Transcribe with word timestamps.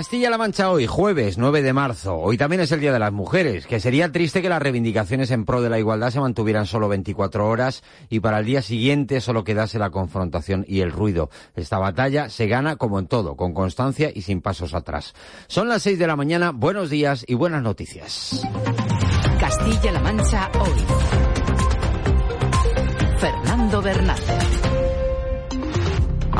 Castilla-La 0.00 0.38
Mancha 0.38 0.70
hoy, 0.70 0.86
jueves 0.86 1.36
9 1.36 1.60
de 1.60 1.74
marzo. 1.74 2.16
Hoy 2.16 2.38
también 2.38 2.62
es 2.62 2.72
el 2.72 2.80
Día 2.80 2.90
de 2.90 2.98
las 2.98 3.12
Mujeres, 3.12 3.66
que 3.66 3.80
sería 3.80 4.10
triste 4.10 4.40
que 4.40 4.48
las 4.48 4.62
reivindicaciones 4.62 5.30
en 5.30 5.44
pro 5.44 5.60
de 5.60 5.68
la 5.68 5.78
igualdad 5.78 6.08
se 6.08 6.20
mantuvieran 6.20 6.64
solo 6.64 6.88
24 6.88 7.46
horas 7.46 7.82
y 8.08 8.20
para 8.20 8.38
el 8.38 8.46
día 8.46 8.62
siguiente 8.62 9.20
solo 9.20 9.44
quedase 9.44 9.78
la 9.78 9.90
confrontación 9.90 10.64
y 10.66 10.80
el 10.80 10.90
ruido. 10.90 11.28
Esta 11.54 11.76
batalla 11.76 12.30
se 12.30 12.46
gana 12.46 12.76
como 12.76 12.98
en 12.98 13.08
todo, 13.08 13.36
con 13.36 13.52
constancia 13.52 14.10
y 14.14 14.22
sin 14.22 14.40
pasos 14.40 14.72
atrás. 14.72 15.12
Son 15.48 15.68
las 15.68 15.82
6 15.82 15.98
de 15.98 16.06
la 16.06 16.16
mañana, 16.16 16.50
buenos 16.52 16.88
días 16.88 17.22
y 17.28 17.34
buenas 17.34 17.62
noticias. 17.62 18.40
Castilla-La 19.38 20.00
Mancha 20.00 20.50
hoy. 20.60 20.80
Fernando 23.18 23.82
Bernal. 23.82 24.18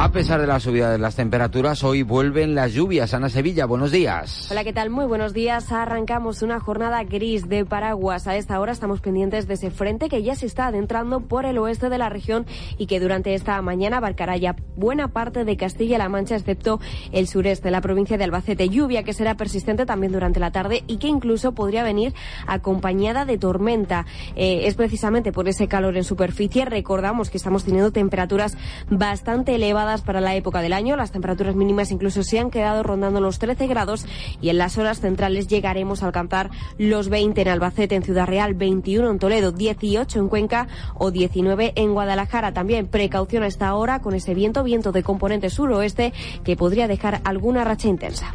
A 0.02 0.12
pesar 0.12 0.40
de 0.40 0.46
la 0.46 0.58
subida 0.60 0.90
de 0.90 0.96
las 0.96 1.14
temperaturas, 1.14 1.84
hoy 1.84 2.02
vuelven 2.02 2.54
las 2.54 2.72
lluvias. 2.72 3.12
Ana 3.12 3.28
Sevilla, 3.28 3.66
buenos 3.66 3.90
días. 3.90 4.50
Hola, 4.50 4.64
¿qué 4.64 4.72
tal? 4.72 4.88
Muy 4.88 5.04
buenos 5.04 5.34
días. 5.34 5.70
Arrancamos 5.72 6.40
una 6.40 6.58
jornada 6.58 7.04
gris 7.04 7.50
de 7.50 7.66
paraguas. 7.66 8.26
A 8.26 8.34
esta 8.36 8.58
hora 8.60 8.72
estamos 8.72 9.02
pendientes 9.02 9.46
de 9.46 9.54
ese 9.54 9.70
frente 9.70 10.08
que 10.08 10.22
ya 10.22 10.34
se 10.36 10.46
está 10.46 10.68
adentrando 10.68 11.20
por 11.20 11.44
el 11.44 11.58
oeste 11.58 11.90
de 11.90 11.98
la 11.98 12.08
región 12.08 12.46
y 12.78 12.86
que 12.86 12.98
durante 12.98 13.34
esta 13.34 13.60
mañana 13.60 13.98
abarcará 13.98 14.38
ya 14.38 14.56
buena 14.74 15.08
parte 15.08 15.44
de 15.44 15.58
Castilla-La 15.58 16.08
Mancha, 16.08 16.34
excepto 16.34 16.80
el 17.12 17.28
sureste, 17.28 17.70
la 17.70 17.82
provincia 17.82 18.16
de 18.16 18.24
Albacete. 18.24 18.70
Lluvia 18.70 19.02
que 19.02 19.12
será 19.12 19.36
persistente 19.36 19.84
también 19.84 20.14
durante 20.14 20.40
la 20.40 20.50
tarde 20.50 20.82
y 20.86 20.96
que 20.96 21.08
incluso 21.08 21.52
podría 21.52 21.82
venir 21.82 22.14
acompañada 22.46 23.26
de 23.26 23.36
tormenta. 23.36 24.06
Eh, 24.34 24.62
es 24.64 24.76
precisamente 24.76 25.30
por 25.30 25.46
ese 25.46 25.68
calor 25.68 25.98
en 25.98 26.04
superficie. 26.04 26.64
Recordamos 26.64 27.28
que 27.28 27.36
estamos 27.36 27.64
teniendo 27.64 27.92
temperaturas 27.92 28.56
bastante 28.88 29.56
elevadas 29.56 29.89
para 29.98 30.20
la 30.20 30.34
época 30.36 30.62
del 30.62 30.72
año. 30.72 30.96
Las 30.96 31.10
temperaturas 31.10 31.56
mínimas 31.56 31.90
incluso 31.90 32.22
se 32.22 32.38
han 32.38 32.50
quedado 32.50 32.82
rondando 32.82 33.20
los 33.20 33.38
13 33.38 33.66
grados 33.66 34.06
y 34.40 34.48
en 34.48 34.58
las 34.58 34.78
horas 34.78 35.00
centrales 35.00 35.48
llegaremos 35.48 36.02
a 36.02 36.06
alcanzar 36.06 36.50
los 36.78 37.08
20 37.08 37.42
en 37.42 37.48
Albacete, 37.48 37.96
en 37.96 38.02
Ciudad 38.02 38.26
Real, 38.26 38.54
21 38.54 39.10
en 39.10 39.18
Toledo, 39.18 39.52
18 39.52 40.18
en 40.18 40.28
Cuenca 40.28 40.68
o 40.94 41.10
19 41.10 41.72
en 41.74 41.92
Guadalajara. 41.92 42.52
También 42.52 42.86
precaución 42.86 43.42
a 43.42 43.48
esta 43.48 43.74
hora 43.74 44.00
con 44.00 44.14
ese 44.14 44.34
viento, 44.34 44.62
viento 44.62 44.92
de 44.92 45.02
componente 45.02 45.50
suroeste 45.50 46.12
que 46.44 46.56
podría 46.56 46.86
dejar 46.86 47.20
alguna 47.24 47.64
racha 47.64 47.88
intensa. 47.88 48.34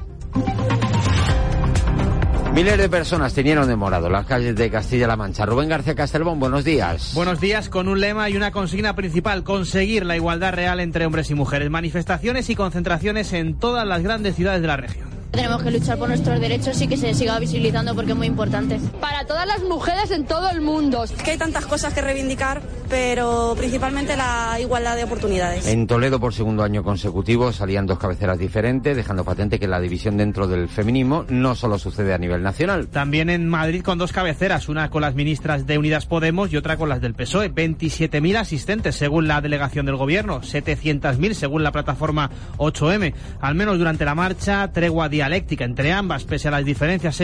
Miles 2.56 2.78
de 2.78 2.88
personas 2.88 3.34
tenieron 3.34 3.67
de 3.67 3.75
morado 3.75 4.09
las 4.09 4.25
calles 4.25 4.56
de 4.56 4.72
Castilla-La 4.72 5.17
Mancha. 5.17 5.45
Rubén 5.45 5.67
García 5.67 5.94
Castelbón, 5.94 6.39
buenos 6.39 6.64
días. 6.64 7.12
Buenos 7.14 7.42
días, 7.42 7.67
con 7.67 7.89
un 7.89 8.00
lema 8.00 8.30
y 8.30 8.38
una 8.38 8.52
consigna 8.52 8.95
principal, 8.95 9.44
conseguir 9.44 10.06
la 10.06 10.16
igualdad 10.16 10.53
real 10.53 10.80
entre 10.80 11.06
hombres 11.06 11.30
y 11.30 11.36
mujeres. 11.36 11.70
Manifestaciones 11.70 12.50
y 12.50 12.56
concentraciones 12.56 13.34
en 13.34 13.59
todas 13.59 13.86
las 13.86 14.02
grandes 14.03 14.38
ciudades 14.38 14.62
de 14.62 14.67
la 14.67 14.78
región. 14.78 15.15
Tenemos 15.31 15.64
que 15.64 15.72
luchar 15.72 15.98
por 15.98 16.08
nuestros 16.08 16.40
derechos 16.40 16.81
y 16.81 16.88
que 16.88 16.98
se 16.98 17.14
siga 17.14 17.38
visibilizando 17.40 17.94
porque 17.94 18.12
es 18.12 18.18
muy 18.18 18.28
importante. 18.28 18.80
Para 19.02 19.26
todas 19.26 19.45
las 19.45 19.64
mujeres 19.64 20.12
en 20.12 20.26
todo 20.26 20.50
el 20.50 20.62
mundo. 20.62 21.04
Es 21.04 21.12
que 21.12 21.31
hay 21.31 21.38
tantas 21.38 21.66
cosas 21.66 21.94
que 21.94 22.02
reivindicar, 22.02 22.62
pero 22.90 23.53
principalmente 23.58 24.16
la 24.16 24.58
igualdad 24.59 24.96
de 24.96 25.03
oportunidades. 25.03 25.68
En 25.68 25.88
Toledo, 25.88 26.20
por 26.20 26.34
segundo 26.34 26.64
año 26.64 26.84
consecutivo, 26.84 27.52
salían 27.52 27.86
dos 27.86 28.00
cabeceras 28.00 28.40
diferentes, 28.40 28.96
dejando 28.96 29.26
patente 29.26 29.59
que 29.59 29.68
la 29.68 29.80
división 29.80 30.18
dentro 30.18 30.48
del 30.48 30.70
feminismo 30.70 31.26
no 31.28 31.56
solo 31.56 31.78
sucede 31.80 32.14
a 32.14 32.18
nivel 32.18 32.42
nacional. 32.42 32.88
También 32.88 33.30
en 33.30 33.47
Madrid 33.50 33.81
con 33.81 33.97
dos 33.97 34.13
cabeceras, 34.13 34.69
una 34.69 34.90
con 34.90 35.02
las 35.02 35.16
ministras 35.16 35.66
de 35.66 35.78
Unidas 35.78 36.06
Podemos 36.06 36.52
y 36.53 36.57
otra 36.57 36.78
con 36.78 36.90
las 36.90 37.02
del 37.02 37.13
PSOE. 37.13 37.53
27.000 37.53 38.38
asistentes 38.38 38.96
según 38.96 39.28
la 39.28 39.42
delegación 39.42 39.86
del 39.86 39.96
gobierno, 39.97 40.42
700.000 40.42 41.34
según 41.34 41.63
la 41.63 41.72
plataforma 41.72 42.30
8M. 42.57 43.13
Al 43.42 43.56
menos 43.56 43.78
durante 43.78 44.06
la 44.06 44.16
marcha, 44.16 44.72
tregua 44.72 45.09
dialéctica 45.16 45.64
entre 45.64 45.92
ambas, 45.92 46.26
pese 46.26 46.50
a 46.50 46.52
las 46.52 46.66
diferencias, 46.66 47.22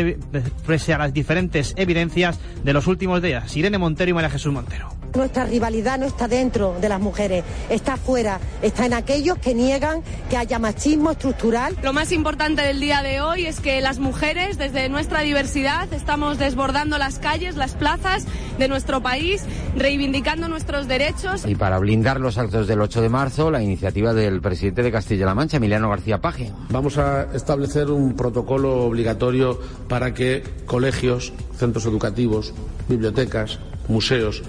pese 0.65 0.93
a 0.93 0.97
las 0.97 1.13
diferentes 1.13 1.73
evidencias 1.75 2.39
de 2.63 2.73
los 2.73 2.87
últimos 2.87 3.21
días. 3.21 3.55
Irene 3.55 3.77
Montero 3.77 4.11
y 4.11 4.13
María 4.13 4.29
Jesús 4.29 4.53
Montero. 4.53 4.89
Nuestra 5.13 5.43
rivalidad 5.43 5.99
no 5.99 6.05
está 6.05 6.29
dentro 6.29 6.77
de 6.79 6.87
las 6.87 7.01
mujeres, 7.01 7.43
está 7.69 7.97
fuera, 7.97 8.39
está 8.61 8.85
en 8.85 8.93
aquellos 8.93 9.37
que 9.39 9.53
niegan 9.53 10.03
que 10.29 10.37
haya 10.37 10.57
machismo 10.57 11.11
estructural. 11.11 11.75
Lo 11.83 11.91
más 11.91 12.13
importante 12.13 12.61
del 12.61 12.79
día 12.79 13.03
de 13.03 13.19
hoy 13.19 13.45
es 13.45 13.59
que 13.59 13.81
las 13.81 13.99
mujeres, 13.99 14.57
desde 14.57 14.87
nuestra 14.87 15.19
diversidad, 15.19 15.91
estamos 15.91 16.37
desbordando 16.37 16.97
las 16.97 17.19
calles, 17.19 17.57
las 17.57 17.73
plazas 17.73 18.25
de 18.57 18.69
nuestro 18.69 19.01
país, 19.01 19.43
reivindicando 19.75 20.47
nuestros 20.47 20.87
derechos. 20.87 21.45
Y 21.45 21.55
para 21.55 21.77
blindar 21.77 22.21
los 22.21 22.37
actos 22.37 22.67
del 22.67 22.79
8 22.79 23.01
de 23.01 23.09
marzo, 23.09 23.51
la 23.51 23.61
iniciativa 23.61 24.13
del 24.13 24.39
presidente 24.39 24.81
de 24.81 24.93
Castilla-La 24.93 25.35
Mancha, 25.35 25.57
Emiliano 25.57 25.89
García 25.89 26.21
Paje. 26.21 26.53
Vamos 26.69 26.97
a 26.97 27.27
establecer 27.33 27.80
un 27.89 28.15
protocolo 28.15 28.83
obligatorio 28.83 29.59
para 29.87 30.13
que 30.13 30.43
colegios, 30.65 31.33
centros 31.57 31.85
educativos, 31.85 32.53
bibliotecas, 32.87 33.59
museos, 33.87 34.43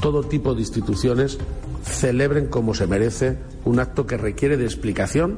todo 0.00 0.24
tipo 0.24 0.54
de 0.54 0.60
instituciones 0.60 1.38
celebren 1.84 2.48
como 2.48 2.74
se 2.74 2.86
merece 2.86 3.38
un 3.64 3.78
acto 3.80 4.06
que 4.06 4.16
requiere 4.16 4.56
de 4.56 4.64
explicación, 4.64 5.36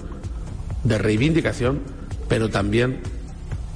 de 0.84 0.98
reivindicación, 0.98 1.80
pero 2.28 2.48
también 2.48 3.00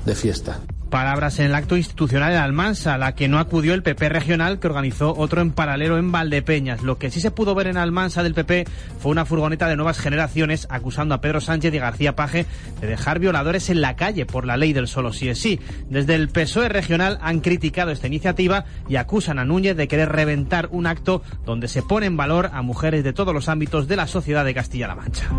de 0.06 0.14
fiesta. 0.14 0.60
Palabras 0.92 1.38
en 1.38 1.46
el 1.46 1.54
acto 1.54 1.78
institucional 1.78 2.32
en 2.32 2.38
Almansa, 2.38 2.98
la 2.98 3.14
que 3.14 3.26
no 3.26 3.38
acudió 3.38 3.72
el 3.72 3.82
PP 3.82 4.10
regional 4.10 4.60
que 4.60 4.66
organizó 4.66 5.14
otro 5.16 5.40
en 5.40 5.50
paralelo 5.50 5.96
en 5.96 6.12
Valdepeñas. 6.12 6.82
Lo 6.82 6.98
que 6.98 7.10
sí 7.10 7.18
se 7.18 7.30
pudo 7.30 7.54
ver 7.54 7.66
en 7.66 7.78
Almansa 7.78 8.22
del 8.22 8.34
PP 8.34 8.66
fue 9.00 9.10
una 9.10 9.24
furgoneta 9.24 9.68
de 9.68 9.76
nuevas 9.76 9.98
generaciones 9.98 10.66
acusando 10.68 11.14
a 11.14 11.22
Pedro 11.22 11.40
Sánchez 11.40 11.72
y 11.72 11.78
García 11.78 12.14
Paje 12.14 12.44
de 12.82 12.86
dejar 12.86 13.20
violadores 13.20 13.70
en 13.70 13.80
la 13.80 13.96
calle 13.96 14.26
por 14.26 14.44
la 14.44 14.58
ley 14.58 14.74
del 14.74 14.86
solo 14.86 15.14
sí 15.14 15.30
es 15.30 15.38
sí. 15.38 15.58
Desde 15.88 16.14
el 16.14 16.28
PSOE 16.28 16.68
regional 16.68 17.18
han 17.22 17.40
criticado 17.40 17.90
esta 17.90 18.06
iniciativa 18.06 18.66
y 18.86 18.96
acusan 18.96 19.38
a 19.38 19.46
Núñez 19.46 19.78
de 19.78 19.88
querer 19.88 20.10
reventar 20.10 20.68
un 20.72 20.86
acto 20.86 21.22
donde 21.46 21.68
se 21.68 21.80
pone 21.80 22.04
en 22.04 22.18
valor 22.18 22.50
a 22.52 22.60
mujeres 22.60 23.02
de 23.02 23.14
todos 23.14 23.32
los 23.32 23.48
ámbitos 23.48 23.88
de 23.88 23.96
la 23.96 24.06
sociedad 24.06 24.44
de 24.44 24.52
Castilla-La 24.52 24.96
Mancha. 24.96 25.30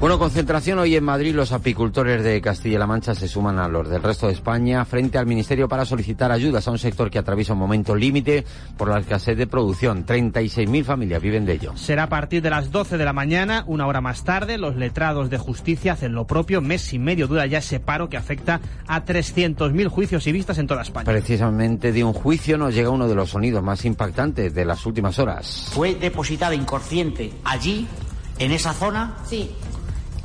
Bueno, 0.00 0.18
concentración 0.18 0.78
hoy 0.78 0.96
en 0.96 1.04
Madrid. 1.04 1.34
Los 1.34 1.52
apicultores 1.52 2.24
de 2.24 2.40
Castilla-La 2.40 2.86
Mancha 2.86 3.14
se 3.14 3.28
suman 3.28 3.58
a 3.58 3.68
los 3.68 3.86
del 3.86 4.02
resto 4.02 4.28
de 4.28 4.32
España 4.32 4.82
frente 4.86 5.18
al 5.18 5.26
Ministerio 5.26 5.68
para 5.68 5.84
solicitar 5.84 6.32
ayudas 6.32 6.66
a 6.66 6.70
un 6.70 6.78
sector 6.78 7.10
que 7.10 7.18
atraviesa 7.18 7.52
un 7.52 7.58
momento 7.58 7.94
límite 7.94 8.46
por 8.78 8.88
la 8.88 9.00
escasez 9.00 9.36
de 9.36 9.46
producción. 9.46 10.06
36.000 10.06 10.84
familias 10.84 11.20
viven 11.20 11.44
de 11.44 11.52
ello. 11.52 11.76
Será 11.76 12.04
a 12.04 12.08
partir 12.08 12.40
de 12.40 12.48
las 12.48 12.72
12 12.72 12.96
de 12.96 13.04
la 13.04 13.12
mañana, 13.12 13.62
una 13.66 13.86
hora 13.86 14.00
más 14.00 14.24
tarde. 14.24 14.56
Los 14.56 14.74
letrados 14.76 15.28
de 15.28 15.36
justicia 15.36 15.92
hacen 15.92 16.14
lo 16.14 16.26
propio. 16.26 16.62
Mes 16.62 16.94
y 16.94 16.98
medio 16.98 17.26
dura 17.26 17.44
ya 17.44 17.58
ese 17.58 17.78
paro 17.78 18.08
que 18.08 18.16
afecta 18.16 18.58
a 18.86 19.04
300.000 19.04 19.88
juicios 19.88 20.26
y 20.26 20.32
vistas 20.32 20.56
en 20.56 20.66
toda 20.66 20.80
España. 20.80 21.04
Precisamente 21.04 21.92
de 21.92 22.04
un 22.04 22.14
juicio 22.14 22.56
nos 22.56 22.74
llega 22.74 22.88
uno 22.88 23.06
de 23.06 23.14
los 23.14 23.28
sonidos 23.28 23.62
más 23.62 23.84
impactantes 23.84 24.54
de 24.54 24.64
las 24.64 24.86
últimas 24.86 25.18
horas. 25.18 25.68
Fue 25.74 25.94
depositada 25.94 26.54
inconsciente 26.54 27.34
allí, 27.44 27.86
en 28.38 28.52
esa 28.52 28.72
zona. 28.72 29.18
Sí 29.28 29.50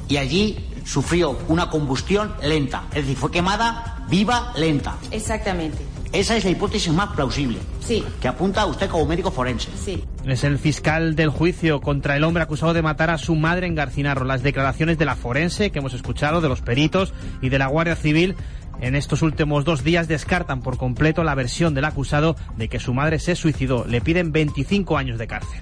y 0.07 0.17
allí 0.17 0.69
sufrió 0.83 1.37
una 1.47 1.69
combustión 1.69 2.33
lenta, 2.41 2.83
es 2.89 3.03
decir, 3.03 3.17
fue 3.17 3.31
quemada 3.31 4.05
viva, 4.09 4.53
lenta. 4.55 4.97
Exactamente. 5.11 5.79
Esa 6.13 6.37
es 6.37 6.45
la 6.45 6.51
hipótesis 6.51 6.93
más 6.93 7.09
plausible. 7.09 7.57
Sí. 7.81 8.03
Que 8.21 8.29
apunta 8.29 8.61
a 8.61 8.65
usted 8.67 8.89
como 8.89 9.05
médico 9.05 9.31
forense. 9.31 9.69
Sí. 9.75 10.01
Es 10.23 10.45
el 10.45 10.59
fiscal 10.59 11.15
del 11.15 11.29
juicio 11.29 11.81
contra 11.81 12.15
el 12.15 12.23
hombre 12.23 12.41
acusado 12.41 12.73
de 12.73 12.81
matar 12.81 13.09
a 13.09 13.17
su 13.17 13.35
madre 13.35 13.67
en 13.67 13.75
Garcinarro. 13.75 14.23
Las 14.23 14.41
declaraciones 14.41 14.97
de 14.97 15.05
la 15.05 15.17
forense 15.17 15.71
que 15.71 15.79
hemos 15.79 15.93
escuchado, 15.93 16.39
de 16.39 16.47
los 16.47 16.61
peritos 16.61 17.13
y 17.41 17.49
de 17.49 17.59
la 17.59 17.67
Guardia 17.67 17.97
Civil 17.97 18.35
en 18.81 18.95
estos 18.95 19.21
últimos 19.21 19.65
dos 19.65 19.83
días 19.83 20.07
descartan 20.07 20.61
por 20.61 20.77
completo 20.77 21.23
la 21.23 21.35
versión 21.35 21.73
del 21.73 21.85
acusado 21.85 22.35
de 22.57 22.69
que 22.69 22.79
su 22.79 22.93
madre 22.93 23.19
se 23.19 23.35
suicidó. 23.35 23.85
Le 23.85 24.01
piden 24.01 24.31
25 24.31 24.97
años 24.97 25.17
de 25.17 25.27
cárcel. 25.27 25.61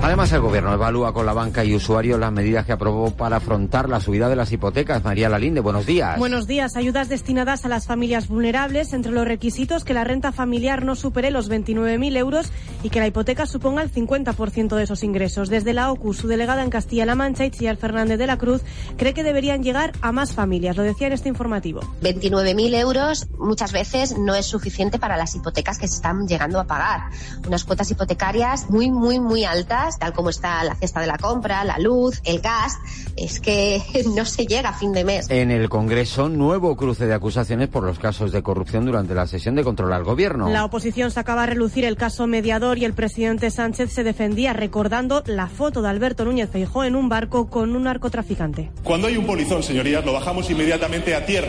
Además, 0.00 0.32
el 0.32 0.40
Gobierno 0.40 0.72
evalúa 0.72 1.12
con 1.12 1.26
la 1.26 1.32
banca 1.32 1.64
y 1.64 1.74
usuarios 1.74 2.20
las 2.20 2.30
medidas 2.30 2.64
que 2.64 2.72
aprobó 2.72 3.10
para 3.10 3.38
afrontar 3.38 3.88
la 3.88 4.00
subida 4.00 4.28
de 4.28 4.36
las 4.36 4.52
hipotecas. 4.52 5.02
María 5.02 5.28
Lalinde, 5.28 5.60
buenos 5.60 5.86
días. 5.86 6.16
Buenos 6.18 6.46
días. 6.46 6.76
Ayudas 6.76 7.08
destinadas 7.08 7.64
a 7.64 7.68
las 7.68 7.86
familias 7.86 8.28
vulnerables. 8.28 8.92
Entre 8.92 9.10
los 9.10 9.26
requisitos, 9.26 9.84
que 9.84 9.94
la 9.94 10.04
renta 10.04 10.30
familiar 10.30 10.84
no 10.84 10.94
supere 10.94 11.32
los 11.32 11.50
29.000 11.50 12.16
euros 12.16 12.52
y 12.84 12.90
que 12.90 13.00
la 13.00 13.08
hipoteca 13.08 13.44
suponga 13.46 13.82
el 13.82 13.92
50% 13.92 14.76
de 14.76 14.82
esos 14.84 15.02
ingresos. 15.02 15.48
Desde 15.48 15.74
la 15.74 15.90
OCU, 15.90 16.14
su 16.14 16.28
delegada 16.28 16.62
en 16.62 16.70
Castilla-La 16.70 17.16
Mancha, 17.16 17.44
Itziar 17.44 17.76
Fernández 17.76 18.18
de 18.18 18.26
la 18.28 18.38
Cruz, 18.38 18.62
cree 18.96 19.14
que 19.14 19.24
deberían 19.24 19.64
llegar 19.64 19.92
a 20.00 20.12
más 20.12 20.32
familias. 20.32 20.76
Lo 20.76 20.84
decía 20.84 21.08
en 21.08 21.12
este 21.12 21.28
informativo. 21.28 21.80
29.000 22.02 22.74
euros 22.76 23.28
muchas 23.36 23.72
veces 23.72 24.16
no 24.16 24.36
es 24.36 24.46
suficiente 24.46 25.00
para 25.00 25.16
las 25.16 25.34
hipotecas 25.34 25.76
que 25.76 25.88
se 25.88 25.96
están 25.96 26.28
llegando 26.28 26.60
a 26.60 26.64
pagar. 26.68 27.10
Unas 27.46 27.64
cuotas 27.64 27.90
hipotecarias 27.90 28.70
muy, 28.70 28.90
muy, 28.90 29.18
muy 29.18 29.44
altas 29.44 29.87
tal 29.98 30.12
como 30.12 30.30
está 30.30 30.64
la 30.64 30.74
cesta 30.74 31.00
de 31.00 31.06
la 31.06 31.18
compra, 31.18 31.64
la 31.64 31.78
luz, 31.78 32.20
el 32.24 32.40
gas, 32.40 32.76
es 33.16 33.40
que 33.40 33.80
no 34.16 34.24
se 34.24 34.46
llega 34.46 34.70
a 34.70 34.78
fin 34.78 34.92
de 34.92 35.04
mes. 35.04 35.30
En 35.30 35.50
el 35.50 35.68
Congreso, 35.68 36.28
nuevo 36.28 36.76
cruce 36.76 37.06
de 37.06 37.14
acusaciones 37.14 37.68
por 37.68 37.84
los 37.84 37.98
casos 37.98 38.32
de 38.32 38.42
corrupción 38.42 38.84
durante 38.84 39.14
la 39.14 39.26
sesión 39.26 39.54
de 39.54 39.64
control 39.64 39.92
al 39.92 40.04
gobierno. 40.04 40.48
La 40.48 40.64
oposición 40.64 41.10
sacaba 41.10 41.44
a 41.44 41.46
relucir 41.46 41.84
el 41.84 41.96
caso 41.96 42.26
mediador 42.26 42.78
y 42.78 42.84
el 42.84 42.94
presidente 42.94 43.50
Sánchez 43.50 43.92
se 43.92 44.02
defendía 44.02 44.52
recordando 44.52 45.22
la 45.26 45.46
foto 45.46 45.82
de 45.82 45.88
Alberto 45.88 46.24
Núñez 46.24 46.50
Feijó 46.50 46.84
en 46.84 46.96
un 46.96 47.08
barco 47.08 47.48
con 47.48 47.76
un 47.76 47.84
narcotraficante. 47.84 48.70
Cuando 48.82 49.06
hay 49.06 49.16
un 49.16 49.26
polizón, 49.26 49.62
señorías, 49.62 50.04
lo 50.04 50.12
bajamos 50.12 50.50
inmediatamente 50.50 51.14
a 51.14 51.24
tierra. 51.24 51.48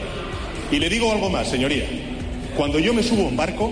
Y 0.71 0.77
le 0.77 0.89
digo 0.89 1.11
algo 1.11 1.29
más, 1.29 1.47
señoría. 1.47 1.85
Cuando 2.55 2.79
yo 2.79 2.93
me 2.93 3.01
subo 3.01 3.23
a 3.23 3.29
un 3.29 3.37
barco, 3.37 3.71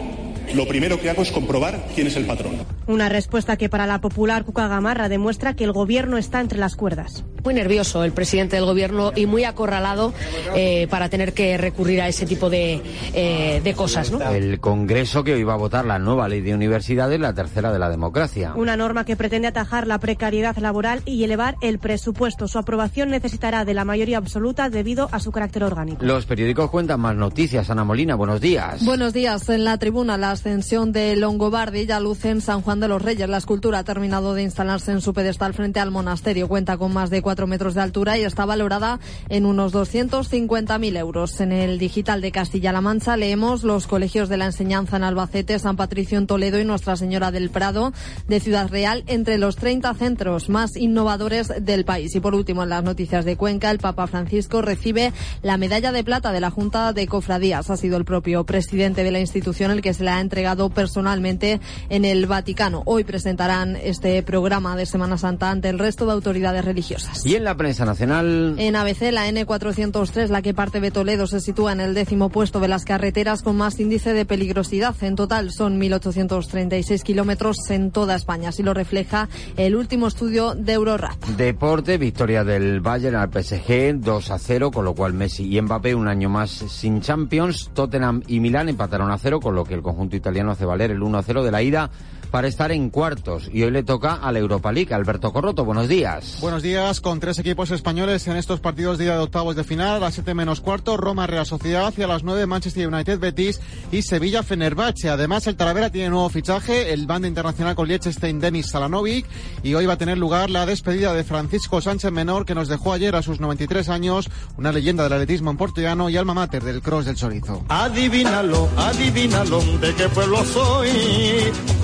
lo 0.54 0.68
primero 0.68 1.00
que 1.00 1.10
hago 1.10 1.22
es 1.22 1.32
comprobar 1.32 1.88
quién 1.96 2.08
es 2.08 2.16
el 2.16 2.26
patrón. 2.26 2.56
Una 2.88 3.10
respuesta 3.10 3.58
que 3.58 3.70
para 3.70 3.86
la 3.86 4.00
popular 4.00 4.46
Cuca 4.46 4.68
Gamarra 4.68 5.10
demuestra 5.10 5.56
que 5.56 5.64
el 5.64 5.72
gobierno 5.72 6.18
está 6.18 6.40
entre 6.40 6.58
las 6.58 6.76
cuerdas. 6.76 7.26
Muy 7.44 7.54
nervioso 7.54 8.04
el 8.04 8.12
presidente 8.12 8.56
del 8.56 8.66
gobierno 8.66 9.12
y 9.16 9.26
muy 9.26 9.44
acorralado 9.44 10.14
eh, 10.56 10.88
para 10.90 11.10
tener 11.10 11.34
que 11.34 11.58
recurrir 11.58 12.02
a 12.02 12.08
ese 12.08 12.26
tipo 12.26 12.50
de, 12.50 12.82
eh, 13.14 13.62
de 13.64 13.74
cosas. 13.74 14.12
¿no? 14.12 14.22
El 14.22 14.60
Congreso 14.60 15.24
que 15.24 15.34
hoy 15.34 15.44
va 15.44 15.54
a 15.54 15.58
votar 15.58 15.86
la 15.86 16.00
nueva 16.00 16.28
ley 16.28 16.42
de 16.42 16.54
universidades, 16.54 17.20
la 17.20 17.34
tercera 17.34 17.72
de 17.72 17.80
la 17.80 17.90
democracia. 17.90 18.54
Una 18.56 18.78
norma 18.78 19.06
que 19.06 19.16
pretende 19.16 19.48
atajar 19.48 19.88
la 19.88 20.00
precariedad 20.00 20.58
laboral 20.58 21.02
y 21.06 21.24
elevar 21.24 21.56
el 21.62 21.80
presupuesto. 21.80 22.48
Su 22.48 22.58
aprobación 22.58 23.10
necesitará 23.10 23.66
de 23.66 23.74
la 23.74 23.86
mayoría 23.86 24.18
absoluta 24.18 24.70
debido 24.70 25.10
a 25.12 25.20
su 25.20 25.32
carácter 25.32 25.64
orgánico. 25.64 26.04
Los 26.04 26.26
periódicos 26.26 26.70
cuentan 26.70 27.00
más 27.00 27.16
noticias. 27.16 27.70
Ana 27.70 27.84
Molina, 27.84 28.16
buenos 28.16 28.42
días. 28.42 28.84
Buenos 28.86 29.14
días. 29.14 29.48
En 29.50 29.64
la 29.64 29.78
tribuna, 29.78 30.18
la 30.18 30.37
ascensión 30.38 30.92
de 30.92 31.16
Longobardi 31.16 31.88
ya 31.88 32.00
luce 32.00 32.30
en 32.30 32.42
San 32.42 32.62
Juan 32.62 32.80
de 32.80 32.88
los 32.88 33.02
Reyes. 33.02 33.28
La 33.28 33.38
escultura 33.38 33.80
ha 33.80 33.84
terminado 33.84 34.36
de 34.36 34.44
instalarse 34.44 34.92
en 34.92 35.02
su 35.02 35.12
pedestal 35.12 35.56
frente 35.56 35.80
al 35.80 35.90
monasterio. 35.90 36.48
Cuenta 36.48 36.78
con 36.78 36.94
más 36.94 37.10
de 37.10 37.24
cuatro 37.24 37.48
metros 37.48 37.74
de 37.74 37.82
altura 37.82 38.20
y 38.20 38.24
está 38.24 38.46
valorada 38.46 39.00
en 39.30 39.48
unos 39.48 39.74
250.000 39.74 40.98
euros. 40.98 41.42
En 41.42 41.52
el 41.52 41.80
digital 41.80 42.22
de 42.22 42.32
Castilla-La 42.32 42.82
Mancha 42.82 43.18
leemos 43.18 43.64
los 43.64 43.88
colegios 43.88 44.30
de 44.30 44.38
la 44.38 44.46
enseñanza 44.46 44.98
en 44.98 45.06
Albacete, 45.06 45.58
San 45.58 45.76
Patricio 45.76 46.20
en 46.20 46.28
Toledo 46.28 46.60
y 46.60 46.66
Nuestra 46.66 46.96
Señora 46.98 47.32
del 47.32 47.50
Prado 47.50 47.92
de 48.28 48.40
Ciudad 48.40 48.70
Real 48.70 49.04
entre 49.08 49.40
los 49.40 49.56
30 49.56 49.92
centros 49.96 50.50
más 50.50 50.78
innovadores 50.78 51.52
del 51.62 51.84
país. 51.84 52.14
Y 52.14 52.20
por 52.20 52.36
último, 52.36 52.62
en 52.62 52.70
las 52.70 52.84
noticias 52.84 53.26
de 53.26 53.38
Cuenca, 53.38 53.72
el 53.72 53.80
Papa 53.80 54.06
Francisco 54.06 54.62
recibe 54.62 55.14
la 55.42 55.58
medalla 55.58 55.92
de 55.92 56.04
plata 56.04 56.32
de 56.32 56.42
la 56.42 56.52
Junta 56.52 56.94
de 56.94 57.08
Cofradías. 57.08 57.72
Ha 57.72 57.78
sido 57.78 57.98
el 57.98 58.06
propio 58.06 58.46
presidente 58.46 59.04
de 59.04 59.12
la 59.12 59.20
institución 59.20 59.72
el 59.72 59.82
que 59.82 59.96
se 59.96 60.04
la 60.04 60.18
ha 60.18 60.27
entregado 60.28 60.70
personalmente 60.70 61.62
en 61.90 62.04
el 62.04 62.26
Vaticano. 62.26 62.84
Hoy 62.86 63.06
presentarán 63.06 63.78
este 63.78 64.22
programa 64.24 64.76
de 64.76 64.86
Semana 64.86 65.18
Santa 65.18 65.50
ante 65.50 65.70
el 65.70 65.80
resto 65.80 66.06
de 66.06 66.12
autoridades 66.12 66.66
religiosas. 66.66 67.26
Y 67.26 67.36
en 67.36 67.46
la 67.46 67.56
prensa 67.56 67.86
nacional. 67.86 68.56
En 68.58 68.76
ABC, 68.76 69.12
la 69.14 69.30
N403, 69.30 70.28
la 70.28 70.42
que 70.42 70.54
parte 70.54 70.82
de 70.82 70.92
Toledo, 70.92 71.28
se 71.28 71.40
sitúa 71.40 71.72
en 71.72 71.80
el 71.80 71.94
décimo 71.94 72.28
puesto 72.28 72.60
de 72.60 72.68
las 72.68 72.84
carreteras 72.84 73.42
con 73.42 73.56
más 73.56 73.80
índice 73.80 74.12
de 74.12 74.26
peligrosidad. 74.26 74.94
En 75.02 75.16
total 75.16 75.52
son 75.52 75.80
1.836 75.80 77.04
kilómetros 77.04 77.58
en 77.70 77.92
toda 77.92 78.16
España. 78.16 78.50
Así 78.50 78.64
lo 78.64 78.74
refleja 78.74 79.30
el 79.56 79.78
último 79.78 80.08
estudio 80.08 80.56
de 80.56 80.74
Eurorap. 80.74 81.24
Deporte, 81.38 81.98
victoria 81.98 82.44
del 82.44 82.82
Bayern 82.82 83.16
al 83.16 83.32
PSG 83.32 83.96
2 83.96 84.32
a 84.32 84.38
0, 84.38 84.72
con 84.72 84.84
lo 84.84 84.94
cual 84.94 85.14
Messi 85.14 85.56
y 85.56 85.62
Mbappé 85.62 85.96
un 85.96 86.10
año 86.10 86.28
más 86.28 86.52
sin 86.52 87.00
Champions. 87.00 87.72
Tottenham 87.74 88.24
y 88.28 88.42
Milán 88.42 88.68
empataron 88.68 89.10
a 89.10 89.18
0, 89.18 89.40
con 89.40 89.56
lo 89.56 89.64
que 89.64 89.74
el 89.74 89.82
conjunto 89.82 90.17
italiano 90.18 90.52
hace 90.52 90.66
valer 90.66 90.92
el 90.92 91.02
1 91.02 91.18
a 91.18 91.24
0 91.24 91.44
de 91.44 91.52
la 91.52 91.62
ida 91.62 91.90
para 92.32 92.48
estar 92.48 92.72
en 92.72 92.90
cuartos. 92.90 93.50
Y 93.52 93.64
hoy 93.64 93.72
le 93.72 93.84
toca 93.84 94.14
a 94.14 94.32
la 94.32 94.40
Europa 94.40 94.72
League. 94.72 94.94
Alberto 94.94 95.32
Corroto, 95.32 95.66
buenos 95.66 95.88
días. 95.88 96.38
Buenos 96.42 96.64
días, 96.64 97.02
con 97.02 97.20
tres 97.20 97.40
equipos 97.40 97.72
españoles 97.72 98.28
en 98.28 98.38
estos 98.38 98.60
partidos 98.60 98.98
de 98.98 99.06
ida 99.06 99.16
de 99.16 99.24
octavos 99.24 99.56
de 99.56 99.64
final. 99.64 99.96
A 99.96 100.00
las 100.00 100.16
7 100.16 100.34
menos 100.34 100.62
cuarto, 100.62 100.98
Roma 100.98 101.28
Real 101.28 101.46
Sociedad 101.46 101.94
y 101.98 102.02
a 102.02 102.08
las 102.08 102.24
9 102.24 102.46
Manchester 102.46 102.88
United 102.88 103.20
Betis 103.20 103.60
y 103.92 104.02
Sevilla 104.02 104.44
Fenerbahce. 104.44 105.10
Además, 105.10 105.48
el 105.48 105.56
Talavera 105.56 105.90
tiene 105.90 106.10
nuevo 106.10 106.30
fichaje, 106.30 106.94
el 106.94 107.08
banda 107.08 107.28
internacional 107.28 107.76
con 107.76 107.88
Liechtenstein 107.88 108.40
Denis 108.40 108.68
Salanovic. 108.68 109.26
Y 109.64 109.74
hoy 109.74 109.86
va 109.86 109.94
a 109.94 109.98
tener 109.98 110.18
lugar 110.18 110.50
la 110.50 110.66
despedida 110.66 111.14
de 111.14 111.24
Francisco 111.24 111.82
Sánchez 111.82 112.12
Menor, 112.12 112.46
que 112.46 112.56
nos 112.56 112.68
dejó 112.68 112.94
ayer 112.94 113.16
a 113.16 113.22
sus 113.22 113.40
93 113.40 113.90
años, 113.90 114.30
una 114.58 114.72
leyenda 114.72 115.04
del 115.04 115.14
atletismo 115.14 115.52
en 115.52 115.58
portuguano 115.58 116.10
y 116.10 116.18
alma 116.18 116.34
mater 116.34 116.64
del 116.64 116.82
cross 116.82 117.06
del 117.06 117.16
chorizo. 117.16 117.64
Adivínalo, 117.70 118.70
adivínalo, 118.78 119.62
de 119.80 119.94
qué 119.96 120.10
pueblo 120.10 120.44
soy. 120.46 120.90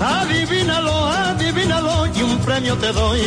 Adivínalo, 0.01 0.32
adivínalo 0.33 2.07
y 2.15 2.21
un 2.23 2.37
premio 2.39 2.75
te 2.77 2.91
doy. 2.91 3.19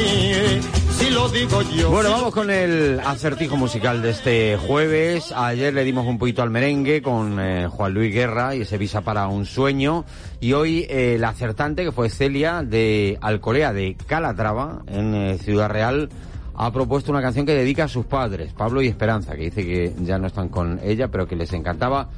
Si 0.90 1.10
lo 1.10 1.28
digo 1.28 1.62
yo. 1.62 1.90
Bueno, 1.90 2.10
vamos 2.10 2.32
con 2.32 2.50
el 2.50 3.00
acertijo 3.00 3.56
musical 3.56 4.02
de 4.02 4.10
este 4.10 4.56
jueves. 4.56 5.32
Ayer 5.32 5.74
le 5.74 5.84
dimos 5.84 6.06
un 6.06 6.18
poquito 6.18 6.42
al 6.42 6.50
merengue 6.50 7.02
con 7.02 7.38
eh, 7.38 7.68
Juan 7.68 7.92
Luis 7.92 8.12
Guerra 8.14 8.54
y 8.54 8.62
ese 8.62 8.78
visa 8.78 9.02
para 9.02 9.28
un 9.28 9.44
sueño. 9.44 10.04
Y 10.40 10.54
hoy 10.54 10.86
eh, 10.88 11.16
el 11.16 11.24
acertante, 11.24 11.84
que 11.84 11.92
fue 11.92 12.08
Celia 12.08 12.62
de 12.62 13.18
Alcolea 13.20 13.72
de 13.72 13.96
Calatrava, 14.06 14.82
en 14.86 15.14
eh, 15.14 15.38
Ciudad 15.38 15.68
Real, 15.68 16.08
ha 16.54 16.72
propuesto 16.72 17.12
una 17.12 17.20
canción 17.20 17.44
que 17.44 17.54
dedica 17.54 17.84
a 17.84 17.88
sus 17.88 18.06
padres, 18.06 18.52
Pablo 18.54 18.80
y 18.80 18.88
Esperanza, 18.88 19.36
que 19.36 19.42
dice 19.42 19.66
que 19.66 19.92
ya 20.00 20.18
no 20.18 20.26
están 20.26 20.48
con 20.48 20.80
ella, 20.82 21.08
pero 21.08 21.28
que 21.28 21.36
les 21.36 21.52
encantaba 21.52 22.08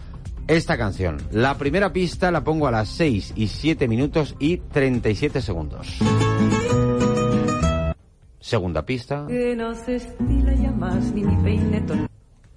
esta 0.49 0.77
canción. 0.77 1.19
La 1.31 1.57
primera 1.57 1.93
pista 1.93 2.31
la 2.31 2.43
pongo 2.43 2.67
a 2.67 2.71
las 2.71 2.89
6 2.89 3.35
y 3.37 3.49
7 3.49 3.87
minutos 3.87 4.35
y 4.39 4.57
37 4.57 5.41
segundos. 5.43 5.99
Segunda 8.41 8.85
pista. 8.85 9.27
Que 9.29 9.55
no 9.55 9.75
se 9.75 9.97
estila 9.97 10.55
ya 10.55 10.71
más 10.73 11.13
ni 11.13 11.23
mi. 11.23 12.09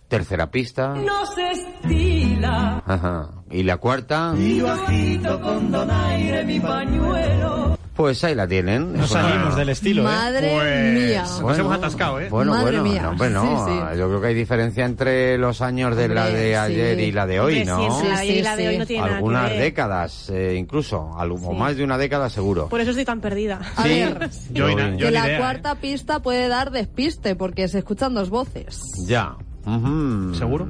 Tercera 0.08 0.50
pista. 0.50 0.96
No 0.96 1.26
se 1.26 1.52
estila. 1.52 2.84
Ajá. 2.86 3.30
Y 3.50 3.64
la 3.64 3.78
cuarta. 3.78 4.34
Y 4.38 4.62
con 5.42 5.72
donaire 5.72 6.44
mi 6.46 6.60
pañuelo. 6.60 7.81
Pues 7.96 8.24
ahí 8.24 8.34
la 8.34 8.48
tienen. 8.48 8.94
No 8.94 9.04
Es 9.04 9.12
una- 9.12 9.22
salimos 9.22 9.56
del 9.58 9.70
estilo, 9.70 10.04
Madre 10.04 10.50
¿eh? 10.54 11.08
mía. 11.10 11.26
Nos 11.42 11.58
hemos 11.60 11.76
atascado, 11.76 12.22
¿eh? 12.22 12.30
Bueno, 12.30 12.54
Madre 12.54 12.80
bueno, 12.80 12.84
mía. 12.84 13.02
no, 13.04 13.10
hombre, 13.10 13.30
no. 13.30 13.66
Sí, 13.68 13.72
sí. 13.74 14.00
Yo 14.00 14.08
creo 14.08 14.22
que 14.22 14.28
hay 14.28 14.34
diferencia 14.34 14.86
entre 14.86 15.38
los 15.38 15.62
años 15.62 15.96
de 15.98 16.08
la 16.08 16.28
de 16.30 16.56
ayer 16.58 16.98
sí. 16.98 17.04
y 17.04 17.12
la 17.12 17.28
de 17.28 17.40
hoy, 17.42 17.66
¿no? 17.66 17.90
la 18.04 18.22
de 18.22 18.42
la 18.42 18.56
de 18.56 18.68
hoy 18.70 18.78
no 18.78 18.86
tiene 18.86 19.02
nada 19.02 19.10
que 19.12 19.16
Algunas 19.18 19.50
décadas, 19.52 20.30
eh, 20.30 20.56
incluso, 20.58 21.02
o 21.16 21.38
Sí. 21.52 21.58
más 21.58 21.76
de 21.76 21.84
una 21.84 21.98
década 21.98 22.30
seguro. 22.30 22.70
Por 22.70 22.80
eso 22.80 22.92
estoy 22.92 23.06
tan 23.06 23.20
perdida. 23.20 23.60
A 23.76 23.84
Sí. 23.84 23.90
ver, 23.90 24.30
Yo 24.52 24.70
Yo, 24.70 25.12
la 25.12 25.26
idea, 25.28 25.36
¿eh? 25.36 25.38
cuarta 25.38 25.76
pista 25.76 26.22
puede 26.22 26.48
dar 26.48 26.72
despiste 26.72 27.36
porque 27.36 27.68
se 27.68 27.80
escuchan 27.80 28.14
dos 28.14 28.30
voces. 28.30 28.80
Ya. 29.06 29.36
Ujú. 29.66 30.34
¿Seguro? 30.34 30.68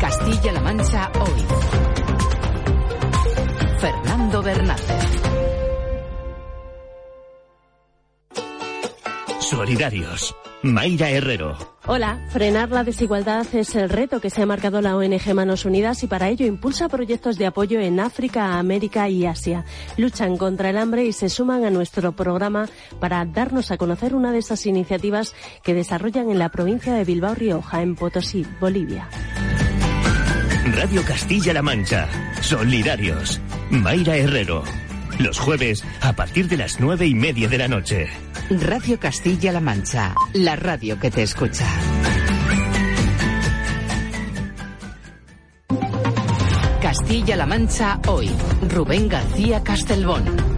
Castilla-La 0.00 0.60
Mancha 0.60 1.12
hoy. 1.20 1.44
Fernando 3.78 4.42
Bernández. 4.42 5.04
Solidarios. 9.54 10.34
Mayra 10.62 11.10
Herrero. 11.10 11.56
Hola, 11.86 12.18
frenar 12.30 12.70
la 12.70 12.82
desigualdad 12.82 13.46
es 13.54 13.76
el 13.76 13.88
reto 13.88 14.20
que 14.20 14.28
se 14.28 14.42
ha 14.42 14.46
marcado 14.46 14.80
la 14.80 14.96
ONG 14.96 15.32
Manos 15.32 15.64
Unidas 15.64 16.02
y 16.02 16.08
para 16.08 16.28
ello 16.28 16.44
impulsa 16.44 16.88
proyectos 16.88 17.38
de 17.38 17.46
apoyo 17.46 17.78
en 17.78 18.00
África, 18.00 18.58
América 18.58 19.08
y 19.08 19.26
Asia. 19.26 19.64
Luchan 19.96 20.38
contra 20.38 20.70
el 20.70 20.76
hambre 20.76 21.04
y 21.04 21.12
se 21.12 21.28
suman 21.28 21.64
a 21.64 21.70
nuestro 21.70 22.10
programa 22.16 22.68
para 22.98 23.24
darnos 23.26 23.70
a 23.70 23.76
conocer 23.76 24.16
una 24.16 24.32
de 24.32 24.38
esas 24.38 24.66
iniciativas 24.66 25.36
que 25.62 25.72
desarrollan 25.72 26.30
en 26.30 26.40
la 26.40 26.48
provincia 26.48 26.92
de 26.92 27.04
Bilbao 27.04 27.36
Rioja, 27.36 27.80
en 27.80 27.94
Potosí, 27.94 28.44
Bolivia. 28.60 29.08
Radio 30.74 31.00
Castilla-La 31.04 31.62
Mancha. 31.62 32.08
Solidarios. 32.40 33.40
Mayra 33.70 34.16
Herrero. 34.16 34.64
Los 35.18 35.38
jueves 35.38 35.84
a 36.00 36.14
partir 36.14 36.48
de 36.48 36.56
las 36.56 36.80
nueve 36.80 37.06
y 37.06 37.14
media 37.14 37.48
de 37.48 37.58
la 37.58 37.68
noche. 37.68 38.08
Radio 38.50 38.98
Castilla-La 38.98 39.60
Mancha. 39.60 40.14
La 40.32 40.56
radio 40.56 40.98
que 40.98 41.10
te 41.10 41.22
escucha. 41.22 41.66
Castilla-La 46.82 47.46
Mancha 47.46 48.00
hoy. 48.08 48.30
Rubén 48.68 49.08
García 49.08 49.62
Castelbón. 49.62 50.53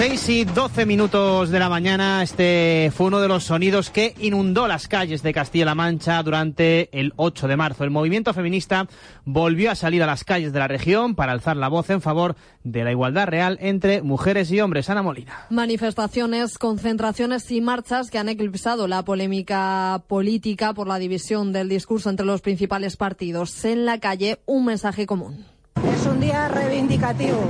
Seis 0.00 0.30
y 0.30 0.44
12 0.46 0.86
minutos 0.86 1.50
de 1.50 1.58
la 1.58 1.68
mañana, 1.68 2.22
este 2.22 2.90
fue 2.96 3.08
uno 3.08 3.20
de 3.20 3.28
los 3.28 3.44
sonidos 3.44 3.90
que 3.90 4.14
inundó 4.18 4.66
las 4.66 4.88
calles 4.88 5.22
de 5.22 5.34
Castilla-La 5.34 5.74
Mancha 5.74 6.22
durante 6.22 6.88
el 6.98 7.12
8 7.16 7.46
de 7.46 7.56
marzo. 7.58 7.84
El 7.84 7.90
movimiento 7.90 8.32
feminista 8.32 8.88
volvió 9.26 9.70
a 9.70 9.74
salir 9.74 10.02
a 10.02 10.06
las 10.06 10.24
calles 10.24 10.54
de 10.54 10.58
la 10.58 10.68
región 10.68 11.14
para 11.14 11.32
alzar 11.32 11.58
la 11.58 11.68
voz 11.68 11.90
en 11.90 12.00
favor 12.00 12.34
de 12.64 12.82
la 12.82 12.92
igualdad 12.92 13.26
real 13.26 13.58
entre 13.60 14.00
mujeres 14.00 14.50
y 14.50 14.62
hombres. 14.62 14.88
Ana 14.88 15.02
Molina. 15.02 15.44
Manifestaciones, 15.50 16.56
concentraciones 16.56 17.50
y 17.50 17.60
marchas 17.60 18.10
que 18.10 18.16
han 18.16 18.30
eclipsado 18.30 18.88
la 18.88 19.04
polémica 19.04 20.02
política 20.08 20.72
por 20.72 20.88
la 20.88 20.98
división 20.98 21.52
del 21.52 21.68
discurso 21.68 22.08
entre 22.08 22.24
los 22.24 22.40
principales 22.40 22.96
partidos. 22.96 23.66
En 23.66 23.84
la 23.84 24.00
calle, 24.00 24.40
un 24.46 24.64
mensaje 24.64 25.04
común. 25.04 25.44
Es 25.88 26.06
un 26.06 26.20
día 26.20 26.48
reivindicativo, 26.48 27.40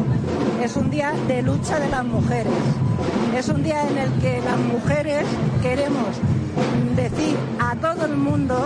es 0.62 0.76
un 0.76 0.90
día 0.90 1.12
de 1.26 1.42
lucha 1.42 1.80
de 1.80 1.88
las 1.88 2.04
mujeres, 2.04 2.52
es 3.36 3.48
un 3.48 3.62
día 3.62 3.88
en 3.88 3.98
el 3.98 4.12
que 4.20 4.40
las 4.40 4.58
mujeres 4.58 5.24
queremos 5.62 6.08
decir 6.96 7.36
a 7.58 7.76
todo 7.76 8.06
el 8.06 8.16
mundo 8.16 8.56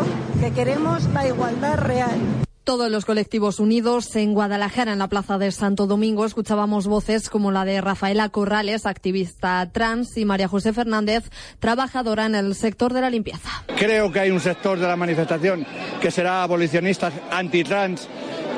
que 0.40 0.52
queremos 0.52 1.04
la 1.12 1.26
igualdad 1.26 1.78
real. 1.78 2.18
Todos 2.64 2.90
los 2.90 3.04
colectivos 3.04 3.60
unidos 3.60 4.16
en 4.16 4.32
Guadalajara, 4.32 4.94
en 4.94 4.98
la 4.98 5.08
Plaza 5.08 5.36
de 5.36 5.52
Santo 5.52 5.86
Domingo, 5.86 6.24
escuchábamos 6.24 6.86
voces 6.86 7.28
como 7.28 7.50
la 7.50 7.66
de 7.66 7.82
Rafaela 7.82 8.30
Corrales, 8.30 8.86
activista 8.86 9.68
trans, 9.70 10.16
y 10.16 10.24
María 10.24 10.48
José 10.48 10.72
Fernández, 10.72 11.30
trabajadora 11.58 12.24
en 12.24 12.34
el 12.34 12.54
sector 12.54 12.94
de 12.94 13.02
la 13.02 13.10
limpieza. 13.10 13.50
Creo 13.76 14.10
que 14.10 14.20
hay 14.20 14.30
un 14.30 14.40
sector 14.40 14.78
de 14.78 14.88
la 14.88 14.96
manifestación 14.96 15.66
que 16.00 16.10
será 16.10 16.42
abolicionista, 16.42 17.12
antitrans, 17.30 18.08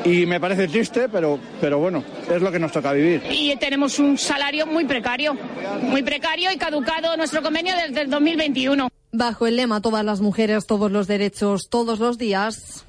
y 0.07 0.25
me 0.25 0.39
parece 0.41 0.69
triste, 0.69 1.09
pero, 1.09 1.39
pero 1.61 1.79
bueno, 1.79 2.05
es 2.33 2.41
lo 2.41 2.53
que 2.53 2.59
nos 2.59 2.71
toca 2.71 2.93
vivir. 2.93 3.23
Y 3.29 3.57
tenemos 3.57 3.99
un 3.99 4.17
salario 4.17 4.67
muy 4.67 4.85
precario, 4.85 5.37
muy 5.83 6.03
precario 6.03 6.53
y 6.53 6.57
caducado 6.57 7.17
nuestro 7.17 7.43
convenio 7.43 7.75
desde 7.75 8.03
el 8.03 8.11
2021. 8.11 8.89
Bajo 9.13 9.47
el 9.47 9.57
lema 9.57 9.81
Todas 9.81 10.05
las 10.05 10.21
mujeres, 10.21 10.67
todos 10.67 10.93
los 10.93 11.07
derechos, 11.09 11.69
todos 11.69 11.99
los 11.99 12.19
días. 12.19 12.85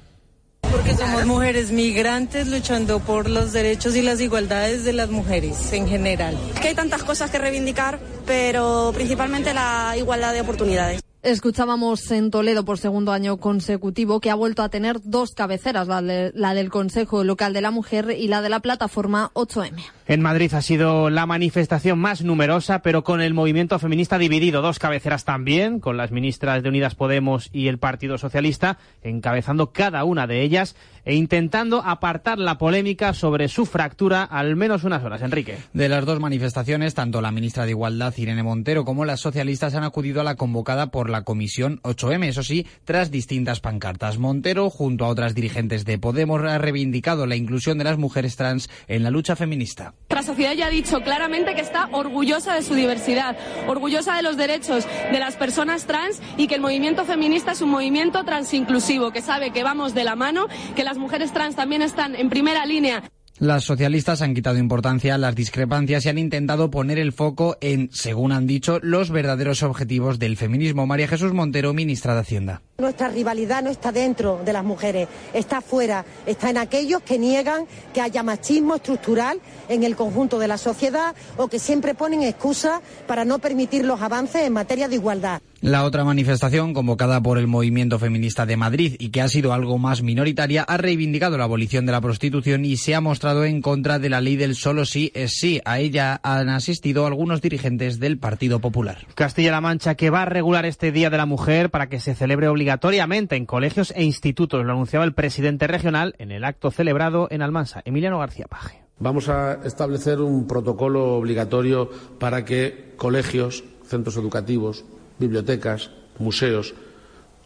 Porque 0.60 0.94
somos 0.94 1.26
mujeres 1.26 1.72
migrantes 1.72 2.46
luchando 2.48 3.00
por 3.00 3.28
los 3.28 3.52
derechos 3.52 3.96
y 3.96 4.02
las 4.02 4.20
igualdades 4.20 4.84
de 4.84 4.92
las 4.92 5.10
mujeres 5.10 5.72
en 5.72 5.88
general. 5.88 6.36
Que 6.60 6.68
hay 6.68 6.74
tantas 6.74 7.02
cosas 7.02 7.30
que 7.30 7.38
reivindicar, 7.38 7.98
pero 8.26 8.92
principalmente 8.94 9.54
la 9.54 9.94
igualdad 9.96 10.34
de 10.34 10.42
oportunidades. 10.42 11.00
Escuchábamos 11.22 12.10
en 12.12 12.30
Toledo 12.30 12.64
por 12.64 12.78
segundo 12.78 13.10
año 13.12 13.38
consecutivo 13.38 14.20
que 14.20 14.30
ha 14.30 14.36
vuelto 14.36 14.62
a 14.62 14.68
tener 14.68 15.00
dos 15.02 15.34
cabeceras, 15.34 15.88
la, 15.88 16.00
de- 16.00 16.30
la 16.34 16.54
del 16.54 16.70
Consejo 16.70 17.24
Local 17.24 17.52
de 17.52 17.60
la 17.60 17.72
Mujer 17.72 18.14
y 18.16 18.28
la 18.28 18.40
de 18.40 18.48
la 18.48 18.60
plataforma 18.60 19.32
8M. 19.34 19.82
En 20.08 20.22
Madrid 20.22 20.54
ha 20.54 20.62
sido 20.62 21.10
la 21.10 21.26
manifestación 21.26 21.98
más 21.98 22.22
numerosa, 22.22 22.80
pero 22.80 23.04
con 23.04 23.20
el 23.20 23.34
movimiento 23.34 23.78
feminista 23.78 24.16
dividido. 24.16 24.62
Dos 24.62 24.78
cabeceras 24.78 25.26
también, 25.26 25.80
con 25.80 25.98
las 25.98 26.12
ministras 26.12 26.62
de 26.62 26.70
Unidas 26.70 26.94
Podemos 26.94 27.50
y 27.52 27.68
el 27.68 27.76
Partido 27.76 28.16
Socialista, 28.16 28.78
encabezando 29.02 29.70
cada 29.70 30.04
una 30.04 30.26
de 30.26 30.40
ellas 30.40 30.76
e 31.04 31.14
intentando 31.14 31.82
apartar 31.84 32.38
la 32.38 32.56
polémica 32.56 33.12
sobre 33.12 33.48
su 33.48 33.66
fractura 33.66 34.22
al 34.24 34.56
menos 34.56 34.82
unas 34.84 35.04
horas. 35.04 35.20
Enrique. 35.20 35.58
De 35.74 35.90
las 35.90 36.06
dos 36.06 36.20
manifestaciones, 36.20 36.94
tanto 36.94 37.20
la 37.20 37.30
ministra 37.30 37.66
de 37.66 37.72
Igualdad, 37.72 38.14
Irene 38.16 38.42
Montero, 38.42 38.86
como 38.86 39.04
las 39.04 39.20
socialistas 39.20 39.74
han 39.74 39.84
acudido 39.84 40.22
a 40.22 40.24
la 40.24 40.36
convocada 40.36 40.90
por 40.90 41.10
la 41.10 41.24
Comisión 41.24 41.80
8M, 41.82 42.28
eso 42.28 42.42
sí, 42.42 42.66
tras 42.86 43.10
distintas 43.10 43.60
pancartas. 43.60 44.16
Montero, 44.16 44.70
junto 44.70 45.04
a 45.04 45.08
otras 45.08 45.34
dirigentes 45.34 45.84
de 45.84 45.98
Podemos, 45.98 46.42
ha 46.44 46.56
reivindicado 46.56 47.26
la 47.26 47.36
inclusión 47.36 47.76
de 47.76 47.84
las 47.84 47.98
mujeres 47.98 48.36
trans 48.36 48.70
en 48.86 49.02
la 49.02 49.10
lucha 49.10 49.36
feminista. 49.36 49.94
Nuestra 50.10 50.34
sociedad 50.34 50.54
ya 50.54 50.66
ha 50.66 50.70
dicho 50.70 51.02
claramente 51.02 51.54
que 51.54 51.60
está 51.60 51.90
orgullosa 51.92 52.54
de 52.54 52.62
su 52.62 52.74
diversidad, 52.74 53.36
orgullosa 53.66 54.14
de 54.14 54.22
los 54.22 54.38
derechos 54.38 54.86
de 55.12 55.18
las 55.18 55.36
personas 55.36 55.84
trans 55.84 56.22
y 56.38 56.46
que 56.46 56.54
el 56.54 56.62
movimiento 56.62 57.04
feminista 57.04 57.52
es 57.52 57.60
un 57.60 57.68
movimiento 57.68 58.24
transinclusivo, 58.24 59.10
que 59.10 59.20
sabe 59.20 59.50
que 59.50 59.62
vamos 59.62 59.92
de 59.92 60.04
la 60.04 60.16
mano, 60.16 60.46
que 60.74 60.82
las 60.82 60.96
mujeres 60.96 61.32
trans 61.34 61.56
también 61.56 61.82
están 61.82 62.14
en 62.14 62.30
primera 62.30 62.64
línea 62.64 63.02
Las 63.40 63.62
socialistas 63.62 64.20
han 64.20 64.34
quitado 64.34 64.58
importancia 64.58 65.14
a 65.14 65.18
las 65.18 65.36
discrepancias 65.36 66.04
y 66.04 66.08
han 66.08 66.18
intentado 66.18 66.72
poner 66.72 66.98
el 66.98 67.12
foco 67.12 67.56
en, 67.60 67.88
según 67.92 68.32
han 68.32 68.48
dicho, 68.48 68.80
los 68.82 69.10
verdaderos 69.10 69.62
objetivos 69.62 70.18
del 70.18 70.36
feminismo. 70.36 70.88
María 70.88 71.06
Jesús 71.06 71.32
Montero, 71.32 71.72
ministra 71.72 72.14
de 72.14 72.20
Hacienda. 72.20 72.62
Nuestra 72.78 73.08
rivalidad 73.08 73.62
no 73.62 73.70
está 73.70 73.92
dentro 73.92 74.40
de 74.44 74.52
las 74.52 74.64
mujeres, 74.64 75.06
está 75.32 75.60
fuera, 75.60 76.04
está 76.26 76.50
en 76.50 76.58
aquellos 76.58 77.00
que 77.02 77.16
niegan 77.16 77.66
que 77.94 78.00
haya 78.00 78.24
machismo 78.24 78.74
estructural 78.74 79.40
en 79.68 79.84
el 79.84 79.94
conjunto 79.94 80.40
de 80.40 80.48
la 80.48 80.58
sociedad 80.58 81.14
o 81.36 81.46
que 81.46 81.60
siempre 81.60 81.94
ponen 81.94 82.24
excusas 82.24 82.80
para 83.06 83.24
no 83.24 83.38
permitir 83.38 83.84
los 83.84 84.02
avances 84.02 84.42
en 84.42 84.52
materia 84.52 84.88
de 84.88 84.96
igualdad. 84.96 85.40
La 85.60 85.82
otra 85.82 86.04
manifestación, 86.04 86.72
convocada 86.72 87.20
por 87.20 87.36
el 87.36 87.48
movimiento 87.48 87.98
feminista 87.98 88.46
de 88.46 88.56
Madrid 88.56 88.94
y 89.00 89.08
que 89.08 89.22
ha 89.22 89.28
sido 89.28 89.52
algo 89.52 89.76
más 89.76 90.02
minoritaria, 90.02 90.62
ha 90.62 90.76
reivindicado 90.76 91.36
la 91.36 91.44
abolición 91.44 91.84
de 91.84 91.90
la 91.90 92.00
prostitución 92.00 92.64
y 92.64 92.76
se 92.76 92.94
ha 92.94 93.00
mostrado 93.00 93.44
en 93.44 93.60
contra 93.60 93.98
de 93.98 94.08
la 94.08 94.20
ley 94.20 94.36
del 94.36 94.54
solo 94.54 94.84
sí 94.84 95.10
es 95.14 95.32
sí. 95.32 95.60
A 95.64 95.80
ella 95.80 96.20
han 96.22 96.48
asistido 96.48 97.06
algunos 97.06 97.42
dirigentes 97.42 97.98
del 97.98 98.18
Partido 98.18 98.60
Popular. 98.60 98.98
Castilla-La 99.16 99.60
Mancha, 99.60 99.96
que 99.96 100.10
va 100.10 100.22
a 100.22 100.26
regular 100.26 100.64
este 100.64 100.92
Día 100.92 101.10
de 101.10 101.16
la 101.16 101.26
Mujer 101.26 101.70
para 101.70 101.88
que 101.88 101.98
se 101.98 102.14
celebre 102.14 102.46
obligatoriamente 102.46 103.34
en 103.34 103.44
colegios 103.44 103.92
e 103.96 104.04
institutos. 104.04 104.64
Lo 104.64 104.72
anunciaba 104.72 105.04
el 105.04 105.12
presidente 105.12 105.66
regional 105.66 106.14
en 106.18 106.30
el 106.30 106.44
acto 106.44 106.70
celebrado 106.70 107.26
en 107.32 107.42
Almansa, 107.42 107.82
Emiliano 107.84 108.20
García 108.20 108.46
Paje. 108.46 108.84
Vamos 109.00 109.28
a 109.28 109.54
establecer 109.64 110.20
un 110.20 110.46
protocolo 110.46 111.16
obligatorio 111.16 111.90
para 112.20 112.44
que 112.44 112.94
colegios, 112.96 113.64
centros 113.84 114.16
educativos, 114.16 114.84
bibliotecas, 115.18 115.90
museos, 116.18 116.74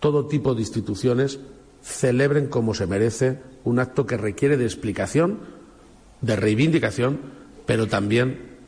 todo 0.00 0.26
tipo 0.26 0.55
de 0.55 0.61
instituciones 0.62 1.38
celebren 1.83 2.47
como 2.49 2.75
se 2.75 2.87
merece 2.87 3.41
un 3.64 3.79
acto 3.79 4.07
que 4.07 4.17
requiere 4.17 4.57
de 4.57 4.64
explicación, 4.64 5.41
de 6.21 6.37
reivindicación, 6.37 7.21
pero 7.67 7.87
también 7.87 8.59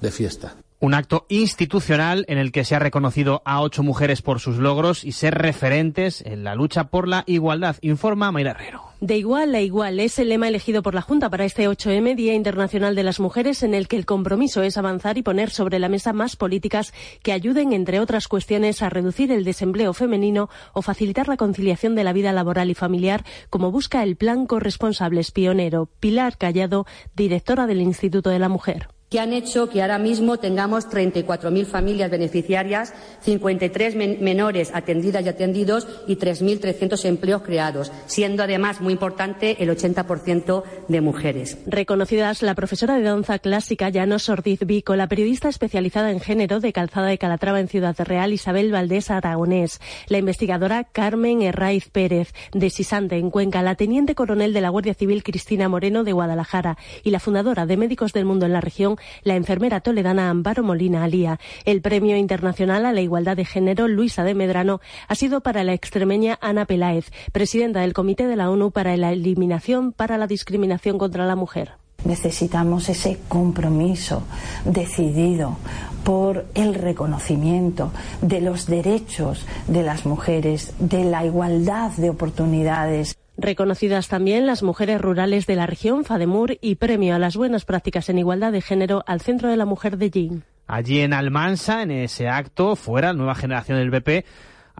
de 0.00 0.10
fiesta. 0.10 0.56
Un 0.80 0.92
acto 0.92 1.24
institucional 1.30 2.26
en 2.28 2.36
el 2.36 2.52
que 2.52 2.64
se 2.64 2.74
ha 2.74 2.78
reconocido 2.78 3.40
a 3.46 3.62
ocho 3.62 3.82
mujeres 3.82 4.20
por 4.20 4.40
sus 4.40 4.58
logros 4.58 5.04
y 5.04 5.12
ser 5.12 5.34
referentes 5.34 6.20
en 6.26 6.44
la 6.44 6.54
lucha 6.54 6.84
por 6.84 7.08
la 7.08 7.24
igualdad, 7.26 7.76
informa 7.80 8.30
Mayra 8.32 8.50
Herrero. 8.50 8.82
De 9.04 9.18
igual 9.18 9.54
a 9.54 9.60
igual 9.60 10.00
es 10.00 10.18
el 10.18 10.30
lema 10.30 10.48
elegido 10.48 10.82
por 10.82 10.94
la 10.94 11.02
Junta 11.02 11.28
para 11.28 11.44
este 11.44 11.68
8M, 11.68 12.14
Día 12.14 12.32
Internacional 12.32 12.94
de 12.94 13.02
las 13.02 13.20
Mujeres, 13.20 13.62
en 13.62 13.74
el 13.74 13.86
que 13.86 13.96
el 13.96 14.06
compromiso 14.06 14.62
es 14.62 14.78
avanzar 14.78 15.18
y 15.18 15.22
poner 15.22 15.50
sobre 15.50 15.78
la 15.78 15.90
mesa 15.90 16.14
más 16.14 16.36
políticas 16.36 16.94
que 17.22 17.32
ayuden, 17.32 17.74
entre 17.74 18.00
otras 18.00 18.28
cuestiones, 18.28 18.80
a 18.80 18.88
reducir 18.88 19.30
el 19.30 19.44
desempleo 19.44 19.92
femenino 19.92 20.48
o 20.72 20.80
facilitar 20.80 21.28
la 21.28 21.36
conciliación 21.36 21.94
de 21.94 22.04
la 22.04 22.14
vida 22.14 22.32
laboral 22.32 22.70
y 22.70 22.74
familiar, 22.74 23.26
como 23.50 23.70
busca 23.70 24.02
el 24.02 24.16
Plan 24.16 24.46
Corresponsables 24.46 25.32
Pionero. 25.32 25.90
Pilar 26.00 26.38
Callado, 26.38 26.86
directora 27.14 27.66
del 27.66 27.82
Instituto 27.82 28.30
de 28.30 28.38
la 28.38 28.48
Mujer 28.48 28.88
que 29.14 29.20
han 29.20 29.32
hecho 29.32 29.68
que 29.68 29.80
ahora 29.80 30.00
mismo 30.00 30.38
tengamos 30.38 30.88
34.000 30.88 31.66
familias 31.66 32.10
beneficiarias, 32.10 32.92
53 33.20 33.94
menores 34.20 34.72
atendidas 34.74 35.24
y 35.24 35.28
atendidos 35.28 35.86
y 36.08 36.16
3.300 36.16 37.04
empleos 37.04 37.42
creados, 37.42 37.92
siendo 38.06 38.42
además 38.42 38.80
muy 38.80 38.92
importante 38.92 39.62
el 39.62 39.70
80% 39.70 40.64
de 40.88 41.00
mujeres. 41.00 41.58
Reconocidas 41.64 42.42
la 42.42 42.56
profesora 42.56 42.96
de 42.96 43.04
danza 43.04 43.38
clásica 43.38 43.88
Llanos 43.88 44.28
Ordiz 44.28 44.66
Vico, 44.66 44.96
la 44.96 45.06
periodista 45.06 45.48
especializada 45.48 46.10
en 46.10 46.18
género 46.18 46.58
de 46.58 46.72
Calzada 46.72 47.06
de 47.06 47.18
Calatrava 47.18 47.60
en 47.60 47.68
Ciudad 47.68 47.94
Real 47.96 48.32
Isabel 48.32 48.72
Valdés 48.72 49.12
Aragonés, 49.12 49.80
la 50.08 50.18
investigadora 50.18 50.82
Carmen 50.82 51.40
Herraiz 51.40 51.88
Pérez 51.88 52.34
de 52.52 52.68
Sisante 52.68 53.16
en 53.16 53.30
Cuenca, 53.30 53.62
la 53.62 53.76
teniente 53.76 54.16
coronel 54.16 54.52
de 54.52 54.60
la 54.60 54.70
Guardia 54.70 54.94
Civil 54.94 55.22
Cristina 55.22 55.68
Moreno 55.68 56.02
de 56.02 56.10
Guadalajara 56.10 56.78
y 57.04 57.10
la 57.12 57.20
fundadora 57.20 57.64
de 57.64 57.76
Médicos 57.76 58.12
del 58.12 58.24
Mundo 58.24 58.46
en 58.46 58.52
la 58.52 58.60
región 58.60 58.96
la 59.22 59.36
enfermera 59.36 59.80
toledana 59.80 60.30
Amparo 60.30 60.62
Molina 60.62 61.04
Alía. 61.04 61.38
El 61.64 61.80
Premio 61.80 62.16
Internacional 62.16 62.86
a 62.86 62.92
la 62.92 63.00
Igualdad 63.00 63.36
de 63.36 63.44
Género 63.44 63.88
Luisa 63.88 64.24
de 64.24 64.34
Medrano 64.34 64.80
ha 65.08 65.14
sido 65.14 65.40
para 65.40 65.64
la 65.64 65.72
extremeña 65.72 66.38
Ana 66.40 66.64
Peláez, 66.64 67.10
presidenta 67.32 67.80
del 67.80 67.92
Comité 67.92 68.26
de 68.26 68.36
la 68.36 68.50
ONU 68.50 68.70
para 68.70 68.96
la 68.96 69.12
Eliminación 69.12 69.92
para 69.92 70.18
la 70.18 70.26
Discriminación 70.26 70.98
contra 70.98 71.26
la 71.26 71.36
Mujer. 71.36 71.72
Necesitamos 72.04 72.88
ese 72.90 73.18
compromiso 73.28 74.24
decidido 74.66 75.56
por 76.04 76.44
el 76.54 76.74
reconocimiento 76.74 77.92
de 78.20 78.42
los 78.42 78.66
derechos 78.66 79.46
de 79.68 79.82
las 79.82 80.04
mujeres, 80.04 80.74
de 80.78 81.04
la 81.04 81.24
igualdad 81.24 81.92
de 81.92 82.10
oportunidades. 82.10 83.16
Reconocidas 83.36 84.08
también 84.08 84.46
las 84.46 84.62
mujeres 84.62 85.00
rurales 85.00 85.46
de 85.46 85.56
la 85.56 85.66
región 85.66 86.04
Fademur 86.04 86.56
y 86.60 86.76
premio 86.76 87.16
a 87.16 87.18
las 87.18 87.36
buenas 87.36 87.64
prácticas 87.64 88.08
en 88.08 88.18
igualdad 88.18 88.52
de 88.52 88.60
género 88.60 89.02
al 89.06 89.20
Centro 89.20 89.48
de 89.48 89.56
la 89.56 89.64
Mujer 89.64 89.98
de 89.98 90.10
Jin. 90.10 90.44
Allí 90.66 91.00
en 91.00 91.12
Almansa, 91.12 91.82
en 91.82 91.90
ese 91.90 92.28
acto, 92.28 92.76
fuera, 92.76 93.12
nueva 93.12 93.34
generación 93.34 93.78
del 93.78 93.90
BP, 93.90 94.24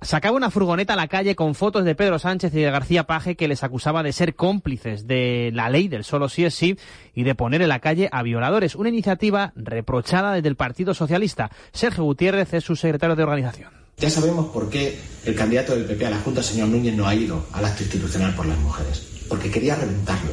sacaba 0.03 0.37
una 0.37 0.51
furgoneta 0.51 0.93
a 0.93 0.97
la 0.97 1.09
calle 1.09 1.35
con 1.35 1.55
fotos 1.55 1.85
de 1.85 1.95
Pedro 1.95 2.19
Sánchez 2.19 2.55
y 2.55 2.63
de 2.63 2.71
García 2.71 3.05
Paje 3.05 3.37
que 3.37 3.49
les 3.49 3.65
acusaba 3.65 4.03
de 4.03 4.13
ser 4.13 4.35
cómplices 4.35 5.07
de 5.07 5.51
la 5.53 5.69
ley 5.69 5.89
del 5.89 6.05
solo 6.05 6.29
sí 6.29 6.45
es 6.45 6.55
sí 6.55 6.79
y 7.15 7.25
de 7.25 7.35
poner 7.35 7.61
en 7.61 7.69
la 7.69 7.81
calle 7.81 8.09
a 8.13 8.23
violadores. 8.23 8.77
Una 8.77 8.89
iniciativa 8.89 9.53
reprochada 9.57 10.33
desde 10.33 10.49
el 10.49 10.57
Partido 10.57 10.95
Socialista. 10.95 11.51
Sergio 11.73 12.05
Gutiérrez 12.05 12.55
es 12.55 12.65
su 12.65 12.77
secretario 12.77 13.17
de 13.17 13.23
organización. 13.25 13.84
Ya 13.99 14.11
sabemos 14.11 14.47
por 14.47 14.69
qué 14.69 14.99
el 15.25 15.35
candidato 15.35 15.75
del 15.75 15.85
PP 15.85 16.07
a 16.07 16.11
la 16.11 16.19
Junta, 16.19 16.43
señor 16.43 16.69
Núñez, 16.69 16.95
no 16.95 17.07
ha 17.07 17.15
ido 17.15 17.47
al 17.53 17.65
acto 17.65 17.83
institucional 17.83 18.35
por 18.35 18.47
las 18.47 18.59
mujeres. 18.59 19.07
Porque 19.29 19.51
quería 19.51 19.77
reventarlo. 19.77 20.33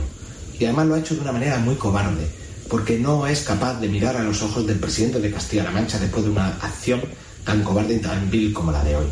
Y 0.59 0.65
además 0.65 0.87
lo 0.87 0.95
ha 0.95 0.99
hecho 0.99 1.15
de 1.15 1.21
una 1.21 1.31
manera 1.31 1.57
muy 1.59 1.75
cobarde. 1.75 2.27
Porque 2.69 2.99
no 2.99 3.27
es 3.27 3.43
capaz 3.43 3.79
de 3.79 3.87
mirar 3.87 4.17
a 4.17 4.23
los 4.23 4.41
ojos 4.41 4.65
del 4.65 4.79
presidente 4.79 5.19
de 5.19 5.31
Castilla-La 5.31 5.71
Mancha 5.71 5.99
después 5.99 6.23
de 6.23 6.31
una 6.31 6.47
acción 6.47 7.01
tan 7.45 7.63
cobarde 7.63 7.95
y 7.95 7.99
tan 7.99 8.29
vil 8.29 8.53
como 8.53 8.71
la 8.71 8.83
de 8.83 8.95
hoy. 8.95 9.07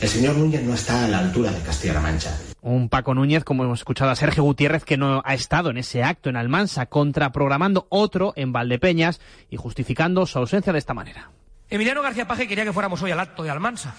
El 0.00 0.08
señor 0.08 0.36
Núñez 0.36 0.62
no 0.62 0.74
está 0.74 1.04
a 1.04 1.08
la 1.08 1.18
altura 1.18 1.52
de 1.52 1.60
Castilla-La 1.60 2.00
Mancha. 2.00 2.38
Un 2.62 2.88
Paco 2.88 3.14
Núñez, 3.14 3.44
como 3.44 3.64
hemos 3.64 3.80
escuchado 3.80 4.10
a 4.10 4.16
Sergio 4.16 4.42
Gutiérrez, 4.42 4.84
que 4.84 4.96
no 4.96 5.22
ha 5.24 5.34
estado 5.34 5.70
en 5.70 5.78
ese 5.78 6.02
acto 6.02 6.28
en 6.28 6.36
Almansa, 6.36 6.86
contraprogramando 6.86 7.86
otro 7.88 8.32
en 8.36 8.52
Valdepeñas 8.52 9.20
y 9.50 9.56
justificando 9.56 10.26
su 10.26 10.38
ausencia 10.38 10.72
de 10.72 10.78
esta 10.78 10.94
manera. 10.94 11.30
Emiliano 11.70 12.02
García 12.02 12.26
Paje 12.26 12.48
quería 12.48 12.64
que 12.64 12.72
fuéramos 12.72 13.00
hoy 13.00 13.12
al 13.12 13.20
acto 13.20 13.44
de 13.44 13.50
Almansa, 13.50 13.94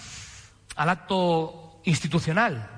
al 0.76 0.90
acto 0.90 1.80
institucional, 1.84 2.68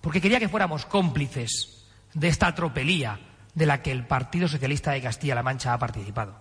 porque 0.00 0.20
quería 0.20 0.38
que 0.38 0.48
fuéramos 0.48 0.86
cómplices 0.86 1.84
de 2.14 2.28
esta 2.28 2.54
tropelía 2.54 3.18
de 3.52 3.66
la 3.66 3.82
que 3.82 3.90
el 3.90 4.06
Partido 4.06 4.46
Socialista 4.46 4.92
de 4.92 5.02
Castilla-La 5.02 5.42
Mancha 5.42 5.74
ha 5.74 5.78
participado. 5.78 6.36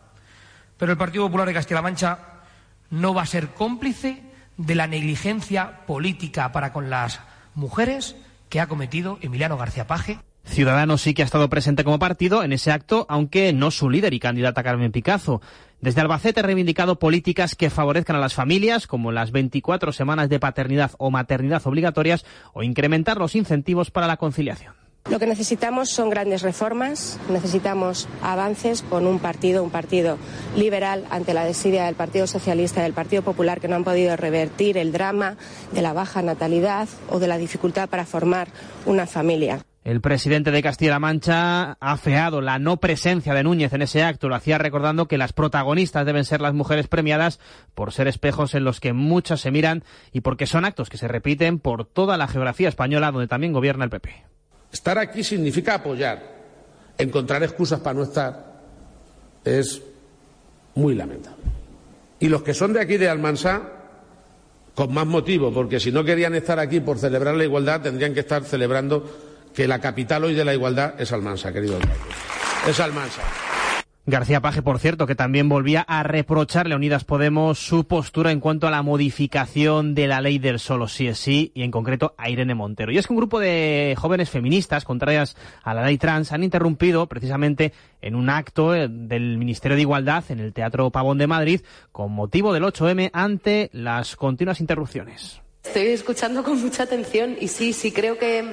Pero 0.77 0.91
el 0.91 0.97
Partido 0.97 1.25
Popular 1.25 1.47
de 1.47 1.55
Castilla-La 1.55 1.81
Mancha 1.81 2.19
no 2.91 3.15
va 3.15 3.23
a 3.23 3.25
ser 3.25 3.49
cómplice 3.49 4.21
de 4.57 4.75
la 4.75 4.85
negligencia 4.85 5.83
política 5.87 6.51
para 6.51 6.71
con 6.71 6.91
las 6.91 7.19
mujeres 7.55 8.15
que 8.49 8.59
ha 8.59 8.67
cometido 8.67 9.17
Emiliano 9.21 9.57
García 9.57 9.87
Paje 9.87 10.19
Ciudadanos 10.43 11.01
sí 11.01 11.13
que 11.13 11.21
ha 11.21 11.25
estado 11.25 11.49
presente 11.49 11.83
como 11.83 11.99
partido 11.99 12.43
en 12.43 12.51
ese 12.51 12.71
acto, 12.71 13.05
aunque 13.09 13.53
no 13.53 13.71
su 13.71 13.89
líder 13.89 14.13
y 14.13 14.19
candidata 14.19 14.63
Carmen 14.63 14.91
Picazo. 14.91 15.41
Desde 15.79 16.01
Albacete 16.01 16.41
ha 16.41 16.43
reivindicado 16.43 16.99
políticas 16.99 17.55
que 17.55 17.69
favorezcan 17.69 18.15
a 18.15 18.19
las 18.19 18.33
familias, 18.33 18.85
como 18.85 19.11
las 19.11 19.31
24 19.31 19.93
semanas 19.93 20.29
de 20.29 20.39
paternidad 20.39 20.91
o 20.97 21.09
maternidad 21.09 21.65
obligatorias, 21.65 22.25
o 22.53 22.63
incrementar 22.63 23.17
los 23.17 23.35
incentivos 23.35 23.91
para 23.91 24.07
la 24.07 24.17
conciliación. 24.17 24.75
Lo 25.09 25.17
que 25.17 25.25
necesitamos 25.25 25.89
son 25.89 26.11
grandes 26.11 26.43
reformas, 26.43 27.19
necesitamos 27.27 28.07
avances 28.21 28.83
con 28.83 29.07
un 29.07 29.17
partido, 29.19 29.63
un 29.63 29.71
partido 29.71 30.17
liberal 30.55 31.05
ante 31.09 31.33
la 31.33 31.43
desidia 31.43 31.85
del 31.85 31.95
Partido 31.95 32.27
Socialista 32.27 32.81
y 32.81 32.83
del 32.83 32.93
Partido 32.93 33.23
Popular 33.23 33.59
que 33.59 33.67
no 33.67 33.75
han 33.75 33.83
podido 33.83 34.15
revertir 34.15 34.77
el 34.77 34.91
drama 34.91 35.37
de 35.71 35.81
la 35.81 35.93
baja 35.93 36.21
natalidad 36.21 36.87
o 37.09 37.17
de 37.17 37.27
la 37.27 37.37
dificultad 37.37 37.89
para 37.89 38.05
formar 38.05 38.49
una 38.85 39.07
familia. 39.07 39.65
El 39.83 39.99
presidente 39.99 40.51
de 40.51 40.61
Castilla-La 40.61 40.99
Mancha 40.99 41.71
ha 41.79 41.97
feado 41.97 42.39
la 42.39 42.59
no 42.59 42.77
presencia 42.77 43.33
de 43.33 43.41
Núñez 43.41 43.73
en 43.73 43.81
ese 43.81 44.03
acto. 44.03 44.29
Lo 44.29 44.35
hacía 44.35 44.59
recordando 44.59 45.07
que 45.07 45.17
las 45.17 45.33
protagonistas 45.33 46.05
deben 46.05 46.23
ser 46.23 46.39
las 46.39 46.53
mujeres 46.53 46.87
premiadas 46.87 47.39
por 47.73 47.91
ser 47.91 48.07
espejos 48.07 48.53
en 48.53 48.63
los 48.63 48.79
que 48.79 48.93
muchas 48.93 49.41
se 49.41 49.49
miran 49.49 49.83
y 50.11 50.21
porque 50.21 50.45
son 50.45 50.65
actos 50.65 50.87
que 50.87 50.97
se 50.97 51.07
repiten 51.07 51.57
por 51.57 51.85
toda 51.85 52.15
la 52.17 52.27
geografía 52.27 52.69
española 52.69 53.11
donde 53.11 53.27
también 53.27 53.53
gobierna 53.53 53.83
el 53.83 53.89
PP. 53.89 54.23
Estar 54.71 54.99
aquí 54.99 55.23
significa 55.23 55.73
apoyar. 55.73 56.21
Encontrar 56.99 57.41
excusas 57.41 57.79
para 57.79 57.95
no 57.95 58.03
estar 58.03 58.61
es 59.43 59.81
muy 60.75 60.93
lamentable. 60.93 61.43
Y 62.19 62.29
los 62.29 62.43
que 62.43 62.53
son 62.53 62.73
de 62.73 62.81
aquí 62.81 62.97
de 62.97 63.09
Almansa, 63.09 63.63
con 64.75 64.93
más 64.93 65.07
motivo, 65.07 65.51
porque 65.51 65.79
si 65.79 65.91
no 65.91 66.03
querían 66.03 66.35
estar 66.35 66.59
aquí 66.59 66.81
por 66.81 66.99
celebrar 66.99 67.33
la 67.33 67.45
igualdad, 67.45 67.81
tendrían 67.81 68.13
que 68.13 68.19
estar 68.19 68.43
celebrando 68.43 69.30
que 69.53 69.67
la 69.67 69.79
capital 69.79 70.23
hoy 70.23 70.33
de 70.33 70.45
la 70.45 70.53
igualdad 70.53 70.99
es 70.99 71.11
Almansa, 71.11 71.51
querido. 71.51 71.77
Es 72.67 72.79
Almansa. 72.79 73.21
García 74.07 74.41
Paje, 74.41 74.63
por 74.63 74.79
cierto, 74.79 75.05
que 75.05 75.13
también 75.13 75.47
volvía 75.47 75.81
a 75.81 76.01
reprocharle 76.01 76.73
a 76.73 76.77
Unidas 76.77 77.03
Podemos 77.03 77.59
su 77.59 77.85
postura 77.85 78.31
en 78.31 78.39
cuanto 78.39 78.67
a 78.67 78.71
la 78.71 78.81
modificación 78.81 79.93
de 79.93 80.07
la 80.07 80.21
ley 80.21 80.39
del 80.39 80.57
solo 80.57 80.87
sí 80.87 81.07
es 81.07 81.19
sí, 81.19 81.51
y 81.53 81.61
en 81.61 81.69
concreto 81.69 82.15
a 82.17 82.29
Irene 82.31 82.55
Montero. 82.55 82.91
Y 82.91 82.97
es 82.97 83.05
que 83.05 83.13
un 83.13 83.17
grupo 83.17 83.39
de 83.39 83.95
jóvenes 83.95 84.31
feministas 84.31 84.85
contrarias 84.85 85.37
a 85.63 85.75
la 85.75 85.85
ley 85.85 85.99
trans 85.99 86.31
han 86.31 86.43
interrumpido 86.43 87.05
precisamente 87.05 87.73
en 88.01 88.15
un 88.15 88.31
acto 88.31 88.73
eh, 88.73 88.87
del 88.89 89.37
Ministerio 89.37 89.75
de 89.75 89.83
Igualdad 89.83 90.23
en 90.29 90.39
el 90.39 90.51
Teatro 90.51 90.89
Pavón 90.89 91.19
de 91.19 91.27
Madrid 91.27 91.61
con 91.91 92.11
motivo 92.11 92.53
del 92.53 92.63
8M 92.63 93.11
ante 93.13 93.69
las 93.71 94.15
continuas 94.15 94.61
interrupciones. 94.61 95.41
Estoy 95.63 95.87
escuchando 95.89 96.43
con 96.43 96.59
mucha 96.59 96.83
atención 96.83 97.37
y 97.39 97.49
sí, 97.49 97.71
sí 97.71 97.91
creo 97.91 98.17
que 98.17 98.43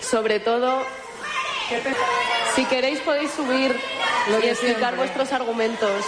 sobre 0.00 0.40
todo 0.40 0.82
si 2.54 2.64
queréis 2.64 3.00
podéis 3.00 3.30
subir 3.30 3.76
y 4.42 4.46
explicar 4.46 4.96
vuestros 4.96 5.32
argumentos. 5.32 6.04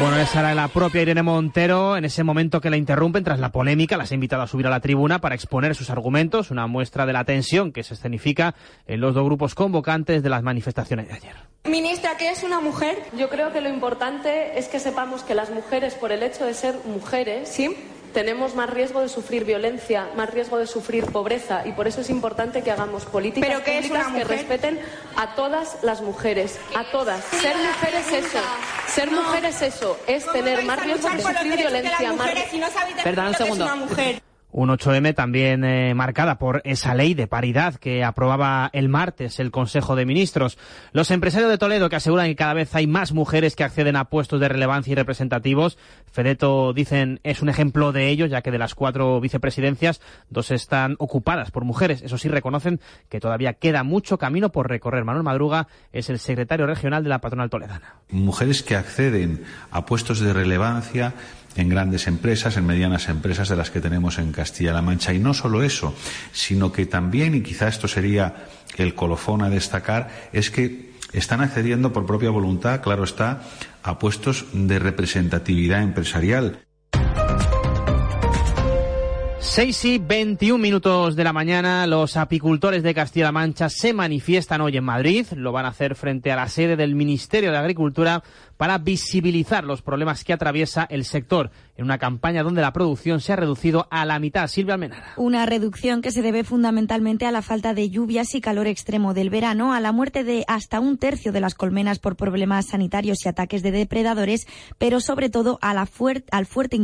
Bueno, 0.00 0.16
esa 0.16 0.40
era 0.40 0.54
la 0.54 0.68
propia 0.68 1.02
Irene 1.02 1.22
Montero 1.22 1.96
en 1.96 2.04
ese 2.04 2.22
momento 2.22 2.60
que 2.60 2.70
la 2.70 2.76
interrumpen 2.76 3.24
tras 3.24 3.40
la 3.40 3.50
polémica. 3.50 3.96
Las 3.96 4.12
ha 4.12 4.14
invitado 4.14 4.42
a 4.42 4.46
subir 4.46 4.66
a 4.68 4.70
la 4.70 4.80
tribuna 4.80 5.20
para 5.20 5.34
exponer 5.34 5.74
sus 5.74 5.90
argumentos, 5.90 6.50
una 6.50 6.66
muestra 6.66 7.04
de 7.04 7.12
la 7.12 7.24
tensión 7.24 7.72
que 7.72 7.82
se 7.82 7.94
escenifica 7.94 8.54
en 8.86 9.00
los 9.00 9.14
dos 9.14 9.24
grupos 9.24 9.54
convocantes 9.54 10.22
de 10.22 10.28
las 10.28 10.42
manifestaciones 10.42 11.08
de 11.08 11.14
ayer. 11.14 11.34
Ministra, 11.64 12.16
¿qué 12.16 12.30
es 12.30 12.44
una 12.44 12.60
mujer? 12.60 12.96
Yo 13.16 13.28
creo 13.28 13.52
que 13.52 13.60
lo 13.60 13.68
importante 13.68 14.58
es 14.58 14.68
que 14.68 14.78
sepamos 14.78 15.24
que 15.24 15.34
las 15.34 15.50
mujeres, 15.50 15.94
por 15.94 16.12
el 16.12 16.22
hecho 16.22 16.46
de 16.46 16.54
ser 16.54 16.76
mujeres, 16.86 17.48
¿sí? 17.48 17.76
Tenemos 18.12 18.54
más 18.54 18.70
riesgo 18.70 19.00
de 19.00 19.08
sufrir 19.08 19.44
violencia, 19.44 20.08
más 20.16 20.30
riesgo 20.30 20.58
de 20.58 20.66
sufrir 20.66 21.06
pobreza 21.06 21.66
y 21.66 21.72
por 21.72 21.88
eso 21.88 22.00
es 22.00 22.10
importante 22.10 22.62
que 22.62 22.70
hagamos 22.70 23.04
políticas 23.04 23.48
¿Pero 23.48 23.64
qué 23.64 23.78
es 23.78 23.86
públicas 23.86 24.12
que 24.12 24.24
respeten 24.24 24.80
a 25.16 25.34
todas 25.34 25.78
las 25.82 26.00
mujeres, 26.02 26.58
a 26.74 26.90
todas. 26.90 27.24
Ser 27.24 27.56
mujer 27.56 27.94
es 27.94 28.12
eso, 28.12 28.38
ser 28.86 29.10
mujer 29.10 29.44
es 29.44 29.62
eso, 29.62 29.98
es 30.06 30.26
tener 30.32 30.64
más 30.64 30.82
riesgo 30.82 31.08
de 31.10 31.22
sufrir 31.22 31.56
violencia, 31.56 32.12
más 32.12 32.30
Perdón, 33.02 33.26
un 33.28 33.34
segundo. 33.34 33.64
una 33.64 33.74
mujer. 33.76 34.27
Un 34.50 34.70
8M 34.70 35.14
también 35.14 35.62
eh, 35.62 35.94
marcada 35.94 36.38
por 36.38 36.62
esa 36.64 36.94
ley 36.94 37.12
de 37.12 37.26
paridad 37.26 37.74
que 37.74 38.02
aprobaba 38.02 38.70
el 38.72 38.88
martes 38.88 39.40
el 39.40 39.50
Consejo 39.50 39.94
de 39.94 40.06
Ministros. 40.06 40.56
Los 40.92 41.10
empresarios 41.10 41.50
de 41.50 41.58
Toledo 41.58 41.90
que 41.90 41.96
aseguran 41.96 42.26
que 42.28 42.36
cada 42.36 42.54
vez 42.54 42.74
hay 42.74 42.86
más 42.86 43.12
mujeres 43.12 43.56
que 43.56 43.64
acceden 43.64 43.96
a 43.96 44.06
puestos 44.06 44.40
de 44.40 44.48
relevancia 44.48 44.92
y 44.92 44.94
representativos. 44.94 45.76
Fedeto 46.10 46.72
dicen 46.72 47.20
es 47.24 47.42
un 47.42 47.50
ejemplo 47.50 47.92
de 47.92 48.08
ello, 48.08 48.24
ya 48.24 48.40
que 48.40 48.50
de 48.50 48.58
las 48.58 48.74
cuatro 48.74 49.20
vicepresidencias, 49.20 50.00
dos 50.30 50.50
están 50.50 50.96
ocupadas 50.98 51.50
por 51.50 51.64
mujeres. 51.64 52.00
Eso 52.02 52.16
sí, 52.16 52.28
reconocen 52.28 52.80
que 53.08 53.20
todavía 53.20 53.54
queda 53.54 53.82
mucho 53.82 54.16
camino 54.16 54.50
por 54.50 54.68
recorrer. 54.68 55.04
Manuel 55.04 55.24
Madruga 55.24 55.68
es 55.92 56.08
el 56.08 56.18
secretario 56.18 56.66
regional 56.66 57.02
de 57.02 57.10
la 57.10 57.20
patronal 57.20 57.50
toledana. 57.50 57.96
mujeres 58.10 58.62
que 58.62 58.76
acceden 58.76 59.44
a 59.70 59.84
puestos 59.84 60.20
de 60.20 60.32
relevancia 60.32 61.14
en 61.58 61.68
grandes 61.68 62.06
empresas, 62.06 62.56
en 62.56 62.66
medianas 62.66 63.08
empresas 63.08 63.48
de 63.48 63.56
las 63.56 63.70
que 63.70 63.80
tenemos 63.80 64.18
en 64.18 64.32
Castilla-La 64.32 64.80
Mancha. 64.80 65.12
Y 65.12 65.18
no 65.18 65.34
solo 65.34 65.62
eso, 65.62 65.94
sino 66.32 66.72
que 66.72 66.86
también, 66.86 67.34
y 67.34 67.42
quizá 67.42 67.68
esto 67.68 67.88
sería 67.88 68.46
el 68.76 68.94
colofón 68.94 69.42
a 69.42 69.50
destacar, 69.50 70.08
es 70.32 70.50
que 70.50 70.92
están 71.12 71.40
accediendo 71.40 71.92
por 71.92 72.06
propia 72.06 72.30
voluntad, 72.30 72.80
claro 72.80 73.04
está, 73.04 73.42
a 73.82 73.98
puestos 73.98 74.46
de 74.52 74.78
representatividad 74.78 75.82
empresarial. 75.82 76.60
6 79.40 79.84
y 79.86 79.98
21 79.98 80.58
minutos 80.58 81.16
de 81.16 81.24
la 81.24 81.32
mañana, 81.32 81.86
los 81.86 82.16
apicultores 82.16 82.82
de 82.82 82.92
Castilla-La 82.92 83.32
Mancha 83.32 83.68
se 83.68 83.92
manifiestan 83.92 84.60
hoy 84.60 84.76
en 84.76 84.84
Madrid. 84.84 85.26
Lo 85.34 85.52
van 85.52 85.64
a 85.64 85.68
hacer 85.68 85.94
frente 85.94 86.30
a 86.30 86.36
la 86.36 86.48
sede 86.48 86.76
del 86.76 86.94
Ministerio 86.94 87.50
de 87.50 87.56
Agricultura 87.56 88.22
para 88.58 88.76
visibilizar 88.76 89.64
los 89.64 89.80
problemas 89.80 90.24
que 90.24 90.34
atraviesa 90.34 90.86
el 90.90 91.06
sector 91.06 91.50
en 91.78 91.84
una 91.84 91.96
campaña 91.98 92.42
donde 92.42 92.60
la 92.60 92.72
producción 92.72 93.20
se 93.20 93.32
ha 93.32 93.36
reducido 93.36 93.86
a 93.90 94.04
la 94.04 94.18
mitad. 94.18 94.48
Silvia 94.48 94.74
Almenara. 94.74 95.14
Una 95.16 95.46
reducción 95.46 96.02
que 96.02 96.10
se 96.10 96.20
debe 96.22 96.42
fundamentalmente 96.44 97.24
a 97.24 97.30
la 97.30 97.40
falta 97.40 97.72
de 97.72 97.88
lluvias 97.88 98.34
y 98.34 98.40
calor 98.40 98.66
extremo 98.66 99.14
del 99.14 99.30
verano, 99.30 99.72
a 99.72 99.80
la 99.80 99.92
muerte 99.92 100.24
de 100.24 100.44
hasta 100.48 100.80
un 100.80 100.98
tercio 100.98 101.30
de 101.32 101.40
las 101.40 101.54
colmenas 101.54 102.00
por 102.00 102.16
problemas 102.16 102.66
sanitarios 102.66 103.24
y 103.24 103.28
ataques 103.28 103.62
de 103.62 103.70
depredadores, 103.70 104.46
pero 104.76 105.00
sobre 105.00 105.30
todo 105.30 105.58
a 105.62 105.72
la 105.72 105.86
fuer- 105.86 106.24
al 106.32 106.46
fuerte 106.46 106.76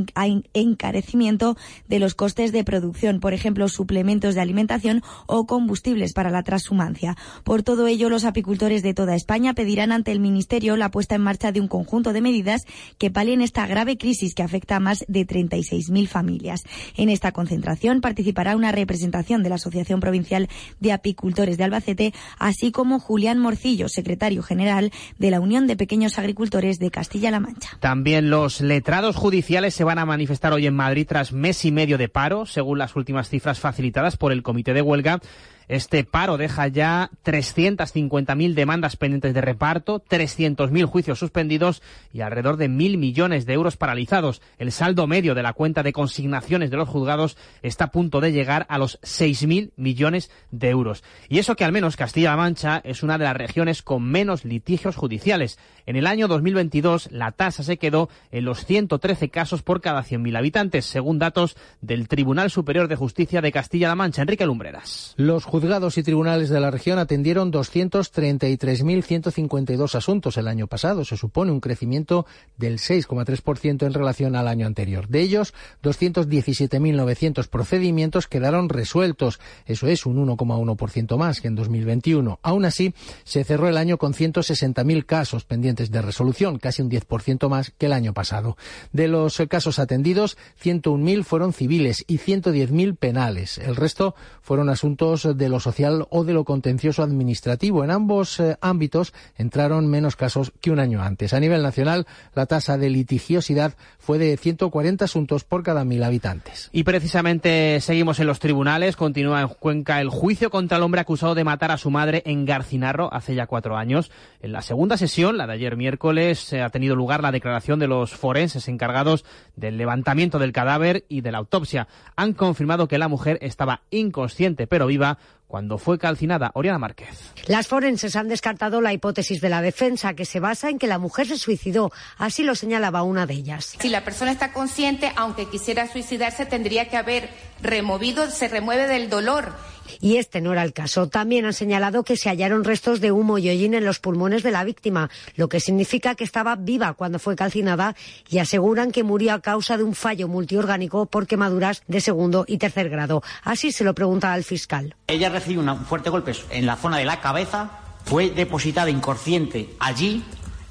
encarecimiento 0.53 1.57
de 1.89 1.99
los 1.99 2.15
costes 2.15 2.53
de 2.53 2.63
producción, 2.65 3.21
por 3.21 3.35
ejemplo, 3.35 3.69
suplementos 3.69 4.37
de 4.37 4.41
alimentación 4.41 5.03
o 5.27 5.47
combustibles 5.47 6.13
para 6.13 6.31
la 6.31 6.45
transhumancia. 6.45 7.17
Por 7.43 7.65
todo 7.65 7.89
ello, 7.89 8.09
los 8.09 8.25
apicultores 8.25 8.83
de 8.85 8.95
toda 8.95 9.17
España 9.17 9.55
pedirán 9.55 9.93
ante 9.93 10.13
el 10.13 10.21
Ministerio 10.21 10.77
la 10.77 10.91
puesta 10.91 11.17
en 11.17 11.23
marcha 11.23 11.51
de 11.51 11.61
un 11.61 11.64
conjunto 11.69 12.13
de 12.13 12.21
medidas 12.21 12.63
que 12.99 13.11
palien 13.11 13.41
esta 13.41 13.67
grave 13.67 13.97
crisis 13.97 14.35
que 14.35 14.43
afecta 14.43 14.77
a 14.77 14.81
más 14.81 15.05
de 15.09 15.27
36.000 15.27 16.07
familias. 16.09 16.63
En 16.97 17.09
esta 17.09 17.33
concentración 17.33 18.01
participará 18.01 18.57
una 18.57 18.73
representación 18.73 19.43
de 19.43 19.49
la 19.49 19.55
Asociación 19.57 20.01
Provincial 20.01 20.49
de 20.81 20.93
Apicultores 20.93 21.59
de 21.59 21.65
Albacete, 21.65 22.15
así 22.39 22.73
como 22.73 22.99
Julián 22.99 23.39
Morcillo, 23.39 23.89
secretario 23.89 24.43
general 24.43 24.93
de 25.19 25.31
la 25.31 25.41
Unión 25.41 25.67
de 25.67 25.77
Pequeños 25.77 26.19
Agricultores 26.19 26.79
de 26.79 26.91
Castilla-La 26.91 27.41
Mancha. 27.41 27.71
También 27.81 28.31
los 28.31 28.61
letrados 28.61 29.17
judiciales 29.17 29.75
se 29.75 29.85
van 29.85 29.99
a 29.99 30.07
manifestar 30.07 30.53
hoy 30.53 30.67
en 30.67 30.75
Madrid 30.75 31.07
tras 31.09 31.33
mes 31.33 31.65
y 31.65 31.73
medio 31.73 31.99
de 31.99 32.09
paro, 32.09 32.47
según 32.47 32.79
las 32.79 32.97
últimas 32.97 33.29
cifras 33.29 33.61
facilitadas 33.61 34.17
por 34.17 34.33
el 34.33 34.43
Comité 34.43 34.73
de 34.73 34.83
Huelga. 34.83 35.21
Este 35.69 36.05
paro 36.05 36.37
deja 36.37 36.69
ya 36.69 37.11
350.000 37.25 38.55
demandas 38.55 38.97
pendientes 38.97 39.35
de 39.35 39.41
reparto, 39.41 40.03
300.000 40.05 40.85
juicios 40.87 41.19
suspendidos 41.19 41.83
y 42.13 42.21
alrededor 42.21 42.57
de 42.57 42.69
mil 42.69 42.99
millones 42.99 43.47
de 43.47 43.55
euros 43.55 43.77
paralizados. 43.77 44.43
El 44.59 44.73
saldo 44.73 45.07
medio 45.07 45.35
de 45.35 45.43
la 45.43 45.53
cuenta 45.53 45.83
de 45.83 45.93
consignaciones 45.93 46.71
de 46.71 46.77
los 46.77 46.89
juzgados 46.89 47.37
está 47.63 47.85
a 47.85 47.91
punto 47.91 48.21
de 48.21 48.33
llegar 48.33 48.67
a 48.69 48.79
los 48.79 49.01
6.000 49.01 49.71
millones 49.77 50.31
de 50.51 50.71
euros. 50.71 51.03
Y 51.29 51.39
eso 51.39 51.57
que 51.57 51.65
al 51.65 51.73
menos 51.73 51.97
Castilla-La 51.97 52.37
Mancha 52.37 52.81
es 52.85 53.03
una 53.03 53.19
de 53.19 53.25
las 53.25 53.37
regiones 53.37 53.83
con 53.83 54.03
menos 54.03 54.45
litigios 54.45 54.97
judiciales. 54.97 55.59
En 55.87 55.97
el 55.97 56.07
año 56.07 56.29
2022 56.29 57.11
la 57.13 57.33
tasa 57.33 57.63
se 57.63 57.77
quedó 57.77 58.09
en 58.31 58.47
los 58.47 58.65
113 58.65 59.29
casos 59.29 59.63
por 59.63 59.83
cada 59.83 60.03
100.000 60.03 60.39
habitantes, 60.39 60.87
según 60.87 61.19
datos 61.19 61.59
del 61.83 62.09
Tribunal 62.09 62.51
Superior 62.51 62.89
de 62.89 62.97
Justicia 62.97 63.43
de 63.43 63.53
Castilla-La 63.53 63.95
Mancha. 63.95 64.23
Enrique 64.23 64.47
Lumbreras. 64.47 65.13
Los 65.17 65.45
juzgados 65.45 65.99
y 65.99 66.03
tribunales 66.03 66.49
de 66.49 66.61
la 66.61 66.71
región 66.71 66.99
atendieron 66.99 67.53
233.152 67.53 69.95
asuntos 69.95 70.39
el 70.39 70.49
año 70.49 70.69
pasado. 70.69 71.05
Se 71.05 71.19
supone 71.19 71.53
un 71.53 71.61
crecimiento 71.61 72.25
del 72.57 72.79
6,3% 72.79 73.85
en 73.85 73.93
relación 73.93 74.37
al 74.37 74.49
año 74.49 74.67
anterior. 74.67 75.07
De 75.09 75.21
ellos, 75.21 75.53
217.900 75.83 77.47
procedimientos 77.49 78.27
quedaron 78.27 78.71
resueltos. 78.71 79.39
Eso 79.67 79.87
es 79.87 80.07
un 80.07 80.27
1,1% 80.27 81.19
más 81.19 81.43
que 81.43 81.49
en 81.49 81.57
2021. 81.57 82.39
Aún 82.43 82.65
así, 82.65 82.95
se 83.25 83.45
cerró 83.45 83.69
el 83.69 83.77
año 83.77 83.99
con 83.99 84.15
160.000 84.15 85.05
casos 85.05 85.45
pendientes 85.45 85.74
de 85.75 86.03
resolución, 86.03 86.59
casi 86.59 86.83
un 86.83 86.91
10% 86.91 87.49
más 87.49 87.73
que 87.77 87.87
el 87.87 87.93
año 87.93 88.15
pasado. 88.15 88.57
De 88.93 89.09
los 89.09 89.39
eh, 89.41 89.49
casos 89.49 89.79
atendidos, 89.79 90.37
101.000 90.63 91.25
fueron 91.25 91.53
civiles 91.53 92.05
y 92.07 92.19
110.000 92.19 92.97
penales. 92.97 93.59
El 93.59 93.77
resto 93.77 94.15
fueron 94.41 94.69
asuntos 94.69 95.37
de 95.37 95.49
lo 95.49 95.61
social 95.61 96.07
o 96.11 96.25
de 96.25 96.33
lo 96.33 96.45
contencioso 96.45 97.03
administrativo. 97.03 97.85
En 97.85 97.91
ambos 97.91 98.39
eh, 98.41 98.57
ámbitos 98.61 99.13
entraron 99.37 99.89
menos 99.89 100.17
casos 100.17 100.53
que 100.61 100.71
un 100.71 100.79
año 100.79 101.03
antes. 101.03 101.35
A 101.35 101.41
nivel 101.41 101.63
nacional, 101.63 102.07
la 102.35 102.47
tasa 102.47 102.79
de 102.79 102.91
litigiosidad 102.91 103.75
fue 103.99 104.19
de 104.19 104.37
140 104.37 105.05
asuntos 105.05 105.45
por 105.45 105.63
cada 105.63 105.85
mil 105.85 106.03
habitantes. 106.03 106.69
Y 106.73 106.85
precisamente 106.85 107.81
seguimos 107.81 108.21
en 108.21 108.27
los 108.27 108.39
tribunales. 108.39 108.97
Continúa 108.97 109.41
en 109.41 109.49
Cuenca 109.49 110.01
el 110.01 110.11
juicio 110.11 110.51
contra 110.51 110.77
el 110.77 110.83
hombre 110.83 111.01
acusado 111.01 111.35
de 111.35 111.45
matar 111.45 111.71
a 111.71 111.79
su 111.79 111.91
madre 111.91 112.23
en 112.27 112.45
Garcinarro 112.45 113.13
hace 113.13 113.35
ya 113.35 113.47
cuatro 113.47 113.77
años. 113.77 114.11
En 114.41 114.53
la 114.53 114.63
segunda 114.63 114.97
sesión, 114.97 115.39
la 115.39 115.47
de 115.47 115.55
ayer 115.55 115.64
miércoles, 115.77 116.53
eh, 116.53 116.63
ha 116.63 116.71
tenido 116.71 116.97
lugar 116.97 117.23
la 117.23 117.33
declaración 117.33 117.79
de 117.79 117.89
los 117.89 118.13
forenses 118.15 118.69
encargados 118.69 119.25
del 119.57 119.77
levantamiento 119.77 120.39
del 120.39 120.53
cadáver 120.53 121.05
y 121.09 121.21
de 121.23 121.33
la 121.33 121.39
autopsia. 121.39 121.89
Han 122.17 122.35
confirmado 122.35 122.89
que 122.89 122.99
la 122.99 123.09
mujer 123.09 123.39
estaba 123.41 123.83
inconsciente 123.91 124.67
pero 124.67 124.87
viva 124.87 125.19
cuando 125.47 125.79
fue 125.79 125.99
calcinada. 125.99 126.51
Oriana 126.55 126.79
Márquez. 126.79 127.33
Las 127.47 127.69
forenses 127.69 128.17
han 128.17 128.29
descartado 128.29 128.81
la 128.81 128.93
hipótesis 128.93 129.41
de 129.41 129.49
la 129.49 129.63
defensa, 129.63 130.15
que 130.15 130.25
se 130.25 130.41
basa 130.41 130.71
en 130.71 130.79
que 130.79 130.87
la 130.87 130.99
mujer 130.99 131.27
se 131.27 131.39
suicidó. 131.39 131.93
Así 132.17 132.43
lo 132.43 132.55
señalaba 132.55 133.03
una 133.03 133.27
de 133.27 133.35
ellas. 133.35 133.77
Si 133.81 133.89
la 133.89 134.05
persona 134.05 134.33
está 134.33 134.53
consciente, 134.53 135.13
aunque 135.17 135.49
quisiera 135.49 135.91
suicidarse, 135.91 136.47
tendría 136.47 136.89
que 136.89 136.97
haber 136.97 137.29
removido, 137.63 138.31
se 138.31 138.49
remueve 138.49 138.87
del 138.87 139.09
dolor. 139.11 139.53
Y 140.01 140.17
este 140.17 140.41
no 140.41 140.53
era 140.53 140.63
el 140.63 140.73
caso. 140.73 141.09
También 141.09 141.45
han 141.45 141.53
señalado 141.53 142.05
que 142.05 142.17
se 142.17 142.29
hallaron 142.29 142.65
restos 142.65 143.01
de 143.01 143.13
humo 143.13 143.39
y 143.39 143.49
hollín 143.49 143.75
en 143.75 143.85
los 143.85 144.01
pulmones 144.01 144.43
de 144.43 144.51
la 144.51 144.65
víctima, 144.65 145.11
lo 145.37 145.49
que 145.49 145.61
significa 145.61 146.15
que 146.15 146.25
estaba 146.25 146.57
viva 146.57 146.95
cuando 146.95 147.19
fue 147.19 147.37
calcinada 147.37 147.95
y 148.29 148.39
aseguran 148.39 148.93
que 148.93 149.05
murió 149.05 149.35
a 149.35 149.41
causa 149.41 149.77
de 149.77 149.85
un 149.85 149.95
fallo 149.95 150.29
multiorgánico 150.29 151.07
por 151.07 151.27
quemaduras 151.27 151.83
de 151.87 152.01
segundo 152.01 152.45
y 152.47 152.59
tercer 152.59 152.89
grado. 152.89 153.23
Así 153.43 153.73
se 153.73 153.85
lo 153.85 153.95
pregunta 153.95 154.33
al 154.33 154.45
fiscal. 154.45 154.97
Ella 155.07 155.29
recibió 155.35 155.61
un 155.61 155.85
fuerte 155.85 156.11
golpe 156.11 156.33
en 156.51 156.67
la 156.67 156.77
zona 156.77 156.97
de 156.99 157.05
la 157.05 157.21
cabeza, 157.21 157.71
fue 158.05 158.31
depositada 158.31 158.91
inconsciente 158.91 159.75
allí, 159.79 160.25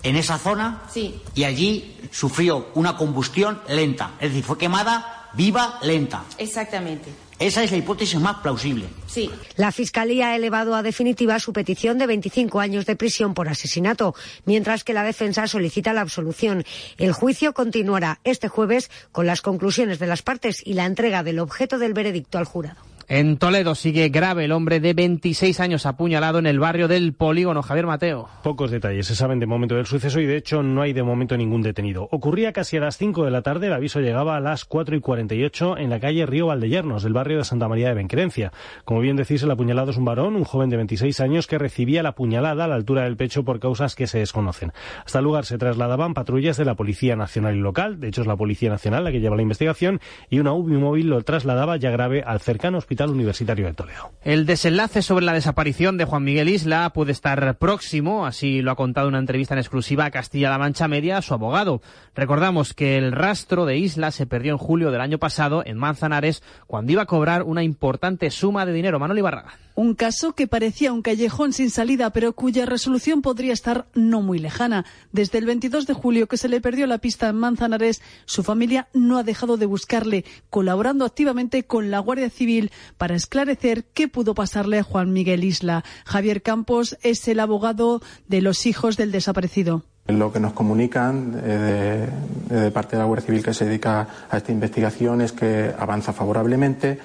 en 0.03 0.15
esa 0.17 0.37
zona, 0.37 0.81
Sí. 0.91 1.21
y 1.33 1.45
allí 1.45 1.97
sufrió 2.11 2.69
una 2.73 2.97
combustión 2.97 3.61
lenta. 3.69 4.11
Es 4.19 4.29
decir, 4.31 4.43
fue 4.43 4.57
quemada 4.57 5.29
viva, 5.33 5.79
lenta. 5.81 6.23
Exactamente. 6.37 7.09
Esa 7.39 7.63
es 7.63 7.71
la 7.71 7.77
hipótesis 7.77 8.19
más 8.19 8.37
plausible. 8.37 8.85
Sí. 9.07 9.29
La 9.57 9.71
Fiscalía 9.71 10.27
ha 10.29 10.35
elevado 10.35 10.75
a 10.75 10.83
definitiva 10.83 11.39
su 11.39 11.51
petición 11.51 11.97
de 11.97 12.05
25 12.07 12.59
años 12.59 12.85
de 12.85 12.95
prisión 12.95 13.33
por 13.33 13.49
asesinato, 13.49 14.13
mientras 14.45 14.83
que 14.83 14.93
la 14.93 15.03
defensa 15.03 15.47
solicita 15.47 15.93
la 15.93 16.01
absolución. 16.01 16.63
El 16.97 17.11
juicio 17.11 17.53
continuará 17.53 18.19
este 18.23 18.47
jueves 18.49 18.91
con 19.11 19.25
las 19.25 19.41
conclusiones 19.41 19.99
de 19.99 20.07
las 20.07 20.21
partes 20.21 20.61
y 20.65 20.73
la 20.73 20.85
entrega 20.85 21.23
del 21.23 21.39
objeto 21.39 21.79
del 21.79 21.93
veredicto 21.93 22.37
al 22.37 22.45
jurado. 22.45 22.77
En 23.09 23.37
Toledo 23.37 23.75
sigue 23.75 24.07
grave 24.09 24.45
el 24.45 24.53
hombre 24.53 24.79
de 24.79 24.93
26 24.93 25.59
años 25.59 25.85
apuñalado 25.85 26.39
en 26.39 26.45
el 26.45 26.59
barrio 26.59 26.87
del 26.87 27.13
Polígono. 27.13 27.61
Javier 27.61 27.85
Mateo. 27.85 28.29
Pocos 28.43 28.71
detalles 28.71 29.07
se 29.07 29.15
saben 29.15 29.39
de 29.39 29.45
momento 29.45 29.75
del 29.75 29.85
suceso 29.85 30.21
y 30.21 30.25
de 30.25 30.37
hecho 30.37 30.63
no 30.63 30.81
hay 30.81 30.93
de 30.93 31.03
momento 31.03 31.35
ningún 31.35 31.61
detenido. 31.61 32.07
Ocurría 32.11 32.53
casi 32.53 32.77
a 32.77 32.79
las 32.79 32.97
5 32.97 33.25
de 33.25 33.31
la 33.31 33.41
tarde, 33.41 33.67
el 33.67 33.73
aviso 33.73 33.99
llegaba 33.99 34.37
a 34.37 34.39
las 34.39 34.63
4 34.63 34.95
y 34.95 35.01
48 35.01 35.77
en 35.77 35.89
la 35.89 35.99
calle 35.99 36.25
Río 36.25 36.47
Valdellernos, 36.47 37.03
del 37.03 37.13
barrio 37.13 37.39
de 37.39 37.43
Santa 37.43 37.67
María 37.67 37.89
de 37.89 37.95
Benquerencia. 37.95 38.53
Como 38.85 39.01
bien 39.01 39.17
decís, 39.17 39.43
el 39.43 39.51
apuñalado 39.51 39.91
es 39.91 39.97
un 39.97 40.05
varón, 40.05 40.35
un 40.35 40.45
joven 40.45 40.69
de 40.69 40.77
26 40.77 41.19
años 41.19 41.47
que 41.47 41.57
recibía 41.57 42.03
la 42.03 42.13
puñalada 42.13 42.63
a 42.63 42.67
la 42.67 42.75
altura 42.75 43.03
del 43.03 43.17
pecho 43.17 43.43
por 43.43 43.59
causas 43.59 43.95
que 43.95 44.07
se 44.07 44.19
desconocen. 44.19 44.71
Hasta 45.05 45.19
el 45.19 45.25
lugar 45.25 45.45
se 45.45 45.57
trasladaban 45.57 46.13
patrullas 46.13 46.57
de 46.57 46.65
la 46.65 46.75
Policía 46.75 47.15
Nacional 47.15 47.55
y 47.55 47.59
Local, 47.59 47.99
de 47.99 48.07
hecho 48.07 48.21
es 48.21 48.27
la 48.27 48.37
Policía 48.37 48.69
Nacional 48.69 49.03
la 49.03 49.11
que 49.11 49.19
lleva 49.19 49.35
la 49.35 49.41
investigación, 49.41 49.99
y 50.29 50.39
una 50.39 50.53
UBI 50.53 50.77
móvil 50.77 51.09
lo 51.09 51.21
trasladaba 51.21 51.77
ya 51.77 51.91
grave 51.91 52.23
al 52.25 52.39
cercano 52.39 52.77
hospital 52.77 53.02
Universitario 53.11 53.65
de 53.65 53.73
Toledo. 53.73 54.11
El 54.23 54.45
desenlace 54.45 55.01
sobre 55.01 55.25
la 55.25 55.33
desaparición 55.33 55.97
de 55.97 56.05
Juan 56.05 56.23
Miguel 56.23 56.49
Isla 56.49 56.91
puede 56.91 57.11
estar 57.11 57.57
próximo, 57.57 58.25
así 58.25 58.61
lo 58.61 58.71
ha 58.71 58.75
contado 58.75 59.07
en 59.07 59.13
una 59.13 59.19
entrevista 59.19 59.53
en 59.53 59.59
exclusiva 59.59 60.05
a 60.05 60.11
Castilla-La 60.11 60.57
Mancha 60.57 60.87
Media 60.87 61.21
su 61.21 61.33
abogado. 61.33 61.81
Recordamos 62.15 62.73
que 62.73 62.97
el 62.97 63.11
rastro 63.11 63.65
de 63.65 63.77
Isla 63.77 64.11
se 64.11 64.25
perdió 64.25 64.51
en 64.51 64.57
julio 64.57 64.91
del 64.91 65.01
año 65.01 65.17
pasado 65.17 65.63
en 65.65 65.77
Manzanares 65.77 66.43
cuando 66.67 66.91
iba 66.91 67.03
a 67.03 67.07
cobrar 67.07 67.43
una 67.43 67.63
importante 67.63 68.29
suma 68.31 68.65
de 68.65 68.73
dinero. 68.73 68.99
Manuel 68.99 69.19
Ibarraga. 69.19 69.53
Un 69.75 69.95
caso 69.95 70.33
que 70.33 70.45
parecía 70.45 70.93
un 70.93 71.01
callejón 71.01 71.51
sin 71.51 71.71
salida, 71.71 72.11
pero 72.11 72.33
cuya 72.33 72.67
resolución 72.67 73.23
podría 73.23 73.53
estar 73.53 73.87
no 73.95 74.21
muy 74.21 74.37
lejana. 74.37 74.85
Desde 75.11 75.39
el 75.39 75.47
22 75.47 75.87
de 75.87 75.93
julio 75.93 76.27
que 76.27 76.37
se 76.37 76.47
le 76.47 76.61
perdió 76.61 76.85
la 76.85 76.99
pista 76.99 77.29
en 77.29 77.37
Manzanares, 77.37 77.99
su 78.25 78.43
familia 78.43 78.87
no 78.93 79.17
ha 79.17 79.23
dejado 79.23 79.57
de 79.57 79.65
buscarle, 79.65 80.25
colaborando 80.51 81.05
activamente 81.05 81.63
con 81.63 81.89
la 81.89 81.97
Guardia 81.97 82.29
Civil 82.29 82.71
para 82.97 83.15
esclarecer 83.15 83.85
qué 83.93 84.07
pudo 84.07 84.35
pasarle 84.35 84.79
a 84.79 84.83
Juan 84.83 85.13
Miguel 85.13 85.43
Isla. 85.43 85.83
Javier 86.05 86.41
Campos 86.41 86.97
es 87.01 87.27
el 87.27 87.39
abogado 87.39 88.01
de 88.27 88.41
los 88.41 88.65
hijos 88.65 88.97
del 88.97 89.11
desaparecido. 89.11 89.83
Lo 90.07 90.33
que 90.33 90.39
nos 90.39 90.53
comunican 90.53 91.41
eh, 91.43 92.09
de, 92.49 92.61
de 92.61 92.71
parte 92.71 92.95
de 92.95 93.01
la 93.01 93.05
Guardia 93.05 93.25
Civil 93.25 93.43
que 93.43 93.53
se 93.53 93.65
dedica 93.65 94.07
a 94.29 94.37
esta 94.37 94.51
investigación 94.51 95.21
es 95.21 95.31
que 95.31 95.73
avanza 95.77 96.11
favorablemente 96.11 96.99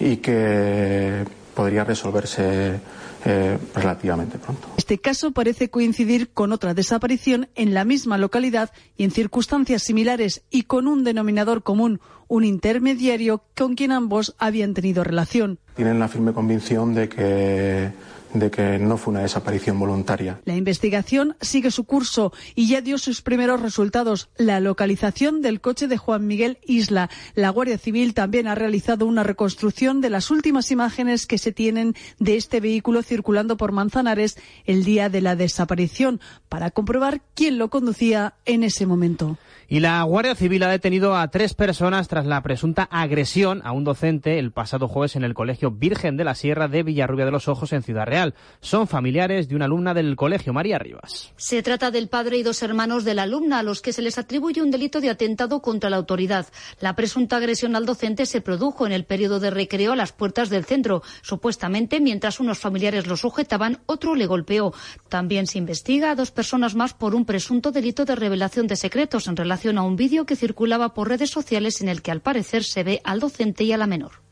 y 0.00 0.16
que 0.16 1.24
podría 1.54 1.84
resolverse 1.84 2.80
eh, 3.24 3.58
relativamente 3.74 4.38
pronto. 4.38 4.66
Este 4.76 4.98
caso 4.98 5.30
parece 5.30 5.70
coincidir 5.70 6.30
con 6.32 6.52
otra 6.52 6.74
desaparición 6.74 7.48
en 7.54 7.72
la 7.72 7.84
misma 7.84 8.18
localidad 8.18 8.70
y 8.96 9.04
en 9.04 9.12
circunstancias 9.12 9.84
similares 9.84 10.42
y 10.50 10.62
con 10.62 10.88
un 10.88 11.04
denominador 11.04 11.62
común, 11.62 12.00
un 12.32 12.44
intermediario 12.44 13.44
con 13.54 13.74
quien 13.74 13.92
ambos 13.92 14.34
habían 14.38 14.72
tenido 14.72 15.04
relación. 15.04 15.58
Tienen 15.76 15.98
la 15.98 16.08
firme 16.08 16.32
convicción 16.32 16.94
de 16.94 17.06
que 17.10 17.92
de 18.32 18.50
que 18.50 18.78
no 18.78 18.96
fue 18.96 19.12
una 19.12 19.20
desaparición 19.20 19.78
voluntaria. 19.78 20.40
La 20.46 20.56
investigación 20.56 21.36
sigue 21.42 21.70
su 21.70 21.84
curso 21.84 22.32
y 22.54 22.68
ya 22.68 22.80
dio 22.80 22.96
sus 22.96 23.20
primeros 23.20 23.60
resultados. 23.60 24.30
La 24.38 24.60
localización 24.60 25.42
del 25.42 25.60
coche 25.60 25.88
de 25.88 25.98
Juan 25.98 26.26
Miguel 26.26 26.56
Isla. 26.64 27.10
La 27.34 27.50
Guardia 27.50 27.76
Civil 27.76 28.14
también 28.14 28.46
ha 28.46 28.54
realizado 28.54 29.04
una 29.04 29.22
reconstrucción 29.22 30.00
de 30.00 30.08
las 30.08 30.30
últimas 30.30 30.70
imágenes 30.70 31.26
que 31.26 31.36
se 31.36 31.52
tienen 31.52 31.94
de 32.18 32.36
este 32.36 32.60
vehículo 32.60 33.02
circulando 33.02 33.58
por 33.58 33.72
Manzanares 33.72 34.38
el 34.64 34.84
día 34.84 35.10
de 35.10 35.20
la 35.20 35.36
desaparición 35.36 36.18
para 36.48 36.70
comprobar 36.70 37.20
quién 37.34 37.58
lo 37.58 37.68
conducía 37.68 38.36
en 38.46 38.64
ese 38.64 38.86
momento. 38.86 39.36
Y 39.72 39.80
la 39.80 40.02
Guardia 40.02 40.34
Civil 40.34 40.62
ha 40.64 40.68
detenido 40.68 41.16
a 41.16 41.28
tres 41.28 41.54
personas 41.54 42.06
tras 42.06 42.26
la 42.26 42.42
presunta 42.42 42.82
agresión 42.82 43.62
a 43.64 43.72
un 43.72 43.84
docente 43.84 44.38
el 44.38 44.52
pasado 44.52 44.86
jueves 44.86 45.16
en 45.16 45.24
el 45.24 45.32
Colegio 45.32 45.70
Virgen 45.70 46.18
de 46.18 46.24
la 46.24 46.34
Sierra 46.34 46.68
de 46.68 46.82
Villarrubia 46.82 47.24
de 47.24 47.30
los 47.30 47.48
Ojos 47.48 47.72
en 47.72 47.82
Ciudad 47.82 48.04
Real. 48.04 48.34
Son 48.60 48.86
familiares 48.86 49.48
de 49.48 49.56
una 49.56 49.64
alumna 49.64 49.94
del 49.94 50.14
colegio, 50.14 50.52
María 50.52 50.78
Rivas. 50.78 51.32
Se 51.38 51.62
trata 51.62 51.90
del 51.90 52.10
padre 52.10 52.36
y 52.36 52.42
dos 52.42 52.62
hermanos 52.62 53.04
de 53.04 53.14
la 53.14 53.22
alumna 53.22 53.60
a 53.60 53.62
los 53.62 53.80
que 53.80 53.94
se 53.94 54.02
les 54.02 54.18
atribuye 54.18 54.60
un 54.60 54.70
delito 54.70 55.00
de 55.00 55.08
atentado 55.08 55.62
contra 55.62 55.88
la 55.88 55.96
autoridad. 55.96 56.48
La 56.78 56.94
presunta 56.94 57.38
agresión 57.38 57.74
al 57.74 57.86
docente 57.86 58.26
se 58.26 58.42
produjo 58.42 58.84
en 58.84 58.92
el 58.92 59.06
periodo 59.06 59.40
de 59.40 59.48
recreo 59.48 59.92
a 59.92 59.96
las 59.96 60.12
puertas 60.12 60.50
del 60.50 60.66
centro. 60.66 61.02
Supuestamente, 61.22 61.98
mientras 61.98 62.40
unos 62.40 62.58
familiares 62.58 63.06
lo 63.06 63.16
sujetaban, 63.16 63.80
otro 63.86 64.16
le 64.16 64.26
golpeó. 64.26 64.74
También 65.08 65.46
se 65.46 65.56
investiga 65.56 66.10
a 66.10 66.14
dos 66.14 66.30
personas 66.30 66.74
más 66.74 66.92
por 66.92 67.14
un 67.14 67.24
presunto 67.24 67.72
delito 67.72 68.04
de 68.04 68.16
revelación 68.16 68.66
de 68.66 68.76
secretos 68.76 69.28
en 69.28 69.36
relación 69.36 69.61
a 69.70 69.82
un 69.82 69.96
vídeo 69.96 70.26
que 70.26 70.36
circulaba 70.36 70.92
por 70.94 71.08
redes 71.08 71.30
sociales 71.30 71.80
en 71.80 71.88
el 71.88 72.02
que 72.02 72.10
al 72.10 72.20
parecer 72.20 72.64
se 72.64 72.82
ve 72.82 73.00
al 73.04 73.20
docente 73.20 73.64
y 73.64 73.72
a 73.72 73.76
la 73.76 73.86
menor. 73.86 74.22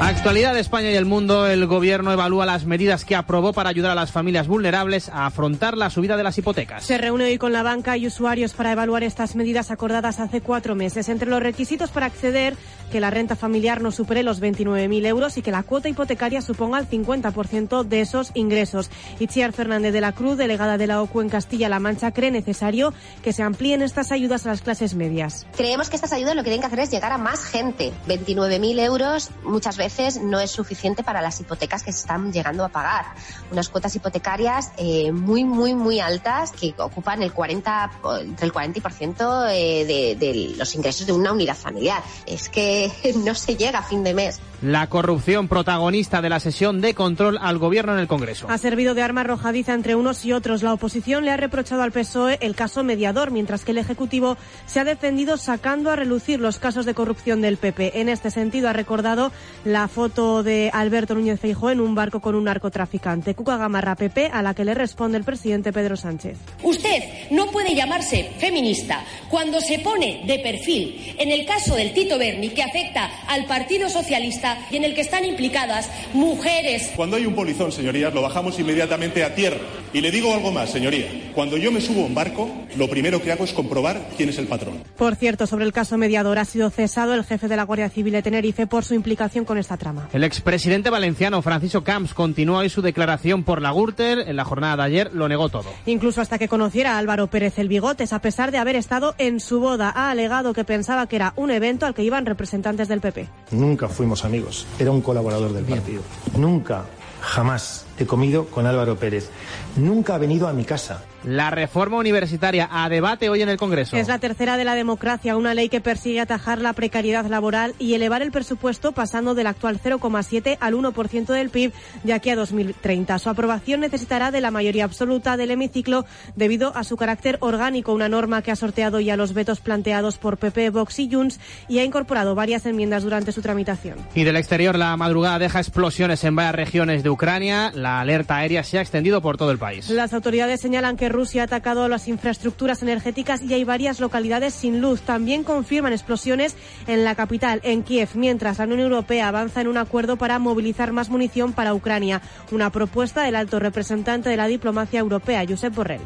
Actualidad 0.00 0.54
de 0.54 0.60
España 0.60 0.90
y 0.90 0.94
el 0.94 1.04
mundo. 1.04 1.46
El 1.46 1.66
gobierno 1.66 2.12
evalúa 2.12 2.46
las 2.46 2.64
medidas 2.64 3.04
que 3.04 3.14
aprobó 3.14 3.52
para 3.52 3.68
ayudar 3.68 3.90
a 3.90 3.94
las 3.94 4.12
familias 4.12 4.46
vulnerables 4.46 5.08
a 5.08 5.26
afrontar 5.26 5.76
la 5.76 5.90
subida 5.90 6.16
de 6.16 6.22
las 6.22 6.38
hipotecas. 6.38 6.84
Se 6.84 6.98
reúne 6.98 7.24
hoy 7.24 7.36
con 7.36 7.52
la 7.52 7.62
banca 7.62 7.96
y 7.96 8.06
usuarios 8.06 8.54
para 8.54 8.72
evaluar 8.72 9.02
estas 9.02 9.36
medidas 9.36 9.70
acordadas 9.70 10.18
hace 10.20 10.40
cuatro 10.40 10.74
meses. 10.74 11.08
Entre 11.08 11.28
los 11.28 11.42
requisitos 11.42 11.90
para 11.90 12.06
acceder, 12.06 12.56
que 12.88 13.00
la 13.00 13.10
renta 13.10 13.36
familiar 13.36 13.80
no 13.80 13.90
supere 13.90 14.22
los 14.22 14.40
29.000 14.40 15.06
euros 15.06 15.36
y 15.36 15.42
que 15.42 15.50
la 15.50 15.62
cuota 15.62 15.88
hipotecaria 15.88 16.40
suponga 16.40 16.78
el 16.78 16.88
50% 16.88 17.84
de 17.84 18.00
esos 18.00 18.30
ingresos. 18.34 18.90
Itziar 19.18 19.52
Fernández 19.52 19.92
de 19.92 20.00
la 20.00 20.12
Cruz, 20.12 20.36
delegada 20.36 20.78
de 20.78 20.86
la 20.86 21.02
OCU 21.02 21.20
en 21.20 21.28
Castilla-La 21.28 21.80
Mancha, 21.80 22.12
cree 22.12 22.30
necesario 22.30 22.92
que 23.22 23.32
se 23.32 23.42
amplíen 23.42 23.82
estas 23.82 24.12
ayudas 24.12 24.46
a 24.46 24.50
las 24.50 24.62
clases 24.62 24.94
medias. 24.94 25.46
Creemos 25.56 25.90
que 25.90 25.96
estas 25.96 26.12
ayudas 26.12 26.34
lo 26.34 26.42
que 26.42 26.50
tienen 26.50 26.60
que 26.60 26.66
hacer 26.66 26.80
es 26.80 26.90
llegar 26.90 27.12
a 27.12 27.18
más 27.18 27.44
gente. 27.44 27.92
29.000 28.06 28.80
euros 28.80 29.30
muchas 29.44 29.76
veces 29.76 30.20
no 30.22 30.40
es 30.40 30.50
suficiente 30.50 31.02
para 31.02 31.20
las 31.20 31.40
hipotecas 31.40 31.82
que 31.82 31.92
se 31.92 32.00
están 32.00 32.32
llegando 32.32 32.64
a 32.64 32.68
pagar. 32.68 33.06
Unas 33.50 33.68
cuotas 33.68 33.94
hipotecarias 33.94 34.72
eh, 34.78 35.12
muy, 35.12 35.44
muy, 35.44 35.74
muy 35.74 36.00
altas 36.00 36.52
que 36.52 36.74
ocupan 36.78 37.22
el 37.22 37.32
40, 37.32 37.90
entre 38.22 38.46
el 38.46 38.52
40% 38.52 39.48
eh, 39.50 39.84
de, 39.84 40.16
de 40.16 40.54
los 40.56 40.74
ingresos 40.74 41.06
de 41.06 41.12
una 41.12 41.32
unidad 41.32 41.56
familiar. 41.56 42.02
Es 42.26 42.48
que 42.48 42.77
no 43.24 43.34
se 43.34 43.56
llega 43.56 43.80
a 43.80 43.82
fin 43.82 44.04
de 44.04 44.14
mes. 44.14 44.40
La 44.60 44.88
corrupción 44.88 45.46
protagonista 45.46 46.20
de 46.20 46.28
la 46.28 46.40
sesión 46.40 46.80
de 46.80 46.92
control 46.92 47.38
al 47.40 47.58
gobierno 47.58 47.92
en 47.92 48.00
el 48.00 48.08
Congreso. 48.08 48.48
Ha 48.50 48.58
servido 48.58 48.94
de 48.94 49.02
arma 49.02 49.20
arrojadiza 49.20 49.72
entre 49.72 49.94
unos 49.94 50.24
y 50.24 50.32
otros. 50.32 50.64
La 50.64 50.72
oposición 50.72 51.24
le 51.24 51.30
ha 51.30 51.36
reprochado 51.36 51.82
al 51.82 51.92
PSOE 51.92 52.38
el 52.40 52.56
caso 52.56 52.82
mediador, 52.82 53.30
mientras 53.30 53.64
que 53.64 53.70
el 53.70 53.78
Ejecutivo 53.78 54.36
se 54.66 54.80
ha 54.80 54.84
defendido 54.84 55.36
sacando 55.36 55.92
a 55.92 55.96
relucir 55.96 56.40
los 56.40 56.58
casos 56.58 56.86
de 56.86 56.94
corrupción 56.94 57.40
del 57.40 57.56
PP. 57.56 58.00
En 58.00 58.08
este 58.08 58.32
sentido, 58.32 58.68
ha 58.68 58.72
recordado 58.72 59.30
la 59.64 59.86
foto 59.86 60.42
de 60.42 60.70
Alberto 60.72 61.14
Núñez 61.14 61.38
Feijóo 61.38 61.70
en 61.70 61.80
un 61.80 61.94
barco 61.94 62.18
con 62.18 62.34
un 62.34 62.42
narcotraficante. 62.42 63.36
Cuca 63.36 63.58
Gamarra 63.58 63.94
PP, 63.94 64.30
a 64.32 64.42
la 64.42 64.54
que 64.54 64.64
le 64.64 64.74
responde 64.74 65.18
el 65.18 65.24
presidente 65.24 65.72
Pedro 65.72 65.96
Sánchez. 65.96 66.36
Usted 66.64 67.04
no 67.30 67.46
puede 67.52 67.76
llamarse 67.76 68.32
feminista 68.40 69.04
cuando 69.28 69.60
se 69.60 69.78
pone 69.78 70.24
de 70.26 70.40
perfil 70.40 71.14
en 71.16 71.30
el 71.30 71.46
caso 71.46 71.76
del 71.76 71.92
Tito 71.94 72.18
Berni, 72.18 72.48
que 72.48 72.64
afecta 72.64 73.08
al 73.28 73.44
Partido 73.46 73.88
Socialista 73.88 74.47
y 74.70 74.76
en 74.76 74.84
el 74.84 74.94
que 74.94 75.00
están 75.00 75.24
implicadas 75.24 75.90
mujeres. 76.12 76.92
Cuando 76.96 77.16
hay 77.16 77.26
un 77.26 77.34
polizón, 77.34 77.72
señorías, 77.72 78.14
lo 78.14 78.22
bajamos 78.22 78.58
inmediatamente 78.58 79.24
a 79.24 79.34
tierra. 79.34 79.58
Y 79.92 80.00
le 80.00 80.10
digo 80.10 80.34
algo 80.34 80.52
más, 80.52 80.70
señoría. 80.70 81.06
Cuando 81.34 81.56
yo 81.56 81.72
me 81.72 81.80
subo 81.80 82.02
a 82.02 82.06
un 82.06 82.14
barco, 82.14 82.50
lo 82.76 82.88
primero 82.88 83.22
que 83.22 83.32
hago 83.32 83.44
es 83.44 83.52
comprobar 83.52 84.10
quién 84.16 84.28
es 84.28 84.38
el 84.38 84.46
patrón. 84.46 84.82
Por 84.96 85.16
cierto, 85.16 85.46
sobre 85.46 85.64
el 85.64 85.72
caso 85.72 85.96
mediador 85.96 86.38
ha 86.38 86.44
sido 86.44 86.70
cesado 86.70 87.14
el 87.14 87.24
jefe 87.24 87.48
de 87.48 87.56
la 87.56 87.62
Guardia 87.62 87.88
Civil 87.88 88.12
de 88.12 88.22
Tenerife 88.22 88.66
por 88.66 88.84
su 88.84 88.94
implicación 88.94 89.44
con 89.44 89.56
esta 89.56 89.76
trama. 89.76 90.08
El 90.12 90.24
expresidente 90.24 90.90
valenciano 90.90 91.40
Francisco 91.42 91.84
Camps 91.84 92.14
continuó 92.14 92.58
hoy 92.58 92.68
su 92.68 92.82
declaración 92.82 93.44
por 93.44 93.62
la 93.62 93.72
Gürtel. 93.72 94.20
En 94.26 94.36
la 94.36 94.44
jornada 94.44 94.76
de 94.76 94.82
ayer 94.82 95.10
lo 95.14 95.28
negó 95.28 95.48
todo. 95.48 95.70
Incluso 95.86 96.20
hasta 96.20 96.38
que 96.38 96.48
conociera 96.48 96.94
a 96.94 96.98
Álvaro 96.98 97.28
Pérez 97.28 97.58
el 97.58 97.68
Bigotes, 97.68 98.12
a 98.12 98.20
pesar 98.20 98.50
de 98.50 98.58
haber 98.58 98.76
estado 98.76 99.14
en 99.18 99.40
su 99.40 99.60
boda, 99.60 99.92
ha 99.94 100.10
alegado 100.10 100.52
que 100.52 100.64
pensaba 100.64 101.06
que 101.06 101.16
era 101.16 101.32
un 101.36 101.50
evento 101.50 101.86
al 101.86 101.94
que 101.94 102.02
iban 102.02 102.26
representantes 102.26 102.88
del 102.88 103.00
PP. 103.00 103.28
Nunca 103.52 103.88
fuimos 103.88 104.24
amigos, 104.24 104.66
era 104.78 104.90
un 104.90 105.00
colaborador 105.00 105.52
del 105.52 105.64
partido. 105.64 106.02
Nunca, 106.36 106.84
jamás 107.20 107.86
he 107.98 108.06
comido 108.06 108.46
con 108.46 108.66
Álvaro 108.66 108.96
Pérez. 108.96 109.30
Nunca 109.76 110.14
ha 110.14 110.18
venido 110.18 110.48
a 110.48 110.52
mi 110.52 110.64
casa. 110.64 111.04
La 111.24 111.50
reforma 111.50 111.96
universitaria 111.96 112.68
a 112.70 112.88
debate 112.88 113.28
hoy 113.28 113.42
en 113.42 113.48
el 113.48 113.56
Congreso. 113.56 113.96
Es 113.96 114.08
la 114.08 114.18
tercera 114.18 114.56
de 114.56 114.64
la 114.64 114.74
democracia, 114.74 115.36
una 115.36 115.52
ley 115.52 115.68
que 115.68 115.80
persigue 115.80 116.20
atajar 116.20 116.60
la 116.60 116.72
precariedad 116.72 117.26
laboral 117.26 117.74
y 117.78 117.94
elevar 117.94 118.22
el 118.22 118.30
presupuesto 118.30 118.92
pasando 118.92 119.34
del 119.34 119.48
actual 119.48 119.80
0,7 119.82 120.58
al 120.60 120.74
1% 120.74 121.26
del 121.26 121.50
PIB 121.50 121.72
de 122.04 122.12
aquí 122.12 122.30
a 122.30 122.36
2030. 122.36 123.18
Su 123.18 123.30
aprobación 123.30 123.80
necesitará 123.80 124.30
de 124.30 124.40
la 124.40 124.50
mayoría 124.50 124.84
absoluta 124.84 125.36
del 125.36 125.50
hemiciclo 125.50 126.06
debido 126.36 126.76
a 126.76 126.84
su 126.84 126.96
carácter 126.96 127.38
orgánico, 127.40 127.92
una 127.92 128.08
norma 128.08 128.42
que 128.42 128.52
ha 128.52 128.56
sorteado 128.56 129.00
ya 129.00 129.16
los 129.16 129.34
vetos 129.34 129.60
planteados 129.60 130.18
por 130.18 130.38
PP, 130.38 130.70
Vox 130.70 130.98
y 131.00 131.10
Junts 131.12 131.40
y 131.68 131.78
ha 131.80 131.84
incorporado 131.84 132.34
varias 132.34 132.64
enmiendas 132.66 133.02
durante 133.02 133.32
su 133.32 133.42
tramitación. 133.42 133.98
Y 134.14 134.24
del 134.24 134.36
exterior, 134.36 134.78
la 134.78 134.96
madrugada 134.96 135.38
deja 135.38 135.58
explosiones 135.58 136.22
en 136.24 136.36
varias 136.36 136.54
regiones 136.54 137.02
de 137.02 137.10
Ucrania. 137.10 137.72
La 137.74 138.00
alerta 138.00 138.36
aérea 138.36 138.62
se 138.62 138.78
ha 138.78 138.82
extendido 138.82 139.20
por 139.20 139.36
todo 139.36 139.50
el 139.50 139.58
país. 139.58 139.90
Las 139.90 140.12
autoridades 140.12 140.60
señalan 140.60 140.96
que 140.96 141.08
Rusia 141.18 141.42
ha 141.42 141.44
atacado 141.46 141.88
las 141.88 142.06
infraestructuras 142.06 142.80
energéticas 142.80 143.42
y 143.42 143.52
hay 143.52 143.64
varias 143.64 143.98
localidades 143.98 144.54
sin 144.54 144.80
luz. 144.80 145.00
También 145.00 145.42
confirman 145.42 145.92
explosiones 145.92 146.54
en 146.86 147.02
la 147.02 147.16
capital, 147.16 147.60
en 147.64 147.82
Kiev, 147.82 148.10
mientras 148.14 148.58
la 148.58 148.66
Unión 148.66 148.78
Europea 148.78 149.26
avanza 149.26 149.60
en 149.60 149.66
un 149.66 149.78
acuerdo 149.78 150.16
para 150.16 150.38
movilizar 150.38 150.92
más 150.92 151.08
munición 151.08 151.54
para 151.54 151.74
Ucrania. 151.74 152.22
Una 152.52 152.70
propuesta 152.70 153.24
del 153.24 153.34
alto 153.34 153.58
representante 153.58 154.28
de 154.28 154.36
la 154.36 154.46
diplomacia 154.46 155.00
europea, 155.00 155.44
Josep 155.48 155.74
Borrell. 155.74 156.02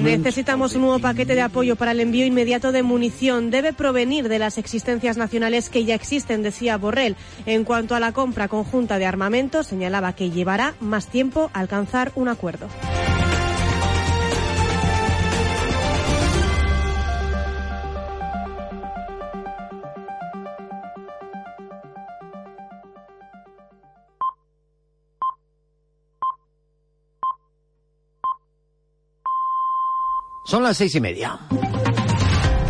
Necesitamos 0.00 0.76
un 0.76 0.82
nuevo 0.82 1.00
paquete 1.00 1.34
de 1.34 1.40
apoyo 1.42 1.74
para 1.74 1.90
el 1.90 1.98
envío 1.98 2.24
inmediato 2.26 2.70
de 2.70 2.84
munición. 2.84 3.50
Debe 3.50 3.72
provenir 3.72 4.28
de 4.28 4.38
las 4.38 4.56
existencias 4.56 5.16
nacionales 5.16 5.68
que 5.68 5.84
ya 5.84 5.96
existen, 5.96 6.44
decía 6.44 6.76
Borrell. 6.76 7.16
En 7.44 7.64
cuanto 7.64 7.96
a 7.96 8.00
la 8.00 8.12
compra 8.12 8.46
conjunta 8.46 9.00
de 9.00 9.06
armamento, 9.06 9.64
señalaba 9.64 10.12
que 10.12 10.30
llevará 10.30 10.74
más 10.82 11.06
tiempo 11.06 11.50
alcanzar 11.54 12.12
un 12.14 12.28
acuerdo. 12.28 12.68
Son 30.44 30.62
las 30.62 30.76
seis 30.76 30.94
y 30.96 31.00
media. 31.00 31.38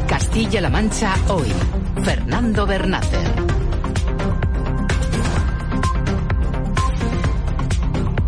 Castilla-La 0.07 0.71
Mancha 0.71 1.15
hoy. 1.29 1.53
Fernando 2.05 2.65
Bernácer. 2.65 3.42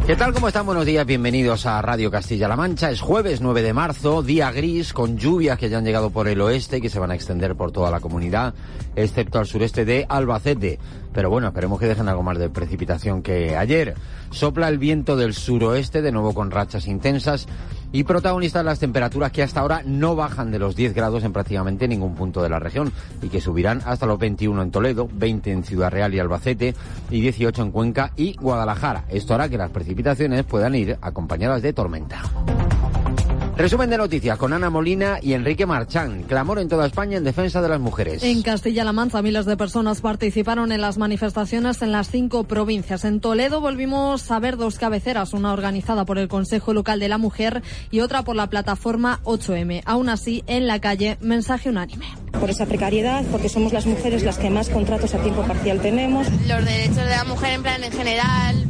¿Qué 0.06 0.16
tal? 0.16 0.34
¿Cómo 0.34 0.48
están? 0.48 0.66
Buenos 0.66 0.84
días, 0.84 1.06
bienvenidos 1.06 1.64
a 1.64 1.80
Radio 1.80 2.10
Castilla-La 2.10 2.56
Mancha. 2.56 2.90
Es 2.90 3.00
jueves 3.00 3.40
9 3.40 3.62
de 3.62 3.72
marzo, 3.72 4.22
día 4.22 4.52
gris, 4.52 4.92
con 4.92 5.16
lluvias 5.16 5.58
que 5.58 5.70
ya 5.70 5.78
han 5.78 5.84
llegado 5.86 6.10
por 6.10 6.28
el 6.28 6.42
oeste 6.42 6.76
y 6.76 6.82
que 6.82 6.90
se 6.90 6.98
van 6.98 7.10
a 7.10 7.14
extender 7.14 7.56
por 7.56 7.72
toda 7.72 7.90
la 7.90 8.00
comunidad, 8.00 8.52
excepto 8.96 9.38
al 9.38 9.46
sureste 9.46 9.86
de 9.86 10.04
Albacete. 10.06 10.78
Pero 11.14 11.30
bueno, 11.30 11.46
esperemos 11.46 11.80
que 11.80 11.86
dejen 11.86 12.10
algo 12.10 12.22
más 12.22 12.36
de 12.36 12.50
precipitación 12.50 13.22
que 13.22 13.56
ayer. 13.56 13.94
Sopla 14.30 14.68
el 14.68 14.76
viento 14.76 15.16
del 15.16 15.32
suroeste, 15.32 16.02
de 16.02 16.12
nuevo 16.12 16.34
con 16.34 16.50
rachas 16.50 16.86
intensas 16.86 17.46
y 17.94 18.02
protagonistas 18.02 18.64
las 18.64 18.80
temperaturas 18.80 19.30
que 19.30 19.44
hasta 19.44 19.60
ahora 19.60 19.82
no 19.86 20.16
bajan 20.16 20.50
de 20.50 20.58
los 20.58 20.74
10 20.74 20.94
grados 20.94 21.22
en 21.22 21.32
prácticamente 21.32 21.86
ningún 21.86 22.16
punto 22.16 22.42
de 22.42 22.48
la 22.48 22.58
región 22.58 22.92
y 23.22 23.28
que 23.28 23.40
subirán 23.40 23.82
hasta 23.86 24.04
los 24.04 24.18
21 24.18 24.60
en 24.62 24.70
Toledo, 24.72 25.08
20 25.12 25.52
en 25.52 25.62
Ciudad 25.62 25.92
Real 25.92 26.12
y 26.12 26.18
Albacete 26.18 26.74
y 27.08 27.20
18 27.20 27.62
en 27.62 27.70
Cuenca 27.70 28.10
y 28.16 28.34
Guadalajara. 28.34 29.04
Esto 29.08 29.34
hará 29.34 29.48
que 29.48 29.58
las 29.58 29.70
precipitaciones 29.70 30.42
puedan 30.42 30.74
ir 30.74 30.98
acompañadas 31.00 31.62
de 31.62 31.72
tormenta. 31.72 32.22
Resumen 33.56 33.88
de 33.88 33.98
noticias 33.98 34.36
con 34.36 34.52
Ana 34.52 34.68
Molina 34.68 35.20
y 35.22 35.32
Enrique 35.32 35.64
Marchán. 35.64 36.24
Clamor 36.24 36.58
en 36.58 36.68
toda 36.68 36.86
España 36.86 37.18
en 37.18 37.22
defensa 37.22 37.62
de 37.62 37.68
las 37.68 37.78
mujeres. 37.78 38.24
En 38.24 38.42
Castilla-La 38.42 38.92
Mancha, 38.92 39.22
miles 39.22 39.46
de 39.46 39.56
personas 39.56 40.00
participaron 40.00 40.72
en 40.72 40.80
las 40.80 40.98
manifestaciones 40.98 41.80
en 41.80 41.92
las 41.92 42.10
cinco 42.10 42.42
provincias. 42.44 43.04
En 43.04 43.20
Toledo 43.20 43.60
volvimos 43.60 44.28
a 44.32 44.40
ver 44.40 44.56
dos 44.56 44.80
cabeceras, 44.80 45.34
una 45.34 45.52
organizada 45.52 46.04
por 46.04 46.18
el 46.18 46.26
Consejo 46.26 46.74
Local 46.74 46.98
de 46.98 47.08
la 47.08 47.16
Mujer 47.16 47.62
y 47.92 48.00
otra 48.00 48.24
por 48.24 48.34
la 48.34 48.48
plataforma 48.48 49.20
8M. 49.22 49.82
Aún 49.84 50.08
así, 50.08 50.42
en 50.48 50.66
la 50.66 50.80
calle, 50.80 51.16
mensaje 51.20 51.68
unánime. 51.68 52.06
Por 52.32 52.50
esa 52.50 52.66
precariedad, 52.66 53.24
porque 53.30 53.48
somos 53.48 53.72
las 53.72 53.86
mujeres 53.86 54.24
las 54.24 54.36
que 54.36 54.50
más 54.50 54.68
contratos 54.68 55.14
a 55.14 55.18
tiempo 55.18 55.42
parcial 55.42 55.80
tenemos. 55.80 56.26
Los 56.48 56.64
derechos 56.64 56.96
de 56.96 57.06
la 57.06 57.24
mujer 57.24 57.52
en 57.52 57.62
plan 57.62 57.84
en 57.84 57.92
general, 57.92 58.66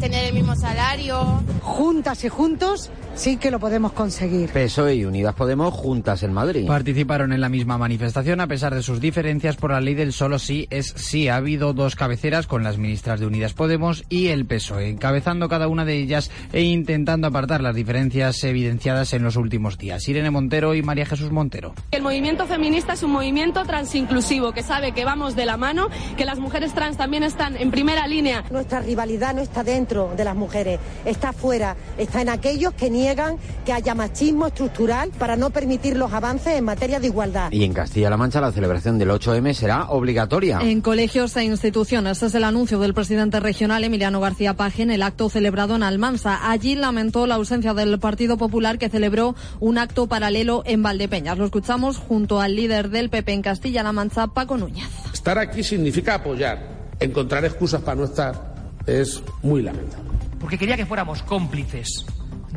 tener 0.00 0.24
el 0.24 0.32
mismo 0.32 0.56
salario. 0.56 1.42
Juntas 1.60 2.24
y 2.24 2.30
juntos 2.30 2.90
sí 3.14 3.36
que 3.36 3.50
lo 3.50 3.58
podemos 3.58 3.92
conseguir. 3.92 4.50
PSOE 4.50 4.94
y 4.94 5.04
Unidas 5.04 5.34
Podemos 5.34 5.74
juntas 5.74 6.22
en 6.22 6.32
Madrid. 6.32 6.66
Participaron 6.66 7.32
en 7.32 7.40
la 7.40 7.48
misma 7.48 7.78
manifestación 7.78 8.40
a 8.40 8.46
pesar 8.46 8.74
de 8.74 8.82
sus 8.82 9.00
diferencias 9.00 9.56
por 9.56 9.72
la 9.72 9.80
ley 9.80 9.94
del 9.94 10.12
solo 10.12 10.38
sí 10.38 10.66
es 10.70 10.92
sí. 10.96 11.28
Ha 11.28 11.36
habido 11.36 11.72
dos 11.72 11.96
cabeceras 11.96 12.46
con 12.46 12.62
las 12.62 12.78
ministras 12.78 13.20
de 13.20 13.26
Unidas 13.26 13.54
Podemos 13.54 14.04
y 14.08 14.28
el 14.28 14.46
PSOE, 14.46 14.88
encabezando 14.88 15.48
cada 15.48 15.68
una 15.68 15.84
de 15.84 15.96
ellas 15.96 16.30
e 16.52 16.62
intentando 16.62 17.26
apartar 17.26 17.60
las 17.60 17.74
diferencias 17.74 18.42
evidenciadas 18.44 19.12
en 19.12 19.22
los 19.22 19.36
últimos 19.36 19.78
días. 19.78 20.08
Irene 20.08 20.30
Montero 20.30 20.74
y 20.74 20.82
María 20.82 21.06
Jesús 21.06 21.30
Montero. 21.30 21.74
El 21.90 22.02
movimiento 22.02 22.46
feminista 22.46 22.92
es 22.94 23.02
un 23.02 23.12
movimiento 23.12 23.64
transinclusivo 23.64 24.52
que 24.52 24.62
sabe 24.62 24.92
que 24.92 25.04
vamos 25.04 25.36
de 25.36 25.46
la 25.46 25.56
mano, 25.56 25.88
que 26.16 26.24
las 26.24 26.38
mujeres 26.38 26.72
trans 26.74 26.96
también 26.96 27.22
están 27.22 27.56
en 27.56 27.70
primera 27.70 28.06
línea. 28.06 28.44
Nuestra 28.50 28.80
rivalidad 28.80 29.34
no 29.34 29.42
está 29.42 29.64
dentro 29.64 30.12
de 30.16 30.24
las 30.24 30.36
mujeres, 30.36 30.80
está 31.04 31.32
fuera, 31.32 31.76
está 31.98 32.22
en 32.22 32.28
aquellos 32.28 32.72
que 32.74 32.90
niegan 33.02 33.36
que 33.64 33.72
haya 33.72 33.94
machismo 33.94 34.46
estructural 34.46 35.10
para 35.18 35.36
no 35.36 35.50
permitir 35.50 35.96
los 35.96 36.12
avances 36.12 36.54
en 36.54 36.64
materia 36.64 37.00
de 37.00 37.08
igualdad. 37.08 37.50
Y 37.50 37.64
en 37.64 37.72
Castilla-La 37.72 38.16
Mancha 38.16 38.40
la 38.40 38.52
celebración 38.52 38.98
del 38.98 39.10
8M 39.10 39.54
será 39.54 39.86
obligatoria. 39.90 40.60
En 40.62 40.80
colegios 40.80 41.36
e 41.36 41.44
instituciones 41.44 42.22
es 42.22 42.34
el 42.34 42.44
anuncio 42.44 42.78
del 42.78 42.94
presidente 42.94 43.40
regional 43.40 43.82
Emiliano 43.82 44.20
García 44.20 44.54
Paje 44.54 44.82
en 44.82 44.90
el 44.90 45.02
acto 45.02 45.28
celebrado 45.28 45.74
en 45.74 45.82
Almansa. 45.82 46.50
Allí 46.50 46.76
lamentó 46.76 47.26
la 47.26 47.34
ausencia 47.34 47.74
del 47.74 47.98
Partido 47.98 48.36
Popular 48.36 48.78
que 48.78 48.88
celebró 48.88 49.34
un 49.58 49.78
acto 49.78 50.06
paralelo 50.06 50.62
en 50.64 50.82
Valdepeñas. 50.82 51.38
Lo 51.38 51.44
escuchamos 51.44 51.98
junto 51.98 52.40
al 52.40 52.54
líder 52.54 52.90
del 52.90 53.10
PP 53.10 53.32
en 53.32 53.42
Castilla-La 53.42 53.92
Mancha, 53.92 54.28
Paco 54.28 54.56
Núñez. 54.56 54.88
Estar 55.12 55.38
aquí 55.38 55.64
significa 55.64 56.14
apoyar. 56.14 56.82
Encontrar 57.00 57.44
excusas 57.44 57.82
para 57.82 57.96
no 57.96 58.04
estar 58.04 58.54
es 58.86 59.22
muy 59.42 59.62
lamentable. 59.62 60.10
Porque 60.38 60.56
quería 60.56 60.76
que 60.76 60.86
fuéramos 60.86 61.22
cómplices 61.22 62.04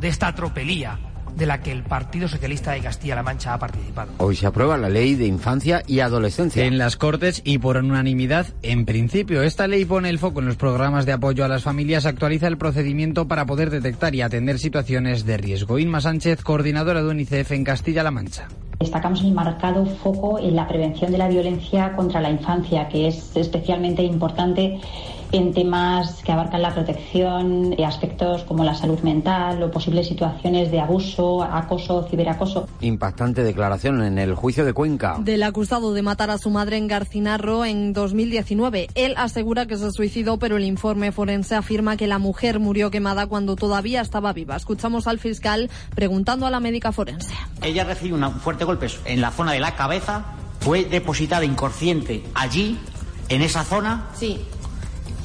de 0.05 0.09
esta 0.09 0.35
tropelía 0.35 0.99
de 1.35 1.47
la 1.47 1.63
que 1.63 1.71
el 1.71 1.81
Partido 1.81 2.27
Socialista 2.27 2.73
de 2.73 2.81
Castilla-La 2.81 3.23
Mancha 3.23 3.55
ha 3.55 3.57
participado. 3.57 4.11
Hoy 4.19 4.35
se 4.35 4.45
aprueba 4.45 4.77
la 4.77 4.87
ley 4.87 5.15
de 5.15 5.25
infancia 5.25 5.81
y 5.87 5.99
adolescencia. 5.99 6.63
En 6.63 6.77
las 6.77 6.95
Cortes 6.95 7.41
y 7.43 7.57
por 7.57 7.77
unanimidad, 7.77 8.45
en 8.61 8.85
principio, 8.85 9.41
esta 9.41 9.67
ley 9.67 9.83
pone 9.83 10.11
el 10.11 10.19
foco 10.19 10.41
en 10.41 10.45
los 10.45 10.57
programas 10.57 11.07
de 11.07 11.13
apoyo 11.13 11.43
a 11.43 11.47
las 11.47 11.63
familias, 11.63 12.05
actualiza 12.05 12.45
el 12.45 12.59
procedimiento 12.59 13.27
para 13.27 13.47
poder 13.47 13.71
detectar 13.71 14.13
y 14.13 14.21
atender 14.21 14.59
situaciones 14.59 15.25
de 15.25 15.37
riesgo. 15.37 15.79
Inma 15.79 16.01
Sánchez, 16.01 16.43
coordinadora 16.43 17.01
de 17.01 17.09
UNICEF 17.09 17.53
en 17.53 17.63
Castilla-La 17.63 18.11
Mancha. 18.11 18.47
Destacamos 18.79 19.21
el 19.21 19.31
marcado 19.31 19.87
foco 19.87 20.37
en 20.37 20.55
la 20.55 20.67
prevención 20.67 21.11
de 21.11 21.17
la 21.17 21.29
violencia 21.29 21.95
contra 21.95 22.21
la 22.21 22.29
infancia, 22.29 22.87
que 22.89 23.07
es 23.07 23.35
especialmente 23.35 24.03
importante 24.03 24.79
en 25.31 25.53
temas 25.53 26.21
que 26.23 26.31
abarcan 26.31 26.61
la 26.61 26.73
protección 26.73 27.71
de 27.71 27.85
aspectos 27.85 28.43
como 28.43 28.63
la 28.63 28.75
salud 28.75 28.99
mental 28.99 29.61
o 29.63 29.71
posibles 29.71 30.07
situaciones 30.07 30.71
de 30.71 30.79
abuso, 30.79 31.43
acoso, 31.43 32.07
ciberacoso. 32.09 32.67
Impactante 32.81 33.43
declaración 33.43 34.03
en 34.03 34.17
el 34.17 34.35
juicio 34.35 34.65
de 34.65 34.73
Cuenca. 34.73 35.17
Del 35.19 35.43
acusado 35.43 35.93
de 35.93 36.01
matar 36.01 36.29
a 36.29 36.37
su 36.37 36.49
madre 36.49 36.77
en 36.77 36.87
Garcinarro 36.87 37.65
en 37.65 37.93
2019. 37.93 38.89
Él 38.95 39.15
asegura 39.17 39.65
que 39.65 39.77
se 39.77 39.91
suicidó, 39.91 40.37
pero 40.37 40.57
el 40.57 40.63
informe 40.63 41.11
forense 41.11 41.55
afirma 41.55 41.97
que 41.97 42.07
la 42.07 42.19
mujer 42.19 42.59
murió 42.59 42.91
quemada 42.91 43.27
cuando 43.27 43.55
todavía 43.55 44.01
estaba 44.01 44.33
viva. 44.33 44.55
Escuchamos 44.55 45.07
al 45.07 45.19
fiscal 45.19 45.69
preguntando 45.95 46.45
a 46.45 46.49
la 46.49 46.59
médica 46.59 46.91
forense. 46.91 47.33
Ella 47.61 47.83
recibió 47.83 48.15
un 48.15 48.31
fuerte 48.39 48.65
golpe 48.65 48.87
en 49.05 49.21
la 49.21 49.31
zona 49.31 49.53
de 49.53 49.59
la 49.59 49.75
cabeza, 49.75 50.25
fue 50.59 50.85
depositada 50.85 51.45
inconsciente 51.45 52.23
allí, 52.33 52.77
en 53.29 53.41
esa 53.41 53.63
zona. 53.63 54.07
Sí 54.13 54.39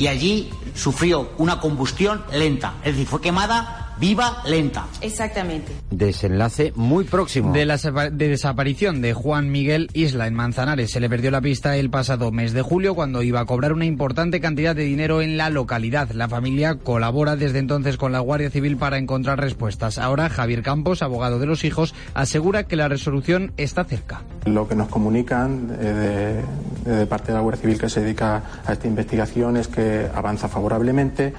y 0.00 0.06
allí 0.08 0.50
sufrió 0.74 1.30
una 1.36 1.60
combustión 1.60 2.24
lenta, 2.32 2.74
es 2.82 2.94
decir, 2.94 3.06
fue 3.06 3.20
quemada 3.20 3.89
viva 4.00 4.42
lenta. 4.46 4.86
Exactamente. 5.02 5.72
Desenlace 5.90 6.72
muy 6.74 7.04
próximo. 7.04 7.52
De 7.52 7.66
la 7.66 7.76
de 7.76 8.28
desaparición 8.28 9.02
de 9.02 9.12
Juan 9.12 9.50
Miguel 9.50 9.88
Isla 9.92 10.26
en 10.26 10.34
Manzanares 10.34 10.90
se 10.90 11.00
le 11.00 11.10
perdió 11.10 11.30
la 11.30 11.40
pista 11.40 11.76
el 11.76 11.90
pasado 11.90 12.32
mes 12.32 12.52
de 12.52 12.62
julio 12.62 12.94
cuando 12.94 13.22
iba 13.22 13.40
a 13.40 13.44
cobrar 13.44 13.72
una 13.72 13.84
importante 13.84 14.40
cantidad 14.40 14.74
de 14.74 14.84
dinero 14.84 15.20
en 15.20 15.36
la 15.36 15.50
localidad. 15.50 16.10
La 16.12 16.28
familia 16.28 16.76
colabora 16.76 17.36
desde 17.36 17.58
entonces 17.58 17.98
con 17.98 18.12
la 18.12 18.20
Guardia 18.20 18.50
Civil 18.50 18.78
para 18.78 18.96
encontrar 18.96 19.38
respuestas. 19.38 19.98
Ahora 19.98 20.30
Javier 20.30 20.62
Campos, 20.62 21.02
abogado 21.02 21.38
de 21.38 21.46
los 21.46 21.64
hijos, 21.64 21.94
asegura 22.14 22.64
que 22.64 22.76
la 22.76 22.88
resolución 22.88 23.52
está 23.58 23.84
cerca. 23.84 24.22
Lo 24.46 24.66
que 24.66 24.74
nos 24.74 24.88
comunican 24.88 25.76
eh, 25.78 26.42
de, 26.84 26.96
de 26.96 27.06
parte 27.06 27.28
de 27.28 27.34
la 27.34 27.40
Guardia 27.40 27.60
Civil 27.60 27.78
que 27.78 27.90
se 27.90 28.00
dedica 28.00 28.42
a 28.64 28.72
esta 28.72 28.86
investigación 28.86 29.58
es 29.58 29.68
que 29.68 30.08
avanza 30.14 30.48
favorablemente 30.48 31.34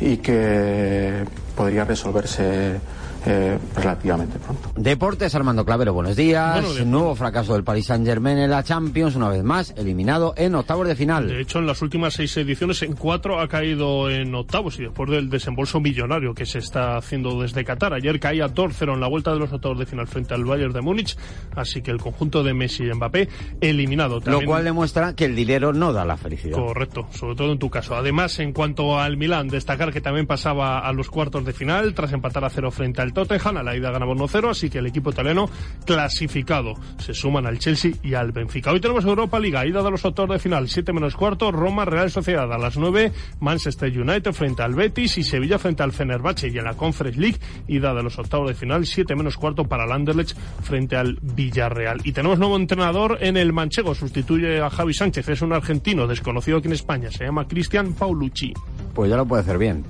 y 0.00 0.16
que 0.18 1.24
podría 1.56 1.84
resolverse 1.84 2.80
eh, 3.26 3.58
relativamente 3.74 4.38
pronto. 4.38 4.70
Deportes, 4.76 5.34
Armando 5.34 5.64
Clavero, 5.64 5.92
buenos 5.92 6.16
días. 6.16 6.84
Nuevo 6.84 7.14
fracaso 7.14 7.54
del 7.54 7.64
Paris 7.64 7.86
Saint 7.86 8.06
Germain 8.06 8.38
en 8.38 8.50
la 8.50 8.62
Champions, 8.62 9.16
una 9.16 9.28
vez 9.28 9.42
más, 9.42 9.74
eliminado 9.76 10.34
en 10.36 10.54
octavos 10.54 10.86
de 10.86 10.94
final. 10.96 11.28
De 11.28 11.40
hecho, 11.40 11.58
en 11.58 11.66
las 11.66 11.80
últimas 11.82 12.14
seis 12.14 12.36
ediciones, 12.36 12.82
en 12.82 12.94
cuatro 12.94 13.40
ha 13.40 13.48
caído 13.48 14.10
en 14.10 14.34
octavos 14.34 14.78
y 14.78 14.82
después 14.82 15.10
del 15.10 15.30
desembolso 15.30 15.80
millonario 15.80 16.34
que 16.34 16.46
se 16.46 16.58
está 16.58 16.96
haciendo 16.96 17.40
desde 17.40 17.64
Qatar. 17.64 17.94
Ayer 17.94 18.20
caía 18.20 18.46
2-0 18.46 18.94
en 18.94 19.00
la 19.00 19.08
vuelta 19.08 19.32
de 19.32 19.38
los 19.38 19.52
octavos 19.52 19.78
de 19.78 19.86
final 19.86 20.06
frente 20.06 20.34
al 20.34 20.44
Bayern 20.44 20.72
de 20.72 20.82
Múnich, 20.82 21.16
así 21.56 21.82
que 21.82 21.90
el 21.90 21.98
conjunto 21.98 22.42
de 22.42 22.52
Messi 22.52 22.84
y 22.84 22.92
Mbappé 22.92 23.28
eliminado. 23.60 24.20
Lo 24.24 24.42
cual 24.42 24.64
demuestra 24.64 25.14
que 25.14 25.24
el 25.24 25.34
dinero 25.34 25.72
no 25.72 25.92
da 25.92 26.04
la 26.04 26.16
felicidad. 26.16 26.58
Correcto, 26.58 27.06
sobre 27.12 27.36
todo 27.36 27.52
en 27.52 27.58
tu 27.58 27.70
caso. 27.70 27.96
Además, 27.96 28.38
en 28.38 28.52
cuanto 28.52 28.98
al 28.98 29.16
Milán, 29.16 29.48
destacar 29.48 29.92
que 29.92 30.00
también 30.00 30.26
pasaba 30.26 30.80
a 30.80 30.92
los 30.92 31.08
cuartos 31.08 31.44
de 31.44 31.52
final 31.52 31.94
tras 31.94 32.12
empatar 32.12 32.44
a 32.44 32.50
cero 32.50 32.70
frente 32.70 33.00
al 33.00 33.13
Tottenham. 33.14 33.56
A 33.56 33.62
la 33.62 33.76
ida 33.76 33.90
ganaba 33.90 34.12
1-0, 34.12 34.50
así 34.50 34.68
que 34.68 34.78
el 34.78 34.86
equipo 34.86 35.10
italiano 35.10 35.48
clasificado. 35.86 36.74
Se 36.98 37.14
suman 37.14 37.46
al 37.46 37.58
Chelsea 37.58 37.92
y 38.02 38.14
al 38.14 38.32
Benfica. 38.32 38.72
Hoy 38.72 38.80
tenemos 38.80 39.04
Europa 39.04 39.38
Liga, 39.40 39.66
ida 39.66 39.82
de 39.82 39.90
los 39.90 40.04
octavos 40.04 40.32
de 40.32 40.38
final, 40.38 40.68
7 40.68 40.92
menos 40.92 41.16
cuarto, 41.16 41.50
Roma 41.52 41.84
Real 41.84 42.10
Sociedad 42.10 42.52
a 42.52 42.58
las 42.58 42.76
9, 42.76 43.12
Manchester 43.40 43.98
United 43.98 44.32
frente 44.32 44.62
al 44.62 44.74
Betis 44.74 45.18
y 45.18 45.22
Sevilla 45.22 45.58
frente 45.58 45.82
al 45.82 45.92
Fenerbahce. 45.92 46.48
Y 46.48 46.58
en 46.58 46.64
la 46.64 46.74
Conference 46.74 47.18
League, 47.18 47.38
ida 47.68 47.94
de 47.94 48.02
los 48.02 48.18
octavos 48.18 48.48
de 48.48 48.54
final, 48.54 48.86
7 48.86 49.14
menos 49.14 49.36
cuarto 49.36 49.64
para 49.64 49.84
el 49.84 49.92
Anderlecht 49.92 50.36
frente 50.62 50.96
al 50.96 51.18
Villarreal. 51.22 52.00
Y 52.04 52.12
tenemos 52.12 52.38
nuevo 52.38 52.56
entrenador 52.56 53.18
en 53.20 53.36
el 53.36 53.52
Manchego, 53.52 53.94
sustituye 53.94 54.60
a 54.60 54.70
Javi 54.70 54.94
Sánchez, 54.94 55.28
es 55.28 55.42
un 55.42 55.52
argentino 55.52 56.06
desconocido 56.06 56.58
aquí 56.58 56.68
en 56.68 56.74
España, 56.74 57.10
se 57.10 57.24
llama 57.24 57.46
Cristian 57.46 57.92
Paulucci. 57.92 58.52
Pues 58.94 59.10
ya 59.10 59.16
lo 59.16 59.26
puede 59.26 59.42
hacer 59.42 59.58
bien. 59.58 59.84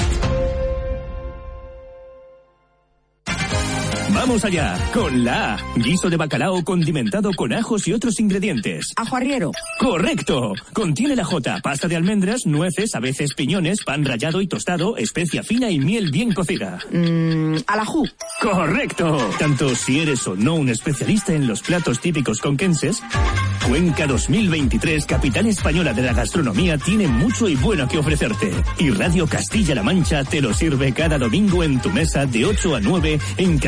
Vamos 4.21 4.45
allá, 4.45 4.77
con 4.93 5.25
la 5.25 5.55
A. 5.55 5.59
Guiso 5.77 6.11
de 6.11 6.18
bacalao 6.18 6.62
condimentado 6.62 7.31
con 7.35 7.55
ajos 7.55 7.89
y 7.89 7.95
otros 7.95 8.21
ingredientes. 8.21 8.93
Ajo 8.97 9.16
arriero. 9.16 9.51
¡Correcto! 9.79 10.53
Contiene 10.75 11.16
la 11.16 11.25
J, 11.25 11.61
pasta 11.62 11.89
de 11.89 11.97
almendras, 11.97 12.45
nueces, 12.45 12.95
a 12.95 13.01
veces 13.01 13.33
piñones, 13.33 13.83
pan 13.83 14.05
rallado 14.05 14.43
y 14.43 14.47
tostado, 14.47 14.99
especia 14.99 15.43
fina 15.43 15.71
y 15.71 15.79
miel 15.79 16.11
bien 16.11 16.35
cocida. 16.35 16.81
Mm, 16.93 17.61
alajú. 17.66 18.07
¡Correcto! 18.43 19.16
Tanto 19.39 19.75
si 19.75 20.01
eres 20.01 20.27
o 20.27 20.37
no 20.37 20.55
un 20.57 20.68
especialista 20.68 21.33
en 21.33 21.47
los 21.47 21.62
platos 21.62 21.99
típicos 22.01 22.41
conquenses, 22.43 23.03
Cuenca 23.66 24.07
2023, 24.07 25.07
capital 25.07 25.47
española 25.47 25.93
de 25.93 26.03
la 26.03 26.12
gastronomía, 26.12 26.77
tiene 26.77 27.07
mucho 27.07 27.49
y 27.49 27.55
bueno 27.55 27.87
que 27.87 27.99
ofrecerte. 27.99 28.51
Y 28.79 28.91
Radio 28.91 29.27
Castilla-La 29.27 29.83
Mancha 29.83 30.25
te 30.25 30.41
lo 30.41 30.53
sirve 30.53 30.93
cada 30.93 31.18
domingo 31.18 31.62
en 31.62 31.81
tu 31.81 31.91
mesa 31.91 32.27
de 32.27 32.47
8 32.47 32.77
a 32.77 32.81
9 32.81 33.21
en 33.37 33.59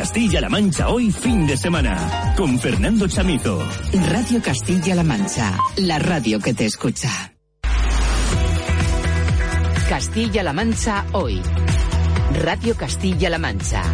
Castilla-La 0.43 0.61
Mancha 0.61 0.89
hoy 0.89 1.13
fin 1.13 1.47
de 1.47 1.57
semana. 1.57 2.35
Con 2.37 2.59
Fernando 2.59 3.07
Chamizo. 3.07 3.63
Radio 4.11 4.43
Castilla-La 4.43 5.05
Mancha, 5.05 5.57
la 5.77 6.01
radio 6.01 6.41
que 6.41 6.53
te 6.53 6.65
escucha. 6.65 7.33
Castilla-La 9.89 10.53
Mancha 10.53 11.05
hoy. 11.13 11.41
Radio 12.43 12.75
Castilla-La 12.75 13.39
Mancha. 13.39 13.85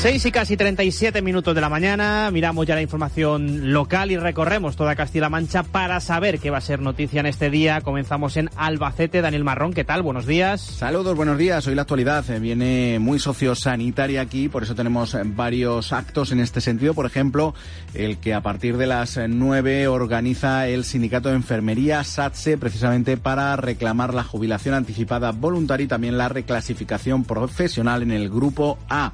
Seis 0.00 0.24
y 0.24 0.32
casi 0.32 0.56
37 0.56 1.20
minutos 1.20 1.54
de 1.54 1.60
la 1.60 1.68
mañana, 1.68 2.30
miramos 2.32 2.66
ya 2.66 2.74
la 2.74 2.80
información 2.80 3.74
local 3.74 4.10
y 4.10 4.16
recorremos 4.16 4.74
toda 4.74 4.96
Castilla-La 4.96 5.28
Mancha 5.28 5.62
para 5.62 6.00
saber 6.00 6.38
qué 6.38 6.48
va 6.48 6.56
a 6.56 6.62
ser 6.62 6.80
noticia 6.80 7.20
en 7.20 7.26
este 7.26 7.50
día. 7.50 7.82
Comenzamos 7.82 8.38
en 8.38 8.48
Albacete. 8.56 9.20
Daniel 9.20 9.44
Marrón, 9.44 9.74
¿qué 9.74 9.84
tal? 9.84 10.00
Buenos 10.00 10.24
días. 10.24 10.62
Saludos, 10.62 11.14
buenos 11.14 11.36
días. 11.36 11.66
Hoy 11.66 11.74
la 11.74 11.82
actualidad 11.82 12.24
eh, 12.30 12.38
viene 12.38 12.98
muy 12.98 13.18
sociosanitaria 13.18 14.22
aquí, 14.22 14.48
por 14.48 14.62
eso 14.62 14.74
tenemos 14.74 15.14
varios 15.22 15.92
actos 15.92 16.32
en 16.32 16.40
este 16.40 16.62
sentido. 16.62 16.94
Por 16.94 17.04
ejemplo, 17.04 17.54
el 17.92 18.16
que 18.16 18.32
a 18.32 18.40
partir 18.40 18.78
de 18.78 18.86
las 18.86 19.18
eh, 19.18 19.28
9 19.28 19.86
organiza 19.88 20.66
el 20.66 20.84
Sindicato 20.84 21.28
de 21.28 21.34
Enfermería 21.34 22.04
SATSE 22.04 22.56
precisamente 22.56 23.18
para 23.18 23.54
reclamar 23.56 24.14
la 24.14 24.24
jubilación 24.24 24.74
anticipada 24.74 25.32
voluntaria 25.32 25.84
y 25.84 25.88
también 25.88 26.16
la 26.16 26.30
reclasificación 26.30 27.24
profesional 27.24 28.02
en 28.02 28.12
el 28.12 28.30
grupo 28.30 28.78
A. 28.88 29.12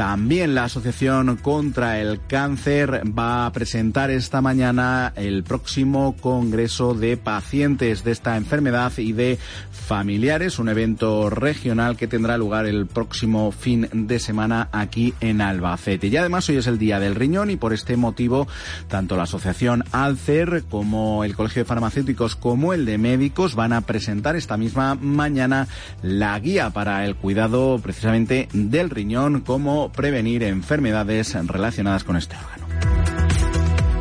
También 0.00 0.54
la 0.54 0.64
Asociación 0.64 1.36
contra 1.36 2.00
el 2.00 2.22
Cáncer 2.26 3.02
va 3.06 3.44
a 3.44 3.52
presentar 3.52 4.10
esta 4.10 4.40
mañana 4.40 5.12
el 5.14 5.44
próximo 5.44 6.16
Congreso 6.18 6.94
de 6.94 7.18
Pacientes 7.18 8.02
de 8.02 8.12
esta 8.12 8.38
enfermedad 8.38 8.96
y 8.96 9.12
de 9.12 9.38
familiares, 9.70 10.58
un 10.58 10.70
evento 10.70 11.28
regional 11.28 11.98
que 11.98 12.06
tendrá 12.06 12.38
lugar 12.38 12.64
el 12.64 12.86
próximo 12.86 13.52
fin 13.52 13.90
de 13.92 14.18
semana 14.20 14.70
aquí 14.72 15.12
en 15.20 15.42
Albacete. 15.42 16.06
Y 16.06 16.16
además 16.16 16.48
hoy 16.48 16.56
es 16.56 16.66
el 16.66 16.78
Día 16.78 16.98
del 16.98 17.14
Riñón 17.14 17.50
y 17.50 17.56
por 17.56 17.74
este 17.74 17.98
motivo 17.98 18.48
tanto 18.88 19.18
la 19.18 19.24
Asociación 19.24 19.84
Alcer 19.92 20.64
como 20.70 21.24
el 21.24 21.36
Colegio 21.36 21.60
de 21.60 21.66
Farmacéuticos 21.66 22.36
como 22.36 22.72
el 22.72 22.86
de 22.86 22.96
Médicos 22.96 23.54
van 23.54 23.74
a 23.74 23.82
presentar 23.82 24.34
esta 24.34 24.56
misma 24.56 24.94
mañana 24.94 25.68
la 26.00 26.38
guía 26.38 26.70
para 26.70 27.04
el 27.04 27.16
cuidado 27.16 27.78
precisamente 27.82 28.48
del 28.54 28.88
riñón, 28.88 29.40
cómo 29.40 29.89
prevenir 29.92 30.42
enfermedades 30.42 31.34
relacionadas 31.46 32.04
con 32.04 32.16
este 32.16 32.36
órgano. 32.36 32.59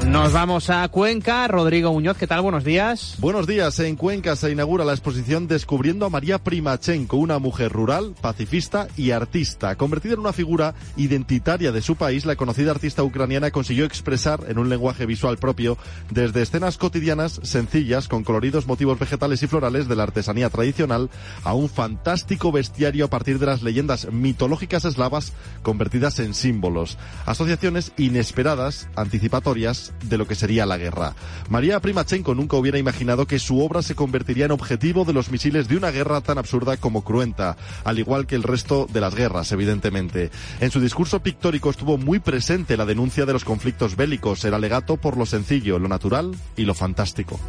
Nos 0.09 0.33
vamos 0.33 0.71
a 0.71 0.87
Cuenca. 0.87 1.47
Rodrigo 1.47 1.93
Muñoz, 1.93 2.17
¿qué 2.17 2.25
tal? 2.25 2.41
Buenos 2.41 2.63
días. 2.63 3.15
Buenos 3.19 3.45
días. 3.45 3.79
En 3.79 3.95
Cuenca 3.95 4.35
se 4.35 4.49
inaugura 4.49 4.83
la 4.83 4.93
exposición 4.93 5.47
Descubriendo 5.47 6.07
a 6.07 6.09
María 6.09 6.39
Primachenko, 6.39 7.15
una 7.15 7.37
mujer 7.37 7.71
rural, 7.71 8.15
pacifista 8.19 8.87
y 8.97 9.11
artista. 9.11 9.75
Convertida 9.75 10.15
en 10.15 10.21
una 10.21 10.33
figura 10.33 10.73
identitaria 10.97 11.71
de 11.71 11.83
su 11.83 11.95
país, 11.95 12.25
la 12.25 12.35
conocida 12.35 12.71
artista 12.71 13.03
ucraniana 13.03 13.51
consiguió 13.51 13.85
expresar 13.85 14.45
en 14.47 14.57
un 14.57 14.67
lenguaje 14.67 15.05
visual 15.05 15.37
propio 15.37 15.77
desde 16.09 16.41
escenas 16.41 16.79
cotidianas 16.79 17.39
sencillas 17.43 18.07
con 18.07 18.23
coloridos 18.23 18.65
motivos 18.65 18.97
vegetales 18.97 19.43
y 19.43 19.47
florales 19.47 19.87
de 19.87 19.95
la 19.95 20.03
artesanía 20.03 20.49
tradicional 20.49 21.11
a 21.43 21.53
un 21.53 21.69
fantástico 21.69 22.51
bestiario 22.51 23.05
a 23.05 23.09
partir 23.11 23.37
de 23.37 23.45
las 23.45 23.61
leyendas 23.61 24.11
mitológicas 24.11 24.85
eslavas 24.85 25.33
convertidas 25.61 26.17
en 26.17 26.33
símbolos. 26.33 26.97
Asociaciones 27.27 27.91
inesperadas, 27.95 28.89
anticipatorias 28.95 29.93
de 30.03 30.17
lo 30.17 30.27
que 30.27 30.35
sería 30.35 30.65
la 30.65 30.77
guerra. 30.77 31.15
María 31.49 31.79
Primachenko 31.79 32.35
nunca 32.35 32.57
hubiera 32.57 32.77
imaginado 32.77 33.25
que 33.25 33.39
su 33.39 33.59
obra 33.59 33.81
se 33.81 33.95
convertiría 33.95 34.45
en 34.45 34.51
objetivo 34.51 35.05
de 35.05 35.13
los 35.13 35.31
misiles 35.31 35.67
de 35.67 35.77
una 35.77 35.91
guerra 35.91 36.21
tan 36.21 36.37
absurda 36.37 36.77
como 36.77 37.03
cruenta, 37.03 37.57
al 37.83 37.99
igual 37.99 38.27
que 38.27 38.35
el 38.35 38.43
resto 38.43 38.87
de 38.91 39.01
las 39.01 39.15
guerras, 39.15 39.51
evidentemente. 39.51 40.31
En 40.59 40.71
su 40.71 40.79
discurso 40.79 41.21
pictórico 41.21 41.69
estuvo 41.69 41.97
muy 41.97 42.19
presente 42.19 42.77
la 42.77 42.85
denuncia 42.85 43.25
de 43.25 43.33
los 43.33 43.43
conflictos 43.43 43.95
bélicos, 43.95 44.43
el 44.45 44.53
alegato 44.53 44.97
por 44.97 45.17
lo 45.17 45.25
sencillo, 45.25 45.79
lo 45.79 45.87
natural 45.87 46.35
y 46.55 46.63
lo 46.63 46.73
fantástico. 46.73 47.39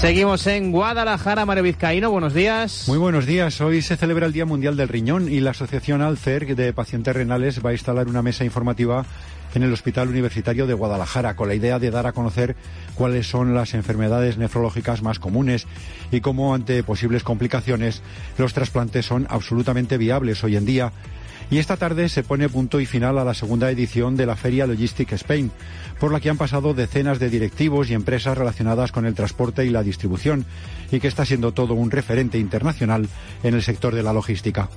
Seguimos 0.00 0.46
en 0.46 0.70
Guadalajara, 0.70 1.44
Mario 1.44 1.64
Vizcaíno, 1.64 2.12
buenos 2.12 2.32
días. 2.32 2.84
Muy 2.86 2.98
buenos 2.98 3.26
días. 3.26 3.60
Hoy 3.60 3.82
se 3.82 3.96
celebra 3.96 4.26
el 4.26 4.32
Día 4.32 4.46
Mundial 4.46 4.76
del 4.76 4.88
Riñón 4.88 5.28
y 5.28 5.40
la 5.40 5.50
Asociación 5.50 6.02
Alcer 6.02 6.54
de 6.54 6.72
Pacientes 6.72 7.16
Renales 7.16 7.64
va 7.64 7.70
a 7.70 7.72
instalar 7.72 8.06
una 8.06 8.22
mesa 8.22 8.44
informativa 8.44 9.04
en 9.54 9.62
el 9.62 9.72
Hospital 9.72 10.08
Universitario 10.08 10.66
de 10.66 10.74
Guadalajara 10.74 11.36
con 11.36 11.48
la 11.48 11.54
idea 11.54 11.78
de 11.78 11.90
dar 11.90 12.06
a 12.06 12.12
conocer 12.12 12.56
cuáles 12.94 13.28
son 13.28 13.54
las 13.54 13.74
enfermedades 13.74 14.38
nefrológicas 14.38 15.02
más 15.02 15.18
comunes 15.18 15.66
y 16.10 16.20
cómo 16.20 16.54
ante 16.54 16.82
posibles 16.82 17.22
complicaciones 17.22 18.02
los 18.36 18.54
trasplantes 18.54 19.06
son 19.06 19.26
absolutamente 19.30 19.98
viables 19.98 20.42
hoy 20.44 20.56
en 20.56 20.66
día. 20.66 20.92
Y 21.50 21.58
esta 21.58 21.78
tarde 21.78 22.08
se 22.10 22.22
pone 22.22 22.48
punto 22.48 22.78
y 22.78 22.84
final 22.84 23.18
a 23.18 23.24
la 23.24 23.32
segunda 23.32 23.70
edición 23.70 24.16
de 24.16 24.26
la 24.26 24.36
Feria 24.36 24.66
Logistic 24.66 25.12
Spain, 25.12 25.50
por 25.98 26.12
la 26.12 26.20
que 26.20 26.28
han 26.28 26.36
pasado 26.36 26.74
decenas 26.74 27.18
de 27.18 27.30
directivos 27.30 27.88
y 27.88 27.94
empresas 27.94 28.36
relacionadas 28.36 28.92
con 28.92 29.06
el 29.06 29.14
transporte 29.14 29.64
y 29.64 29.70
la 29.70 29.82
distribución, 29.82 30.44
y 30.92 31.00
que 31.00 31.08
está 31.08 31.24
siendo 31.24 31.52
todo 31.52 31.72
un 31.72 31.90
referente 31.90 32.38
internacional 32.38 33.08
en 33.42 33.54
el 33.54 33.62
sector 33.62 33.94
de 33.94 34.02
la 34.02 34.12
logística. 34.12 34.68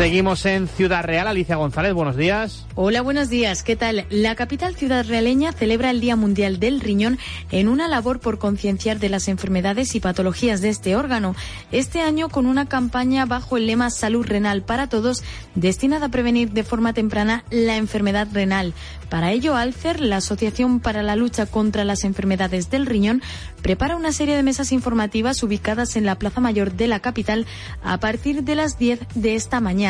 Seguimos 0.00 0.46
en 0.46 0.66
Ciudad 0.66 1.04
Real. 1.04 1.28
Alicia 1.28 1.56
González, 1.56 1.92
buenos 1.92 2.16
días. 2.16 2.64
Hola, 2.74 3.02
buenos 3.02 3.28
días. 3.28 3.62
¿Qué 3.62 3.76
tal? 3.76 4.06
La 4.08 4.34
capital 4.34 4.74
ciudad 4.74 5.04
realeña 5.06 5.52
celebra 5.52 5.90
el 5.90 6.00
Día 6.00 6.16
Mundial 6.16 6.58
del 6.58 6.80
Riñón 6.80 7.18
en 7.50 7.68
una 7.68 7.86
labor 7.86 8.18
por 8.18 8.38
concienciar 8.38 8.98
de 8.98 9.10
las 9.10 9.28
enfermedades 9.28 9.94
y 9.94 10.00
patologías 10.00 10.62
de 10.62 10.70
este 10.70 10.96
órgano. 10.96 11.36
Este 11.70 12.00
año 12.00 12.30
con 12.30 12.46
una 12.46 12.66
campaña 12.66 13.26
bajo 13.26 13.58
el 13.58 13.66
lema 13.66 13.90
Salud 13.90 14.24
Renal 14.24 14.62
para 14.62 14.88
Todos, 14.88 15.22
destinada 15.54 16.06
a 16.06 16.10
prevenir 16.10 16.52
de 16.52 16.64
forma 16.64 16.94
temprana 16.94 17.44
la 17.50 17.76
enfermedad 17.76 18.26
renal. 18.32 18.72
Para 19.10 19.32
ello, 19.32 19.56
Alcer, 19.56 20.00
la 20.00 20.18
Asociación 20.18 20.80
para 20.80 21.02
la 21.02 21.16
Lucha 21.16 21.44
contra 21.44 21.84
las 21.84 22.04
Enfermedades 22.04 22.70
del 22.70 22.86
Riñón, 22.86 23.22
prepara 23.60 23.96
una 23.96 24.12
serie 24.12 24.36
de 24.36 24.44
mesas 24.44 24.70
informativas 24.72 25.42
ubicadas 25.42 25.96
en 25.96 26.06
la 26.06 26.14
Plaza 26.14 26.40
Mayor 26.40 26.72
de 26.72 26.86
la 26.86 27.00
capital 27.00 27.44
a 27.82 27.98
partir 27.98 28.44
de 28.44 28.54
las 28.54 28.78
10 28.78 29.00
de 29.16 29.34
esta 29.34 29.60
mañana. 29.60 29.89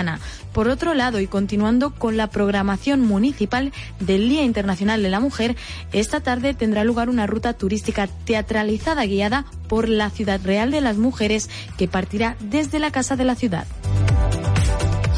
Por 0.53 0.69
otro 0.69 0.95
lado, 0.95 1.21
y 1.21 1.27
continuando 1.27 1.91
con 1.95 2.17
la 2.17 2.29
programación 2.29 3.01
municipal 3.01 3.73
del 4.01 4.29
Día 4.29 4.43
Internacional 4.43 5.03
de 5.03 5.11
la 5.11 5.21
Mujer, 5.21 5.57
esta 5.93 6.21
tarde 6.21 6.55
tendrá 6.55 6.85
lugar 6.85 7.09
una 7.09 7.27
ruta 7.27 7.53
turística 7.53 8.07
teatralizada 8.07 9.05
guiada 9.05 9.45
por 9.69 9.89
la 9.89 10.11
Ciudad 10.11 10.41
Real 10.43 10.71
de 10.71 10.81
las 10.81 10.97
Mujeres 10.97 11.49
que 11.77 11.89
partirá 11.89 12.37
desde 12.41 12.79
la 12.79 12.91
Casa 12.91 13.17
de 13.17 13.25
la 13.25 13.35
Ciudad. 13.35 13.67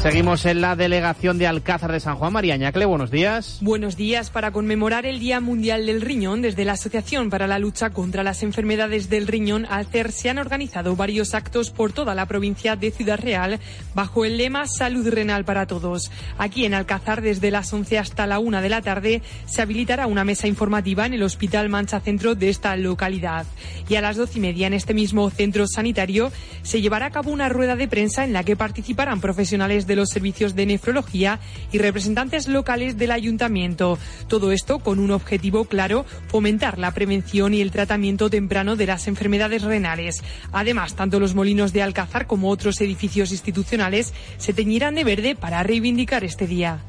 Seguimos 0.03 0.45
en 0.45 0.59
la 0.59 0.75
delegación 0.75 1.37
de 1.37 1.47
Alcázar 1.47 1.89
de 1.89 2.01
San 2.01 2.17
Juan. 2.17 2.33
María 2.33 2.57
Ñacle, 2.57 2.83
buenos 2.83 3.09
días. 3.09 3.59
Buenos 3.61 3.95
días. 3.95 4.29
Para 4.29 4.51
conmemorar 4.51 5.05
el 5.05 5.17
Día 5.17 5.39
Mundial 5.39 5.85
del 5.85 6.01
Riñón, 6.01 6.41
desde 6.41 6.65
la 6.65 6.73
Asociación 6.73 7.29
para 7.29 7.47
la 7.47 7.57
Lucha 7.57 7.91
contra 7.91 8.21
las 8.21 8.43
Enfermedades 8.43 9.09
del 9.09 9.27
Riñón, 9.27 9.65
ALCER, 9.65 10.11
se 10.11 10.29
han 10.29 10.39
organizado 10.39 10.97
varios 10.97 11.33
actos 11.33 11.69
por 11.69 11.93
toda 11.93 12.15
la 12.15 12.25
provincia 12.25 12.75
de 12.75 12.91
Ciudad 12.91 13.17
Real 13.17 13.61
bajo 13.95 14.25
el 14.25 14.35
lema 14.37 14.67
Salud 14.67 15.07
Renal 15.07 15.45
para 15.45 15.67
Todos. 15.67 16.11
Aquí 16.37 16.65
en 16.65 16.73
Alcázar, 16.73 17.21
desde 17.21 17.49
las 17.49 17.71
11 17.71 17.97
hasta 17.97 18.27
la 18.27 18.39
1 18.39 18.61
de 18.61 18.69
la 18.69 18.81
tarde, 18.81 19.21
se 19.45 19.61
habilitará 19.61 20.07
una 20.07 20.25
mesa 20.25 20.49
informativa 20.49 21.05
en 21.05 21.13
el 21.13 21.23
Hospital 21.23 21.69
Mancha 21.69 22.01
Centro 22.01 22.35
de 22.35 22.49
esta 22.49 22.75
localidad. 22.75 23.45
Y 23.87 23.95
a 23.95 24.01
las 24.01 24.17
12 24.17 24.37
y 24.37 24.41
media, 24.41 24.67
en 24.67 24.73
este 24.73 24.93
mismo 24.93 25.29
centro 25.29 25.65
sanitario, 25.65 26.29
se 26.61 26.81
llevará 26.81 27.05
a 27.05 27.11
cabo 27.11 27.31
una 27.31 27.47
rueda 27.47 27.77
de 27.77 27.87
prensa 27.87 28.25
en 28.25 28.33
la 28.33 28.43
que 28.43 28.57
participarán 28.57 29.21
profesionales 29.21 29.87
de 29.87 29.92
los 29.95 30.09
servicios 30.09 30.55
de 30.55 30.65
nefrología 30.65 31.39
y 31.71 31.77
representantes 31.77 32.47
locales 32.47 32.97
del 32.97 33.11
ayuntamiento. 33.11 33.97
Todo 34.27 34.51
esto 34.51 34.79
con 34.79 34.99
un 34.99 35.11
objetivo 35.11 35.65
claro, 35.65 36.05
fomentar 36.27 36.79
la 36.79 36.91
prevención 36.91 37.53
y 37.53 37.61
el 37.61 37.71
tratamiento 37.71 38.29
temprano 38.29 38.75
de 38.75 38.87
las 38.87 39.07
enfermedades 39.07 39.63
renales. 39.63 40.23
Además, 40.51 40.95
tanto 40.95 41.19
los 41.19 41.35
molinos 41.35 41.73
de 41.73 41.81
Alcázar 41.81 42.27
como 42.27 42.49
otros 42.49 42.81
edificios 42.81 43.31
institucionales 43.31 44.13
se 44.37 44.53
teñirán 44.53 44.95
de 44.95 45.03
verde 45.03 45.35
para 45.35 45.63
reivindicar 45.63 46.23
este 46.23 46.47
día. 46.47 46.79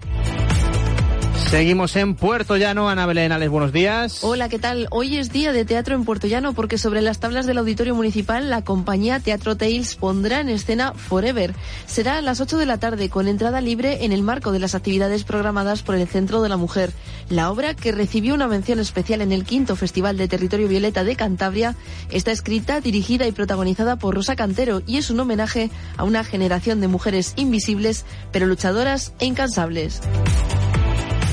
Seguimos 1.36 1.94
en 1.96 2.14
Puerto 2.14 2.56
Llano. 2.56 2.88
Ana 2.88 3.06
Belén 3.06 3.32
buenos 3.50 3.72
días. 3.72 4.24
Hola, 4.24 4.48
¿qué 4.48 4.58
tal? 4.58 4.88
Hoy 4.90 5.18
es 5.18 5.30
día 5.30 5.52
de 5.52 5.64
teatro 5.64 5.94
en 5.94 6.04
Puerto 6.04 6.26
Llano 6.26 6.52
porque 6.52 6.78
sobre 6.78 7.00
las 7.00 7.20
tablas 7.20 7.46
del 7.46 7.58
Auditorio 7.58 7.94
Municipal 7.94 8.50
la 8.50 8.62
compañía 8.62 9.20
Teatro 9.20 9.56
Tales 9.56 9.96
pondrá 9.96 10.40
en 10.40 10.48
escena 10.48 10.94
Forever. 10.94 11.54
Será 11.86 12.18
a 12.18 12.22
las 12.22 12.40
8 12.40 12.58
de 12.58 12.66
la 12.66 12.78
tarde 12.78 13.08
con 13.08 13.28
entrada 13.28 13.60
libre 13.60 14.04
en 14.04 14.12
el 14.12 14.22
marco 14.22 14.52
de 14.52 14.58
las 14.58 14.74
actividades 14.74 15.24
programadas 15.24 15.82
por 15.82 15.94
el 15.94 16.08
Centro 16.08 16.42
de 16.42 16.48
la 16.48 16.56
Mujer. 16.56 16.92
La 17.28 17.50
obra, 17.50 17.74
que 17.74 17.92
recibió 17.92 18.34
una 18.34 18.48
mención 18.48 18.80
especial 18.80 19.20
en 19.20 19.32
el 19.32 19.44
quinto 19.44 19.76
Festival 19.76 20.16
de 20.16 20.28
Territorio 20.28 20.68
Violeta 20.68 21.04
de 21.04 21.16
Cantabria, 21.16 21.74
está 22.10 22.32
escrita, 22.32 22.80
dirigida 22.80 23.26
y 23.26 23.32
protagonizada 23.32 23.96
por 23.96 24.14
Rosa 24.14 24.36
Cantero 24.36 24.82
y 24.86 24.98
es 24.98 25.10
un 25.10 25.20
homenaje 25.20 25.70
a 25.96 26.04
una 26.04 26.24
generación 26.24 26.80
de 26.80 26.88
mujeres 26.88 27.32
invisibles 27.36 28.04
pero 28.32 28.46
luchadoras 28.46 29.14
e 29.18 29.26
incansables. 29.26 30.00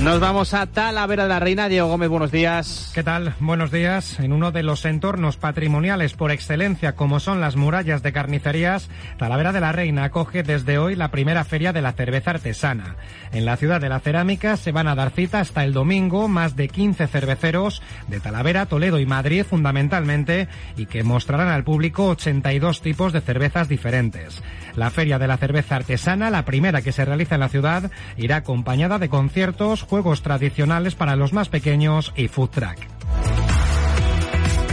Nos 0.02 0.20
vamos 0.20 0.56
a 0.56 0.66
Talavera 0.66 1.24
de 1.24 1.30
la 1.30 1.40
Reina. 1.40 1.70
Diego 1.70 1.88
Gómez, 1.88 2.10
buenos 2.10 2.32
días. 2.32 2.92
¿Qué 2.96 3.04
tal? 3.04 3.36
Buenos 3.40 3.70
días. 3.70 4.20
En 4.20 4.34
uno 4.34 4.52
de 4.52 4.64
los 4.64 4.84
entornos 4.86 5.38
patrimoniales 5.38 6.14
por 6.14 6.32
excelencia, 6.32 6.96
como 6.96 7.20
son 7.20 7.40
las 7.40 7.56
murallas 7.56 8.02
de 8.02 8.12
carnicerías, 8.12 8.90
Talavera 9.20 9.52
de 9.52 9.62
la 9.62 9.72
Reina 9.72 10.06
acoge 10.06 10.42
desde 10.42 10.80
hoy 10.80 10.96
la 10.96 11.12
primera 11.12 11.44
feria 11.44 11.72
de 11.72 11.84
la 11.84 11.94
cerveza 11.94 12.32
artesana. 12.32 12.96
En 13.32 13.46
la 13.46 13.58
ciudad 13.58 13.80
de 13.80 13.90
la 13.90 14.00
cerámica 14.00 14.58
se 14.58 14.72
van 14.72 14.88
a 14.88 14.96
dar 14.96 15.12
cita 15.12 15.40
hasta 15.40 15.64
el 15.64 15.72
domingo 15.72 16.28
más 16.28 16.56
de 16.56 16.68
15 16.68 17.06
cerveceros 17.06 17.84
de 18.08 18.20
Talavera, 18.20 18.66
Toledo 18.66 18.98
y 18.98 19.06
Madrid 19.06 19.46
fundamentalmente 19.48 20.48
y 20.78 20.88
que 20.88 21.04
mostrarán 21.04 21.50
al 21.50 21.64
público 21.64 22.08
82 22.08 22.82
tipos 22.82 23.14
de 23.14 23.22
cervezas 23.22 23.70
diferentes. 23.70 24.42
La 24.76 24.90
feria 24.90 25.20
de 25.20 25.28
la 25.28 25.38
cerveza 25.38 25.76
artesana, 25.76 26.32
la 26.32 26.44
primera 26.44 26.82
que 26.82 26.92
se 26.92 27.06
realiza 27.06 27.36
en 27.36 27.42
la 27.42 27.50
ciudad, 27.50 27.92
irá 28.18 28.38
acompañada 28.38 28.98
de 28.98 29.10
conciertos, 29.10 29.86
juegos 29.92 30.22
tradicionales 30.22 30.96
para 30.96 31.18
los 31.18 31.34
más 31.34 31.50
pequeños 31.50 32.14
y 32.16 32.30
food 32.30 32.52
track. 32.52 33.01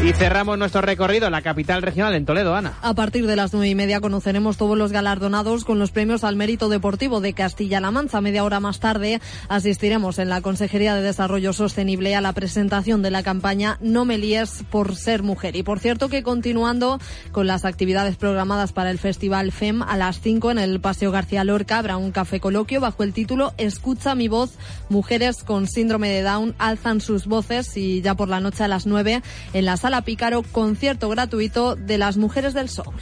Y 0.01 0.12
cerramos 0.12 0.57
nuestro 0.57 0.80
recorrido 0.80 1.26
en 1.26 1.32
la 1.32 1.42
capital 1.42 1.82
regional, 1.82 2.14
en 2.14 2.24
Toledo, 2.24 2.55
Ana. 2.55 2.74
A 2.82 2.94
partir 2.94 3.26
de 3.26 3.34
las 3.34 3.53
nueve 3.53 3.68
y 3.68 3.74
media 3.74 4.01
conoceremos 4.01 4.57
todos 4.57 4.78
los 4.78 4.92
galardonados 4.92 5.64
con 5.64 5.80
los 5.80 5.90
premios 5.90 6.22
al 6.22 6.36
mérito 6.36 6.68
deportivo 6.68 7.20
de 7.20 7.32
Castilla-La 7.32 7.90
Mancha. 7.90 8.20
Media 8.20 8.44
hora 8.44 8.61
más 8.61 8.78
tarde 8.78 9.20
asistiremos 9.49 10.20
en 10.20 10.28
la 10.28 10.40
Consejería 10.40 10.94
de 10.94 11.03
Desarrollo 11.03 11.53
Sostenible 11.53 12.14
a 12.14 12.20
la 12.20 12.32
presentación 12.32 13.03
de 13.03 13.11
la 13.11 13.24
campaña 13.24 13.76
No 13.80 14.05
me 14.05 14.18
líes 14.18 14.62
por 14.70 14.94
ser 14.94 15.24
mujer. 15.24 15.57
Y 15.57 15.64
por 15.64 15.80
cierto 15.80 16.09
que 16.09 16.22
continuando 16.22 17.01
con 17.32 17.49
las 17.49 17.64
actividades 17.64 18.16
programadas 18.16 18.72
para 18.72 18.92
el 18.92 18.99
Festival 19.01 19.51
FEM 19.51 19.82
a 19.82 19.96
las 19.96 20.20
cinco 20.20 20.53
en 20.53 20.59
el 20.59 20.80
Paseo 20.80 21.11
García 21.11 21.42
Lorca 21.42 21.78
habrá 21.78 21.96
un 21.96 22.12
café 22.12 22.38
coloquio 22.38 22.80
bajo 22.80 23.03
el 23.03 23.12
título 23.12 23.53
Escucha 23.59 24.14
mi 24.14 24.28
voz, 24.28 24.59
mujeres 24.90 25.42
con 25.42 25.66
síndrome 25.66 26.09
de 26.09 26.22
Down 26.22 26.55
alzan 26.59 27.01
sus 27.01 27.26
voces 27.26 27.76
y 27.76 28.01
ya 28.01 28.14
por 28.14 28.28
la 28.28 28.38
noche 28.38 28.62
a 28.62 28.68
las 28.68 28.86
nueve 28.86 29.22
en 29.53 29.64
la 29.64 29.76
Sala 29.89 30.03
Pícaro, 30.03 30.43
concierto 30.43 31.09
gratuito 31.09 31.74
de 31.74 31.97
las 31.97 32.18
Mujeres 32.18 32.53
del 32.53 32.68
Sol. 32.68 32.93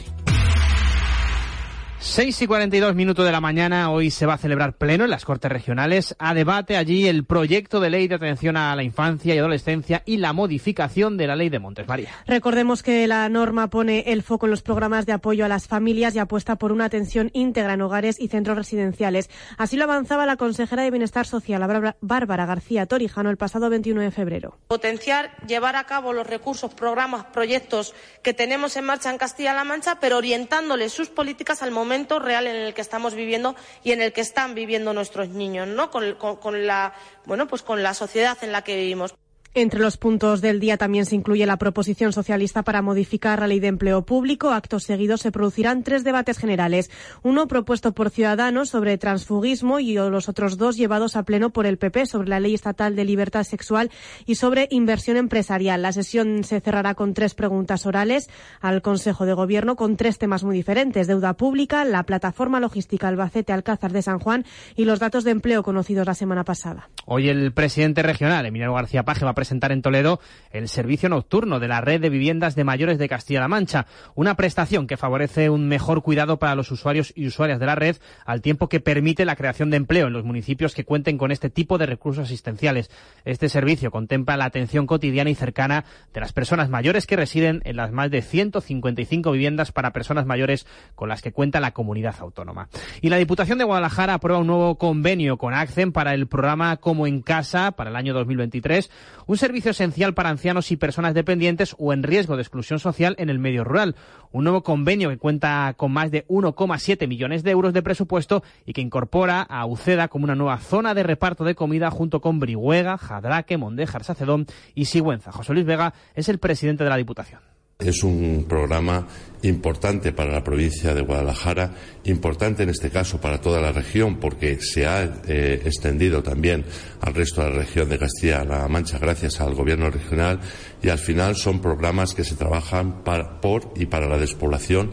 6 2.06 2.42
y 2.42 2.46
42 2.46 2.94
minutos 2.94 3.26
de 3.26 3.32
la 3.32 3.40
mañana, 3.40 3.90
hoy 3.90 4.12
se 4.12 4.26
va 4.26 4.34
a 4.34 4.38
celebrar 4.38 4.78
pleno 4.78 5.04
en 5.04 5.10
las 5.10 5.24
Cortes 5.24 5.50
Regionales. 5.50 6.14
A 6.20 6.34
debate 6.34 6.76
allí 6.76 7.08
el 7.08 7.24
proyecto 7.24 7.80
de 7.80 7.90
ley 7.90 8.06
de 8.06 8.14
atención 8.14 8.56
a 8.56 8.74
la 8.76 8.84
infancia 8.84 9.34
y 9.34 9.38
adolescencia 9.38 10.02
y 10.06 10.18
la 10.18 10.32
modificación 10.32 11.16
de 11.16 11.26
la 11.26 11.34
ley 11.34 11.48
de 11.48 11.58
Montes 11.58 11.88
María. 11.88 12.10
Recordemos 12.26 12.84
que 12.84 13.06
la 13.08 13.28
norma 13.28 13.68
pone 13.68 14.04
el 14.06 14.22
foco 14.22 14.46
en 14.46 14.52
los 14.52 14.62
programas 14.62 15.04
de 15.04 15.12
apoyo 15.12 15.44
a 15.44 15.48
las 15.48 15.66
familias 15.66 16.14
y 16.14 16.20
apuesta 16.20 16.56
por 16.56 16.70
una 16.70 16.84
atención 16.84 17.30
íntegra 17.34 17.74
en 17.74 17.82
hogares 17.82 18.20
y 18.20 18.28
centros 18.28 18.56
residenciales. 18.56 19.28
Así 19.58 19.76
lo 19.76 19.84
avanzaba 19.84 20.26
la 20.26 20.36
consejera 20.36 20.84
de 20.84 20.92
Bienestar 20.92 21.26
Social, 21.26 21.94
Bárbara 22.00 22.46
García 22.46 22.86
Torijano, 22.86 23.30
el 23.30 23.36
pasado 23.36 23.68
21 23.68 24.00
de 24.00 24.10
febrero. 24.12 24.58
Potenciar, 24.68 25.36
llevar 25.46 25.74
a 25.74 25.84
cabo 25.84 26.12
los 26.12 26.26
recursos, 26.26 26.72
programas, 26.72 27.26
proyectos 27.26 27.94
que 28.22 28.32
tenemos 28.32 28.76
en 28.76 28.84
marcha 28.84 29.10
en 29.10 29.18
Castilla-La 29.18 29.64
Mancha, 29.64 29.98
pero 30.00 30.18
orientándoles 30.18 30.92
sus 30.92 31.08
políticas 31.08 31.62
al 31.62 31.72
momento 31.72 31.95
real 32.18 32.46
en 32.46 32.56
el 32.56 32.74
que 32.74 32.80
estamos 32.80 33.14
viviendo 33.14 33.56
y 33.82 33.92
en 33.92 34.02
el 34.02 34.12
que 34.12 34.20
están 34.20 34.54
viviendo 34.54 34.92
nuestros 34.92 35.28
niños, 35.28 35.68
¿no? 35.68 35.90
Con 35.90 36.66
la, 36.66 36.92
bueno, 37.24 37.46
pues 37.48 37.62
con 37.62 37.82
la 37.82 37.94
sociedad 37.94 38.36
en 38.42 38.52
la 38.52 38.62
que 38.62 38.76
vivimos. 38.76 39.14
Entre 39.58 39.80
los 39.80 39.96
puntos 39.96 40.42
del 40.42 40.60
día 40.60 40.76
también 40.76 41.06
se 41.06 41.14
incluye 41.14 41.46
la 41.46 41.56
proposición 41.56 42.12
socialista 42.12 42.62
para 42.62 42.82
modificar 42.82 43.40
la 43.40 43.46
ley 43.46 43.58
de 43.58 43.68
empleo 43.68 44.04
público. 44.04 44.50
Actos 44.50 44.82
seguidos 44.82 45.22
se 45.22 45.32
producirán 45.32 45.82
tres 45.82 46.04
debates 46.04 46.36
generales. 46.36 46.90
Uno 47.22 47.48
propuesto 47.48 47.92
por 47.92 48.10
Ciudadanos 48.10 48.68
sobre 48.68 48.98
transfugismo 48.98 49.80
y 49.80 49.94
los 49.94 50.28
otros 50.28 50.58
dos 50.58 50.76
llevados 50.76 51.16
a 51.16 51.22
pleno 51.22 51.54
por 51.54 51.64
el 51.64 51.78
PP 51.78 52.04
sobre 52.04 52.28
la 52.28 52.38
ley 52.38 52.52
estatal 52.52 52.96
de 52.96 53.06
libertad 53.06 53.44
sexual 53.44 53.90
y 54.26 54.34
sobre 54.34 54.68
inversión 54.70 55.16
empresarial. 55.16 55.80
La 55.80 55.92
sesión 55.92 56.44
se 56.44 56.60
cerrará 56.60 56.94
con 56.94 57.14
tres 57.14 57.32
preguntas 57.32 57.86
orales 57.86 58.28
al 58.60 58.82
Consejo 58.82 59.24
de 59.24 59.32
Gobierno 59.32 59.74
con 59.74 59.96
tres 59.96 60.18
temas 60.18 60.44
muy 60.44 60.54
diferentes. 60.54 61.06
Deuda 61.06 61.32
pública, 61.32 61.86
la 61.86 62.02
plataforma 62.02 62.60
logística 62.60 63.08
Albacete 63.08 63.54
Alcázar 63.54 63.92
de 63.92 64.02
San 64.02 64.18
Juan 64.18 64.44
y 64.76 64.84
los 64.84 64.98
datos 64.98 65.24
de 65.24 65.30
empleo 65.30 65.62
conocidos 65.62 66.06
la 66.06 66.14
semana 66.14 66.44
pasada. 66.44 66.90
Hoy 67.06 67.30
el 67.30 67.54
presidente 67.54 68.02
regional, 68.02 68.44
Emiliano 68.44 68.74
García 68.74 69.02
Paje, 69.02 69.24
va 69.24 69.30
a 69.30 69.45
presentar 69.46 69.70
en 69.70 69.80
Toledo 69.80 70.18
el 70.50 70.68
servicio 70.68 71.08
nocturno 71.08 71.60
de 71.60 71.68
la 71.68 71.80
red 71.80 72.00
de 72.00 72.10
viviendas 72.10 72.56
de 72.56 72.64
mayores 72.64 72.98
de 72.98 73.08
Castilla-La 73.08 73.46
Mancha, 73.46 73.86
una 74.16 74.34
prestación 74.34 74.88
que 74.88 74.96
favorece 74.96 75.50
un 75.50 75.68
mejor 75.68 76.02
cuidado 76.02 76.40
para 76.40 76.56
los 76.56 76.72
usuarios 76.72 77.12
y 77.14 77.28
usuarias 77.28 77.60
de 77.60 77.66
la 77.66 77.76
red, 77.76 77.96
al 78.24 78.42
tiempo 78.42 78.68
que 78.68 78.80
permite 78.80 79.24
la 79.24 79.36
creación 79.36 79.70
de 79.70 79.76
empleo 79.76 80.08
en 80.08 80.14
los 80.14 80.24
municipios 80.24 80.74
que 80.74 80.84
cuenten 80.84 81.16
con 81.16 81.30
este 81.30 81.48
tipo 81.48 81.78
de 81.78 81.86
recursos 81.86 82.24
asistenciales. 82.24 82.90
Este 83.24 83.48
servicio 83.48 83.92
contempla 83.92 84.36
la 84.36 84.46
atención 84.46 84.84
cotidiana 84.84 85.30
y 85.30 85.36
cercana 85.36 85.84
de 86.12 86.20
las 86.20 86.32
personas 86.32 86.68
mayores 86.68 87.06
que 87.06 87.14
residen 87.14 87.62
en 87.64 87.76
las 87.76 87.92
más 87.92 88.10
de 88.10 88.22
155 88.22 89.30
viviendas 89.30 89.70
para 89.70 89.92
personas 89.92 90.26
mayores 90.26 90.66
con 90.96 91.08
las 91.08 91.22
que 91.22 91.30
cuenta 91.30 91.60
la 91.60 91.70
comunidad 91.70 92.16
autónoma. 92.18 92.68
Y 93.00 93.10
la 93.10 93.18
Diputación 93.18 93.58
de 93.58 93.64
Guadalajara 93.64 94.14
aprueba 94.14 94.40
un 94.40 94.48
nuevo 94.48 94.76
convenio 94.76 95.36
con 95.36 95.54
ACCEN 95.54 95.92
para 95.92 96.14
el 96.14 96.26
programa 96.26 96.78
Como 96.78 97.06
en 97.06 97.22
Casa 97.22 97.70
para 97.70 97.90
el 97.90 97.96
año 97.96 98.12
2023, 98.12 98.90
un 99.28 99.35
servicio 99.38 99.70
esencial 99.70 100.14
para 100.14 100.30
ancianos 100.30 100.70
y 100.70 100.76
personas 100.76 101.14
dependientes 101.14 101.74
o 101.78 101.92
en 101.92 102.02
riesgo 102.02 102.36
de 102.36 102.42
exclusión 102.42 102.78
social 102.78 103.14
en 103.18 103.30
el 103.30 103.38
medio 103.38 103.64
rural. 103.64 103.96
Un 104.32 104.44
nuevo 104.44 104.62
convenio 104.62 105.08
que 105.08 105.18
cuenta 105.18 105.74
con 105.76 105.92
más 105.92 106.10
de 106.10 106.26
1,7 106.28 107.08
millones 107.08 107.42
de 107.42 107.50
euros 107.50 107.72
de 107.72 107.82
presupuesto 107.82 108.42
y 108.64 108.72
que 108.72 108.80
incorpora 108.80 109.42
a 109.42 109.66
Uceda 109.66 110.08
como 110.08 110.24
una 110.24 110.34
nueva 110.34 110.58
zona 110.58 110.94
de 110.94 111.02
reparto 111.02 111.44
de 111.44 111.54
comida 111.54 111.90
junto 111.90 112.20
con 112.20 112.38
Brihuega, 112.38 112.98
Jadraque, 112.98 113.56
Mondejar, 113.56 114.04
Sacedón 114.04 114.46
y 114.74 114.86
Sigüenza. 114.86 115.32
José 115.32 115.52
Luis 115.52 115.66
Vega 115.66 115.94
es 116.14 116.28
el 116.28 116.38
presidente 116.38 116.84
de 116.84 116.90
la 116.90 116.96
Diputación. 116.96 117.55
Es 117.78 118.02
un 118.02 118.46
programa 118.48 119.06
importante 119.42 120.12
para 120.12 120.32
la 120.32 120.42
provincia 120.42 120.94
de 120.94 121.02
Guadalajara, 121.02 121.74
importante 122.04 122.62
en 122.62 122.70
este 122.70 122.88
caso 122.88 123.20
para 123.20 123.42
toda 123.42 123.60
la 123.60 123.70
región, 123.70 124.18
porque 124.18 124.58
se 124.62 124.86
ha 124.86 125.04
eh, 125.28 125.60
extendido 125.62 126.22
también 126.22 126.64
al 127.02 127.14
resto 127.14 127.42
de 127.42 127.50
la 127.50 127.56
región 127.56 127.90
de 127.90 127.98
Castilla-La 127.98 128.66
Mancha 128.68 128.98
gracias 128.98 129.42
al 129.42 129.54
gobierno 129.54 129.90
regional 129.90 130.40
y 130.82 130.88
al 130.88 130.98
final 130.98 131.36
son 131.36 131.60
programas 131.60 132.14
que 132.14 132.24
se 132.24 132.34
trabajan 132.34 133.04
por 133.04 133.72
y 133.76 133.84
para 133.84 134.08
la 134.08 134.16
despoblación 134.16 134.92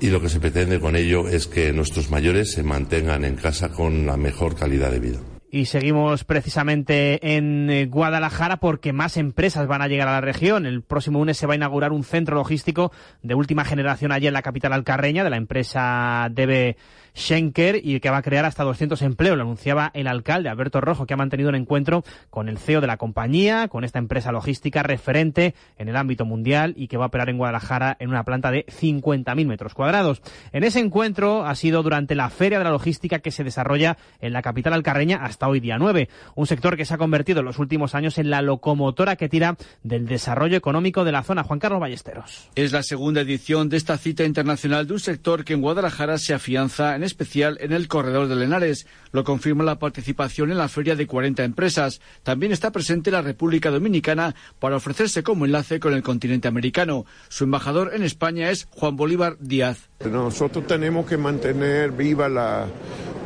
y 0.00 0.10
lo 0.10 0.20
que 0.20 0.28
se 0.28 0.38
pretende 0.38 0.78
con 0.78 0.94
ello 0.94 1.28
es 1.28 1.48
que 1.48 1.72
nuestros 1.72 2.08
mayores 2.08 2.52
se 2.52 2.62
mantengan 2.62 3.24
en 3.24 3.34
casa 3.34 3.70
con 3.70 4.06
la 4.06 4.16
mejor 4.16 4.54
calidad 4.54 4.92
de 4.92 5.00
vida. 5.00 5.31
Y 5.54 5.66
seguimos 5.66 6.24
precisamente 6.24 7.36
en 7.36 7.68
eh, 7.68 7.84
Guadalajara 7.84 8.56
porque 8.56 8.94
más 8.94 9.18
empresas 9.18 9.66
van 9.66 9.82
a 9.82 9.86
llegar 9.86 10.08
a 10.08 10.12
la 10.12 10.22
región. 10.22 10.64
El 10.64 10.80
próximo 10.82 11.18
lunes 11.18 11.36
se 11.36 11.46
va 11.46 11.52
a 11.52 11.56
inaugurar 11.56 11.92
un 11.92 12.04
centro 12.04 12.36
logístico 12.36 12.90
de 13.22 13.34
última 13.34 13.62
generación 13.66 14.12
allí 14.12 14.26
en 14.26 14.32
la 14.32 14.40
capital 14.40 14.72
alcarreña 14.72 15.24
de 15.24 15.28
la 15.28 15.36
empresa 15.36 16.28
DB 16.30 16.76
Schenker 17.16 17.80
y 17.82 18.00
que 18.00 18.10
va 18.10 18.18
a 18.18 18.22
crear 18.22 18.44
hasta 18.44 18.64
200 18.64 19.00
empleos. 19.02 19.36
Lo 19.36 19.42
anunciaba 19.42 19.90
el 19.94 20.06
alcalde 20.06 20.48
Alberto 20.48 20.80
Rojo, 20.80 21.06
que 21.06 21.14
ha 21.14 21.16
mantenido 21.16 21.48
un 21.48 21.54
encuentro 21.54 22.04
con 22.30 22.48
el 22.48 22.58
CEO 22.58 22.80
de 22.80 22.86
la 22.86 22.96
compañía, 22.96 23.68
con 23.68 23.84
esta 23.84 23.98
empresa 23.98 24.32
logística 24.32 24.82
referente 24.82 25.54
en 25.78 25.88
el 25.88 25.96
ámbito 25.96 26.24
mundial 26.24 26.74
y 26.76 26.88
que 26.88 26.96
va 26.96 27.04
a 27.04 27.08
operar 27.08 27.28
en 27.28 27.38
Guadalajara 27.38 27.96
en 28.00 28.08
una 28.10 28.24
planta 28.24 28.50
de 28.50 28.66
50.000 28.66 29.46
metros 29.46 29.74
cuadrados. 29.74 30.22
En 30.52 30.64
ese 30.64 30.80
encuentro 30.80 31.44
ha 31.44 31.54
sido 31.54 31.82
durante 31.82 32.14
la 32.14 32.30
Feria 32.30 32.58
de 32.58 32.64
la 32.64 32.70
Logística 32.70 33.18
que 33.18 33.30
se 33.30 33.44
desarrolla 33.44 33.96
en 34.20 34.32
la 34.32 34.42
capital 34.42 34.72
alcarreña 34.72 35.24
hasta 35.24 35.48
hoy 35.48 35.60
día 35.60 35.78
9. 35.78 36.08
Un 36.34 36.46
sector 36.46 36.76
que 36.76 36.84
se 36.84 36.94
ha 36.94 36.98
convertido 36.98 37.40
en 37.40 37.46
los 37.46 37.58
últimos 37.58 37.94
años 37.94 38.18
en 38.18 38.30
la 38.30 38.42
locomotora 38.42 39.16
que 39.16 39.28
tira 39.28 39.56
del 39.82 40.06
desarrollo 40.06 40.56
económico 40.56 41.04
de 41.04 41.12
la 41.12 41.22
zona. 41.22 41.42
Juan 41.44 41.58
Carlos 41.58 41.80
Ballesteros. 41.80 42.50
Es 42.54 42.72
la 42.72 42.82
segunda 42.82 43.20
edición 43.20 43.68
de 43.68 43.76
esta 43.76 43.98
cita 43.98 44.24
internacional 44.24 44.86
de 44.86 44.94
un 44.94 45.00
sector 45.00 45.44
que 45.44 45.54
en 45.54 45.60
Guadalajara 45.60 46.18
se 46.18 46.34
afianza 46.34 46.96
en 46.96 47.01
en 47.02 47.06
especial 47.06 47.58
en 47.60 47.72
el 47.72 47.88
corredor 47.88 48.28
de 48.28 48.36
Lenares. 48.36 48.86
Lo 49.10 49.24
confirma 49.24 49.64
la 49.64 49.80
participación 49.80 50.52
en 50.52 50.58
la 50.58 50.68
feria 50.68 50.94
de 50.94 51.06
40 51.06 51.42
empresas. 51.42 52.00
También 52.22 52.52
está 52.52 52.70
presente 52.70 53.10
la 53.10 53.22
República 53.22 53.70
Dominicana 53.70 54.36
para 54.60 54.76
ofrecerse 54.76 55.24
como 55.24 55.44
enlace 55.44 55.80
con 55.80 55.94
el 55.94 56.02
continente 56.02 56.46
americano. 56.46 57.04
Su 57.28 57.44
embajador 57.44 57.92
en 57.94 58.04
España 58.04 58.50
es 58.50 58.68
Juan 58.70 58.96
Bolívar 58.96 59.36
Díaz. 59.40 59.91
Nosotros 60.10 60.66
tenemos 60.66 61.06
que 61.06 61.16
mantener 61.16 61.92
viva 61.92 62.28
la, 62.28 62.66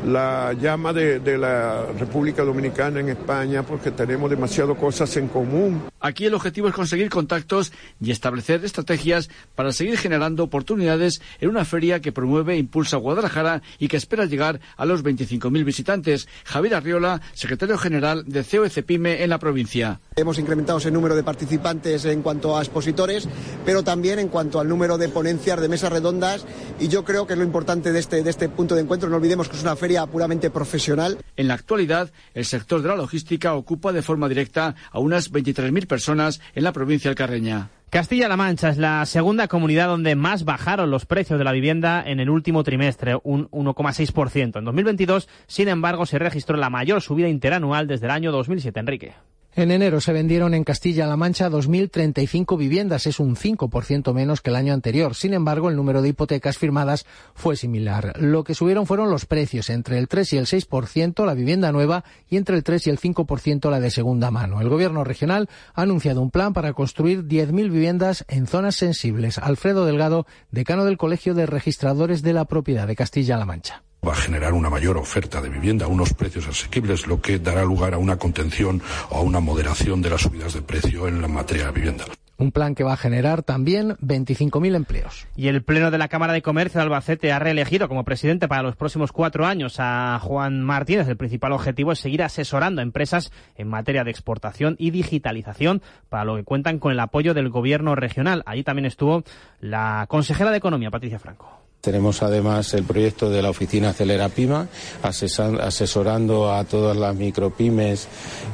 la 0.04 0.52
llama 0.52 0.92
de, 0.92 1.18
de, 1.20 1.38
la 1.38 1.86
República 1.98 2.44
Dominicana 2.44 3.00
en 3.00 3.08
España 3.08 3.62
porque 3.62 3.90
tenemos 3.90 4.30
demasiadas 4.30 4.76
cosas 4.78 5.16
en 5.16 5.28
común. 5.28 5.82
Aquí 6.00 6.26
el 6.26 6.34
objetivo 6.34 6.68
es 6.68 6.74
conseguir 6.74 7.08
contactos 7.08 7.72
y 8.00 8.10
establecer 8.10 8.64
estrategias 8.64 9.28
para 9.54 9.72
seguir 9.72 9.98
generando 9.98 10.44
oportunidades 10.44 11.20
en 11.40 11.48
una 11.48 11.64
feria 11.64 12.00
que 12.00 12.12
promueve 12.12 12.54
e 12.54 12.58
impulsa 12.58 12.96
Guadalajara 12.96 13.62
y 13.78 13.88
que 13.88 13.96
espera 13.96 14.26
llegar 14.26 14.60
a 14.76 14.86
los 14.86 15.02
25.000 15.02 15.64
visitantes. 15.64 16.28
Javier 16.44 16.76
Arriola, 16.76 17.20
secretario 17.34 17.76
general 17.78 18.24
de 18.26 18.44
COECPIME 18.44 19.24
en 19.24 19.30
la 19.30 19.38
provincia. 19.38 20.00
Hemos 20.14 20.38
incrementado 20.38 20.78
ese 20.78 20.90
número 20.90 21.16
de 21.16 21.24
participantes 21.24 22.04
en 22.04 22.22
cuanto 22.22 22.56
a 22.56 22.60
expositores, 22.60 23.28
pero 23.64 23.82
también 23.82 24.18
en 24.18 24.28
cuanto 24.28 24.60
al 24.60 24.68
número 24.68 24.98
de 24.98 25.08
ponencias, 25.08 25.60
de 25.60 25.68
mesas 25.68 25.90
redondas 25.90 26.46
y 26.78 26.88
yo 26.88 27.04
creo 27.04 27.26
que 27.26 27.34
es 27.34 27.38
lo 27.38 27.44
importante 27.44 27.92
de 27.92 27.98
este, 27.98 28.22
de 28.22 28.30
este 28.30 28.48
punto 28.48 28.74
de 28.74 28.82
encuentro. 28.82 29.08
No 29.08 29.16
olvidemos 29.16 29.48
que 29.48 29.56
es 29.56 29.62
una 29.62 29.76
feria 29.76 30.06
puramente 30.06 30.50
profesional. 30.50 31.18
En 31.36 31.48
la 31.48 31.54
actualidad, 31.54 32.10
el 32.34 32.44
sector 32.44 32.82
de 32.82 32.88
la 32.88 32.96
logística 32.96 33.54
ocupa 33.54 33.92
de 33.92 34.02
forma 34.02 34.28
directa 34.28 34.74
a 34.90 34.98
unas 34.98 35.32
23.000 35.32 35.86
personas 35.86 36.40
en 36.54 36.64
la 36.64 36.72
provincia 36.72 37.10
alcarreña. 37.10 37.70
Castilla-La 37.90 38.36
Mancha 38.36 38.68
es 38.68 38.78
la 38.78 39.06
segunda 39.06 39.46
comunidad 39.46 39.86
donde 39.86 40.16
más 40.16 40.44
bajaron 40.44 40.90
los 40.90 41.06
precios 41.06 41.38
de 41.38 41.44
la 41.44 41.52
vivienda 41.52 42.02
en 42.04 42.18
el 42.18 42.28
último 42.28 42.64
trimestre, 42.64 43.16
un 43.22 43.48
1,6%. 43.50 44.58
En 44.58 44.64
2022, 44.64 45.28
sin 45.46 45.68
embargo, 45.68 46.04
se 46.04 46.18
registró 46.18 46.56
la 46.56 46.68
mayor 46.68 47.00
subida 47.00 47.28
interanual 47.28 47.86
desde 47.86 48.06
el 48.06 48.10
año 48.10 48.32
2007. 48.32 48.80
Enrique. 48.80 49.14
En 49.58 49.70
enero 49.70 50.02
se 50.02 50.12
vendieron 50.12 50.52
en 50.52 50.64
Castilla-La 50.64 51.16
Mancha 51.16 51.48
2.035 51.48 52.58
viviendas, 52.58 53.06
es 53.06 53.18
un 53.18 53.36
5% 53.36 54.12
menos 54.12 54.42
que 54.42 54.50
el 54.50 54.56
año 54.56 54.74
anterior. 54.74 55.14
Sin 55.14 55.32
embargo, 55.32 55.70
el 55.70 55.76
número 55.76 56.02
de 56.02 56.10
hipotecas 56.10 56.58
firmadas 56.58 57.06
fue 57.34 57.56
similar. 57.56 58.12
Lo 58.20 58.44
que 58.44 58.54
subieron 58.54 58.84
fueron 58.84 59.08
los 59.08 59.24
precios, 59.24 59.70
entre 59.70 59.96
el 59.96 60.08
3 60.08 60.34
y 60.34 60.36
el 60.36 60.44
6% 60.44 61.24
la 61.24 61.32
vivienda 61.32 61.72
nueva 61.72 62.04
y 62.28 62.36
entre 62.36 62.54
el 62.54 62.64
3 62.64 62.86
y 62.86 62.90
el 62.90 63.00
5% 63.00 63.70
la 63.70 63.80
de 63.80 63.90
segunda 63.90 64.30
mano. 64.30 64.60
El 64.60 64.68
Gobierno 64.68 65.04
regional 65.04 65.48
ha 65.72 65.80
anunciado 65.80 66.20
un 66.20 66.30
plan 66.30 66.52
para 66.52 66.74
construir 66.74 67.24
10.000 67.24 67.70
viviendas 67.70 68.26
en 68.28 68.46
zonas 68.46 68.74
sensibles. 68.74 69.38
Alfredo 69.38 69.86
Delgado, 69.86 70.26
decano 70.50 70.84
del 70.84 70.98
Colegio 70.98 71.32
de 71.32 71.46
Registradores 71.46 72.20
de 72.20 72.34
la 72.34 72.44
Propiedad 72.44 72.86
de 72.86 72.94
Castilla-La 72.94 73.46
Mancha 73.46 73.84
va 74.06 74.12
a 74.12 74.16
generar 74.16 74.52
una 74.52 74.70
mayor 74.70 74.96
oferta 74.96 75.40
de 75.40 75.48
vivienda 75.48 75.86
a 75.86 75.88
unos 75.88 76.14
precios 76.14 76.46
asequibles, 76.46 77.06
lo 77.06 77.20
que 77.20 77.38
dará 77.38 77.64
lugar 77.64 77.94
a 77.94 77.98
una 77.98 78.16
contención 78.16 78.80
o 79.10 79.16
a 79.16 79.20
una 79.20 79.40
moderación 79.40 80.00
de 80.02 80.10
las 80.10 80.22
subidas 80.22 80.54
de 80.54 80.62
precio 80.62 81.08
en 81.08 81.20
la 81.20 81.28
materia 81.28 81.66
de 81.66 81.72
vivienda. 81.72 82.04
Un 82.38 82.52
plan 82.52 82.74
que 82.74 82.84
va 82.84 82.92
a 82.92 82.98
generar 82.98 83.42
también 83.42 83.96
25.000 83.96 84.76
empleos. 84.76 85.26
Y 85.36 85.48
el 85.48 85.62
Pleno 85.62 85.90
de 85.90 85.96
la 85.96 86.08
Cámara 86.08 86.34
de 86.34 86.42
Comercio 86.42 86.78
de 86.78 86.82
Albacete 86.84 87.32
ha 87.32 87.38
reelegido 87.38 87.88
como 87.88 88.04
presidente 88.04 88.46
para 88.46 88.62
los 88.62 88.76
próximos 88.76 89.10
cuatro 89.10 89.46
años 89.46 89.76
a 89.78 90.18
Juan 90.22 90.60
Martínez. 90.60 91.08
El 91.08 91.16
principal 91.16 91.52
objetivo 91.52 91.92
es 91.92 91.98
seguir 91.98 92.22
asesorando 92.22 92.82
a 92.82 92.84
empresas 92.84 93.32
en 93.56 93.68
materia 93.68 94.04
de 94.04 94.10
exportación 94.10 94.76
y 94.78 94.90
digitalización, 94.90 95.80
para 96.10 96.26
lo 96.26 96.36
que 96.36 96.44
cuentan 96.44 96.78
con 96.78 96.92
el 96.92 97.00
apoyo 97.00 97.32
del 97.32 97.48
Gobierno 97.48 97.94
regional. 97.94 98.42
Allí 98.44 98.62
también 98.62 98.84
estuvo 98.84 99.24
la 99.60 100.04
consejera 100.06 100.50
de 100.50 100.58
Economía, 100.58 100.90
Patricia 100.90 101.18
Franco. 101.18 101.65
Tenemos 101.86 102.20
además 102.24 102.74
el 102.74 102.82
proyecto 102.82 103.30
de 103.30 103.42
la 103.42 103.50
oficina 103.50 103.90
Acelera 103.90 104.28
Pima, 104.28 104.66
asesorando 105.04 106.52
a 106.52 106.64
todas 106.64 106.96
las 106.96 107.14
micropymes 107.14 108.08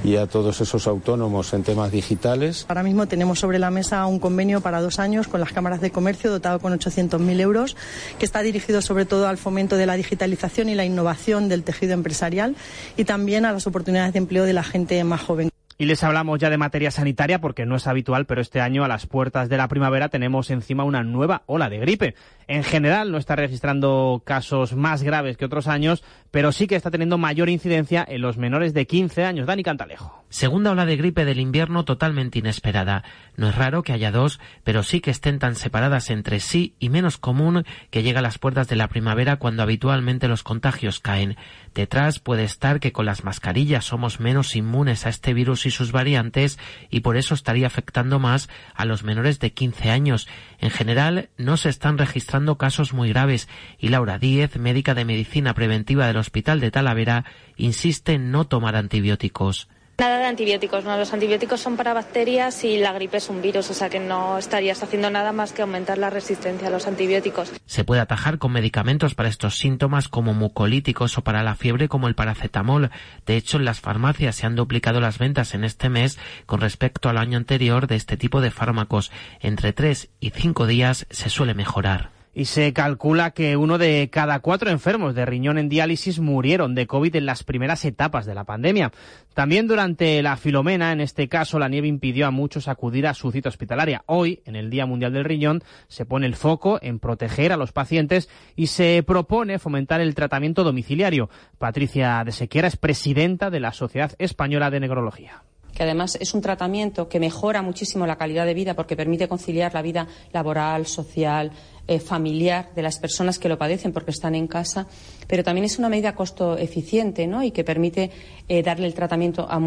y 0.04 0.16
a 0.16 0.26
todos 0.26 0.60
esos 0.60 0.86
autónomos 0.86 1.54
en 1.54 1.62
temas 1.62 1.90
digitales. 1.90 2.66
Ahora 2.68 2.82
mismo 2.82 3.08
tenemos 3.08 3.38
sobre 3.38 3.58
la 3.58 3.70
mesa 3.70 4.04
un 4.04 4.18
convenio 4.18 4.60
para 4.60 4.82
dos 4.82 4.98
años 4.98 5.28
con 5.28 5.40
las 5.40 5.50
cámaras 5.50 5.80
de 5.80 5.90
comercio 5.90 6.30
dotado 6.30 6.60
con 6.60 6.78
800.000 6.78 7.40
euros, 7.40 7.74
que 8.18 8.26
está 8.26 8.42
dirigido 8.42 8.82
sobre 8.82 9.06
todo 9.06 9.26
al 9.26 9.38
fomento 9.38 9.78
de 9.78 9.86
la 9.86 9.94
digitalización 9.94 10.68
y 10.68 10.74
la 10.74 10.84
innovación 10.84 11.48
del 11.48 11.62
tejido 11.62 11.94
empresarial 11.94 12.54
y 12.98 13.04
también 13.04 13.46
a 13.46 13.52
las 13.52 13.66
oportunidades 13.66 14.12
de 14.12 14.18
empleo 14.18 14.44
de 14.44 14.52
la 14.52 14.62
gente 14.62 15.02
más 15.04 15.22
joven. 15.22 15.48
Y 15.82 15.84
les 15.86 16.04
hablamos 16.04 16.38
ya 16.38 16.48
de 16.48 16.58
materia 16.58 16.92
sanitaria 16.92 17.40
porque 17.40 17.66
no 17.66 17.74
es 17.74 17.88
habitual, 17.88 18.24
pero 18.24 18.40
este 18.40 18.60
año 18.60 18.84
a 18.84 18.88
las 18.88 19.06
puertas 19.06 19.48
de 19.48 19.56
la 19.56 19.66
primavera 19.66 20.10
tenemos 20.10 20.50
encima 20.50 20.84
una 20.84 21.02
nueva 21.02 21.42
ola 21.46 21.68
de 21.68 21.78
gripe. 21.78 22.14
En 22.48 22.64
general 22.64 23.12
no 23.12 23.18
está 23.18 23.36
registrando 23.36 24.22
casos 24.24 24.74
más 24.74 25.02
graves 25.02 25.36
que 25.36 25.44
otros 25.44 25.68
años, 25.68 26.02
pero 26.30 26.50
sí 26.50 26.66
que 26.66 26.76
está 26.76 26.90
teniendo 26.90 27.18
mayor 27.18 27.48
incidencia 27.48 28.04
en 28.08 28.22
los 28.22 28.38
menores 28.38 28.74
de 28.74 28.86
15 28.86 29.24
años. 29.24 29.46
Dani 29.46 29.62
Cantalejo. 29.62 30.24
Segunda 30.30 30.70
ola 30.70 30.86
de 30.86 30.96
gripe 30.96 31.26
del 31.26 31.38
invierno 31.38 31.84
totalmente 31.84 32.38
inesperada. 32.38 33.04
No 33.36 33.50
es 33.50 33.54
raro 33.54 33.82
que 33.82 33.92
haya 33.92 34.10
dos, 34.10 34.40
pero 34.64 34.82
sí 34.82 35.00
que 35.00 35.10
estén 35.10 35.38
tan 35.38 35.56
separadas 35.56 36.08
entre 36.08 36.40
sí 36.40 36.74
y 36.78 36.88
menos 36.88 37.18
común 37.18 37.66
que 37.90 38.02
llega 38.02 38.20
a 38.20 38.22
las 38.22 38.38
puertas 38.38 38.66
de 38.66 38.76
la 38.76 38.88
primavera 38.88 39.36
cuando 39.36 39.62
habitualmente 39.62 40.28
los 40.28 40.42
contagios 40.42 41.00
caen. 41.00 41.36
Detrás 41.74 42.18
puede 42.18 42.44
estar 42.44 42.80
que 42.80 42.92
con 42.92 43.04
las 43.04 43.24
mascarillas 43.24 43.84
somos 43.84 44.20
menos 44.20 44.56
inmunes 44.56 45.04
a 45.04 45.10
este 45.10 45.34
virus 45.34 45.66
y 45.66 45.70
sus 45.70 45.92
variantes 45.92 46.58
y 46.88 47.00
por 47.00 47.18
eso 47.18 47.34
estaría 47.34 47.66
afectando 47.66 48.18
más 48.18 48.48
a 48.74 48.86
los 48.86 49.04
menores 49.04 49.38
de 49.38 49.52
15 49.52 49.90
años. 49.90 50.28
En 50.60 50.70
general 50.70 51.28
no 51.36 51.58
se 51.58 51.68
están 51.68 51.98
registrando 51.98 52.31
casos 52.58 52.92
muy 52.92 53.10
graves 53.10 53.48
y 53.78 53.88
Laura 53.88 54.18
Díez, 54.18 54.56
médica 54.56 54.94
de 54.94 55.04
medicina 55.04 55.54
preventiva 55.54 56.06
del 56.06 56.16
Hospital 56.16 56.60
de 56.60 56.70
Talavera, 56.70 57.24
insiste 57.56 58.14
en 58.14 58.30
no 58.30 58.46
tomar 58.46 58.76
antibióticos 58.76 59.68
Nada 59.98 60.18
de 60.18 60.24
antibióticos, 60.24 60.84
no. 60.84 60.96
Los 60.96 61.12
antibióticos 61.12 61.60
son 61.60 61.76
para 61.76 61.92
bacterias 61.92 62.64
y 62.64 62.78
la 62.78 62.92
gripe 62.92 63.18
es 63.18 63.28
un 63.28 63.40
virus, 63.40 63.70
o 63.70 63.74
sea 63.74 63.88
que 63.88 64.00
no 64.00 64.36
estarías 64.36 64.82
haciendo 64.82 65.10
nada 65.10 65.32
más 65.32 65.52
que 65.52 65.62
aumentar 65.62 65.96
la 65.98 66.10
resistencia 66.10 66.68
a 66.68 66.70
los 66.70 66.88
antibióticos. 66.88 67.52
Se 67.66 67.84
puede 67.84 68.00
atajar 68.00 68.38
con 68.38 68.50
medicamentos 68.50 69.14
para 69.14 69.28
estos 69.28 69.58
síntomas 69.58 70.08
como 70.08 70.34
mucolíticos 70.34 71.18
o 71.18 71.22
para 71.22 71.44
la 71.44 71.54
fiebre 71.54 71.88
como 71.88 72.08
el 72.08 72.16
paracetamol. 72.16 72.90
De 73.26 73.36
hecho, 73.36 73.58
en 73.58 73.64
las 73.64 73.80
farmacias 73.80 74.34
se 74.34 74.46
han 74.46 74.56
duplicado 74.56 75.00
las 75.00 75.18
ventas 75.18 75.54
en 75.54 75.62
este 75.62 75.88
mes 75.88 76.18
con 76.46 76.60
respecto 76.60 77.08
al 77.08 77.18
año 77.18 77.36
anterior 77.36 77.86
de 77.86 77.96
este 77.96 78.16
tipo 78.16 78.40
de 78.40 78.50
fármacos. 78.50 79.12
Entre 79.40 79.72
tres 79.72 80.08
y 80.18 80.30
cinco 80.30 80.66
días 80.66 81.06
se 81.10 81.28
suele 81.28 81.54
mejorar 81.54 82.21
y 82.34 82.46
se 82.46 82.72
calcula 82.72 83.32
que 83.32 83.56
uno 83.56 83.78
de 83.78 84.08
cada 84.10 84.40
cuatro 84.40 84.70
enfermos 84.70 85.14
de 85.14 85.26
riñón 85.26 85.58
en 85.58 85.68
diálisis 85.68 86.18
murieron 86.18 86.74
de 86.74 86.86
COVID 86.86 87.16
en 87.16 87.26
las 87.26 87.44
primeras 87.44 87.84
etapas 87.84 88.26
de 88.26 88.34
la 88.34 88.44
pandemia. 88.44 88.92
También 89.34 89.66
durante 89.66 90.22
la 90.22 90.36
Filomena, 90.36 90.92
en 90.92 91.00
este 91.00 91.28
caso, 91.28 91.58
la 91.58 91.68
nieve 91.68 91.88
impidió 91.88 92.26
a 92.26 92.30
muchos 92.30 92.68
acudir 92.68 93.06
a 93.06 93.14
su 93.14 93.30
cita 93.32 93.48
hospitalaria. 93.48 94.02
Hoy, 94.06 94.42
en 94.44 94.56
el 94.56 94.70
Día 94.70 94.86
Mundial 94.86 95.12
del 95.12 95.24
Riñón, 95.24 95.62
se 95.88 96.04
pone 96.04 96.26
el 96.26 96.36
foco 96.36 96.78
en 96.82 96.98
proteger 96.98 97.52
a 97.52 97.56
los 97.56 97.72
pacientes 97.72 98.28
y 98.56 98.68
se 98.68 99.02
propone 99.06 99.58
fomentar 99.58 100.00
el 100.00 100.14
tratamiento 100.14 100.64
domiciliario. 100.64 101.28
Patricia 101.58 102.22
de 102.24 102.32
Sequera 102.32 102.68
es 102.68 102.76
presidenta 102.76 103.50
de 103.50 103.60
la 103.60 103.72
Sociedad 103.72 104.12
Española 104.18 104.70
de 104.70 104.80
Neurología 104.80 105.42
que 105.74 105.82
además 105.82 106.16
es 106.20 106.34
un 106.34 106.40
tratamiento 106.40 107.08
que 107.08 107.20
mejora 107.20 107.62
muchísimo 107.62 108.06
la 108.06 108.16
calidad 108.16 108.46
de 108.46 108.54
vida 108.54 108.74
porque 108.74 108.96
permite 108.96 109.28
conciliar 109.28 109.74
la 109.74 109.82
vida 109.82 110.06
laboral, 110.32 110.86
social, 110.86 111.52
eh, 111.88 111.98
familiar 111.98 112.70
de 112.76 112.82
las 112.82 112.98
personas 112.98 113.38
que 113.38 113.48
lo 113.48 113.58
padecen 113.58 113.92
porque 113.92 114.12
están 114.12 114.34
en 114.34 114.46
casa, 114.46 114.86
pero 115.26 115.42
también 115.42 115.64
es 115.64 115.78
una 115.78 115.88
medida 115.88 116.14
costo 116.14 116.56
eficiente 116.56 117.26
¿no? 117.26 117.42
y 117.42 117.50
que 117.50 117.64
permite 117.64 118.10
eh, 118.48 118.62
darle 118.62 118.86
el 118.86 118.94
tratamiento 118.94 119.46
a, 119.50 119.58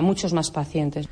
muchos 0.00 0.32
más 0.32 0.50
pacientes. 0.50 1.08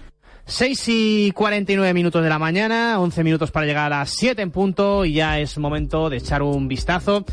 6 0.47 0.85
y 0.89 1.33
49 1.33 1.93
minutos 1.95 2.23
de 2.23 2.29
la 2.29 2.39
mañana, 2.39 3.01
11 3.01 3.25
minutos 3.25 3.51
para 3.51 3.67
llegar 3.67 3.93
a 3.93 3.99
las 3.99 4.11
7 4.11 4.41
en 4.41 4.51
punto 4.51 5.05
y 5.05 5.15
ya 5.15 5.39
es 5.39 5.59
momento 5.59 6.09
de 6.09 6.19
echar 6.19 6.43
un 6.43 6.69
vistazo 6.69 7.25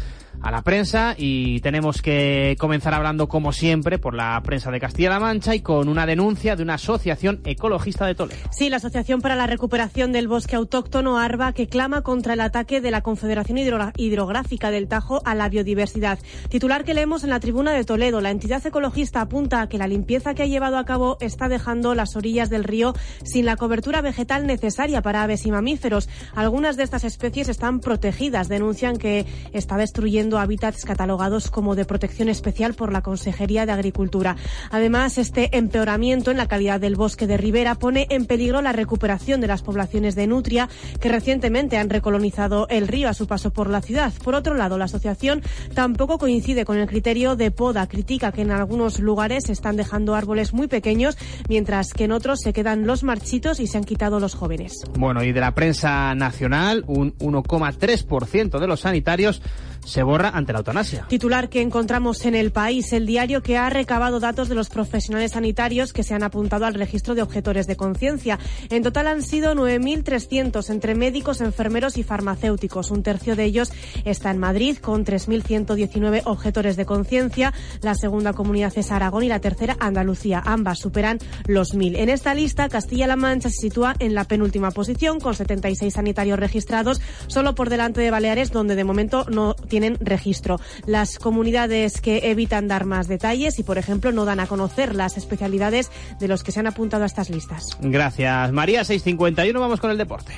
a 0.41 0.51
la 0.51 0.61
prensa 0.61 1.15
y 1.17 1.59
tenemos 1.61 2.01
que 2.01 2.55
comenzar 2.59 2.93
hablando 2.93 3.27
como 3.27 3.51
siempre 3.51 3.99
por 3.99 4.13
la 4.13 4.41
prensa 4.43 4.71
de 4.71 4.79
Castilla-La 4.79 5.19
Mancha 5.19 5.55
y 5.55 5.61
con 5.61 5.89
una 5.89 6.05
denuncia 6.05 6.55
de 6.55 6.63
una 6.63 6.75
asociación 6.75 7.41
ecologista 7.45 8.05
de 8.05 8.15
Toledo. 8.15 8.39
Sí, 8.51 8.69
la 8.69 8.77
Asociación 8.77 9.21
para 9.21 9.35
la 9.35 9.47
Recuperación 9.47 10.11
del 10.11 10.27
Bosque 10.27 10.55
Autóctono 10.55 11.17
ARBA 11.17 11.53
que 11.53 11.67
clama 11.67 12.01
contra 12.01 12.33
el 12.33 12.41
ataque 12.41 12.81
de 12.81 12.91
la 12.91 13.01
Confederación 13.01 13.57
Hidrográfica 13.57 14.71
del 14.71 14.87
Tajo 14.87 15.21
a 15.25 15.35
la 15.35 15.49
biodiversidad. 15.49 16.19
Titular 16.49 16.83
que 16.83 16.93
leemos 16.93 17.23
en 17.23 17.29
la 17.31 17.39
tribuna 17.39 17.71
de 17.71 17.83
Toledo, 17.83 18.21
la 18.21 18.31
entidad 18.31 18.65
ecologista 18.65 19.21
apunta 19.21 19.61
a 19.61 19.69
que 19.69 19.77
la 19.77 19.87
limpieza 19.87 20.33
que 20.33 20.43
ha 20.43 20.47
llevado 20.47 20.77
a 20.77 20.85
cabo 20.85 21.17
está 21.19 21.49
dejando 21.49 21.95
las 21.95 22.15
orillas 22.15 22.49
del 22.49 22.63
río 22.63 22.93
sin 23.23 23.45
la 23.45 23.55
cobertura 23.55 24.01
vegetal 24.01 24.47
necesaria 24.47 25.01
para 25.01 25.23
aves 25.23 25.45
y 25.45 25.51
mamíferos. 25.51 26.09
Algunas 26.35 26.77
de 26.77 26.83
estas 26.83 27.03
especies 27.03 27.49
están 27.49 27.79
protegidas, 27.79 28.49
denuncian 28.49 28.97
que 28.97 29.25
está 29.53 29.77
destruyendo 29.77 30.26
hábitats 30.35 30.85
catalogados 30.85 31.49
como 31.49 31.75
de 31.75 31.85
protección 31.85 32.29
especial 32.29 32.73
por 32.73 32.91
la 32.91 33.01
Consejería 33.01 33.65
de 33.65 33.71
Agricultura. 33.71 34.35
Además, 34.71 35.17
este 35.17 35.57
empeoramiento 35.57 36.31
en 36.31 36.37
la 36.37 36.47
calidad 36.47 36.79
del 36.79 36.95
bosque 36.95 37.27
de 37.27 37.37
ribera 37.37 37.75
pone 37.75 38.07
en 38.09 38.25
peligro 38.25 38.61
la 38.61 38.73
recuperación 38.73 39.41
de 39.41 39.47
las 39.47 39.61
poblaciones 39.61 40.15
de 40.15 40.27
nutria 40.27 40.69
que 40.99 41.09
recientemente 41.09 41.77
han 41.77 41.89
recolonizado 41.89 42.67
el 42.69 42.87
río 42.87 43.09
a 43.09 43.13
su 43.13 43.27
paso 43.27 43.51
por 43.51 43.69
la 43.69 43.81
ciudad. 43.81 44.13
Por 44.23 44.35
otro 44.35 44.55
lado, 44.55 44.77
la 44.77 44.85
asociación 44.85 45.41
tampoco 45.73 46.17
coincide 46.17 46.65
con 46.65 46.77
el 46.77 46.87
criterio 46.87 47.35
de 47.35 47.51
poda. 47.51 47.87
Critica 47.87 48.31
que 48.31 48.41
en 48.41 48.51
algunos 48.51 48.99
lugares 48.99 49.45
se 49.45 49.53
están 49.53 49.77
dejando 49.77 50.15
árboles 50.15 50.53
muy 50.53 50.67
pequeños, 50.67 51.17
mientras 51.47 51.93
que 51.93 52.05
en 52.05 52.11
otros 52.11 52.39
se 52.41 52.53
quedan 52.53 52.87
los 52.87 53.03
marchitos 53.03 53.59
y 53.59 53.67
se 53.67 53.77
han 53.77 53.83
quitado 53.83 54.19
los 54.19 54.35
jóvenes. 54.35 54.83
Bueno, 54.97 55.23
y 55.23 55.31
de 55.31 55.39
la 55.39 55.53
prensa 55.53 56.15
nacional, 56.15 56.83
un 56.87 57.17
1,3% 57.17 58.59
de 58.59 58.67
los 58.67 58.81
sanitarios 58.81 59.41
se 59.87 60.03
borra 60.03 60.29
ante 60.29 60.51
la 60.51 60.59
eutanasia. 60.59 61.05
Titular 61.07 61.47
que 61.49 61.61
encontramos 61.61 62.25
en 62.25 62.35
el 62.35 62.51
país, 62.51 62.91
el 62.91 63.05
diario 63.05 63.41
que 63.41 63.57
ha 63.57 63.69
recabado 63.69 64.19
datos 64.19 64.49
de 64.49 64.55
los 64.55 64.69
profesionales 64.69 65.31
sanitarios 65.31 65.93
que 65.93 66.03
se 66.03 66.13
han 66.13 66.23
apuntado 66.23 66.65
al 66.65 66.73
registro 66.73 67.15
de 67.15 67.21
objetores 67.21 67.67
de 67.67 67.77
conciencia. 67.77 68.37
En 68.69 68.83
total 68.83 69.07
han 69.07 69.23
sido 69.23 69.55
9.300 69.55 70.69
entre 70.69 70.93
médicos, 70.93 71.39
enfermeros 71.39 71.97
y 71.97 72.03
farmacéuticos. 72.03 72.91
Un 72.91 73.01
tercio 73.01 73.37
de 73.37 73.45
ellos 73.45 73.71
está 74.03 74.29
en 74.31 74.39
Madrid 74.39 74.77
con 74.77 75.05
3.119 75.05 76.23
objetores 76.25 76.75
de 76.75 76.85
conciencia. 76.85 77.53
La 77.81 77.95
segunda 77.95 78.33
comunidad 78.33 78.73
es 78.75 78.91
Aragón 78.91 79.23
y 79.23 79.29
la 79.29 79.39
tercera 79.39 79.77
Andalucía. 79.79 80.43
Ambas 80.45 80.79
superan 80.79 81.19
los 81.47 81.73
1.000. 81.73 81.97
En 81.97 82.09
esta 82.09 82.33
lista, 82.33 82.67
Castilla-La 82.67 83.15
Mancha 83.15 83.49
se 83.49 83.61
sitúa 83.61 83.95
en 83.99 84.13
la 84.13 84.25
penúltima 84.25 84.71
posición 84.71 85.21
con 85.21 85.33
76 85.33 85.93
sanitarios 85.93 86.37
registrados, 86.37 87.01
solo 87.27 87.55
por 87.55 87.69
delante 87.69 88.01
de 88.01 88.11
Baleares, 88.11 88.51
donde 88.51 88.75
de 88.75 88.83
momento 88.83 89.25
no 89.29 89.53
tiene 89.53 89.76
tienen 89.79 89.97
registro. 89.99 90.59
Las 90.87 91.19
comunidades 91.19 92.01
que 92.01 92.31
evitan 92.31 92.67
dar 92.67 92.85
más 92.85 93.07
detalles 93.07 93.59
y, 93.59 93.63
por 93.63 93.77
ejemplo, 93.77 94.11
no 94.11 94.25
dan 94.25 94.39
a 94.39 94.47
conocer 94.47 94.95
las 94.95 95.17
especialidades 95.17 95.91
de 96.19 96.27
los 96.27 96.43
que 96.43 96.51
se 96.51 96.59
han 96.59 96.65
apuntado 96.65 97.03
a 97.03 97.05
estas 97.05 97.29
listas. 97.29 97.77
Gracias, 97.79 98.51
María. 98.51 98.83
651, 98.83 99.59
vamos 99.59 99.79
con 99.79 99.91
el 99.91 99.99
deporte. 99.99 100.33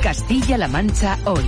Castilla-La 0.00 0.68
Mancha 0.68 1.18
hoy. 1.24 1.44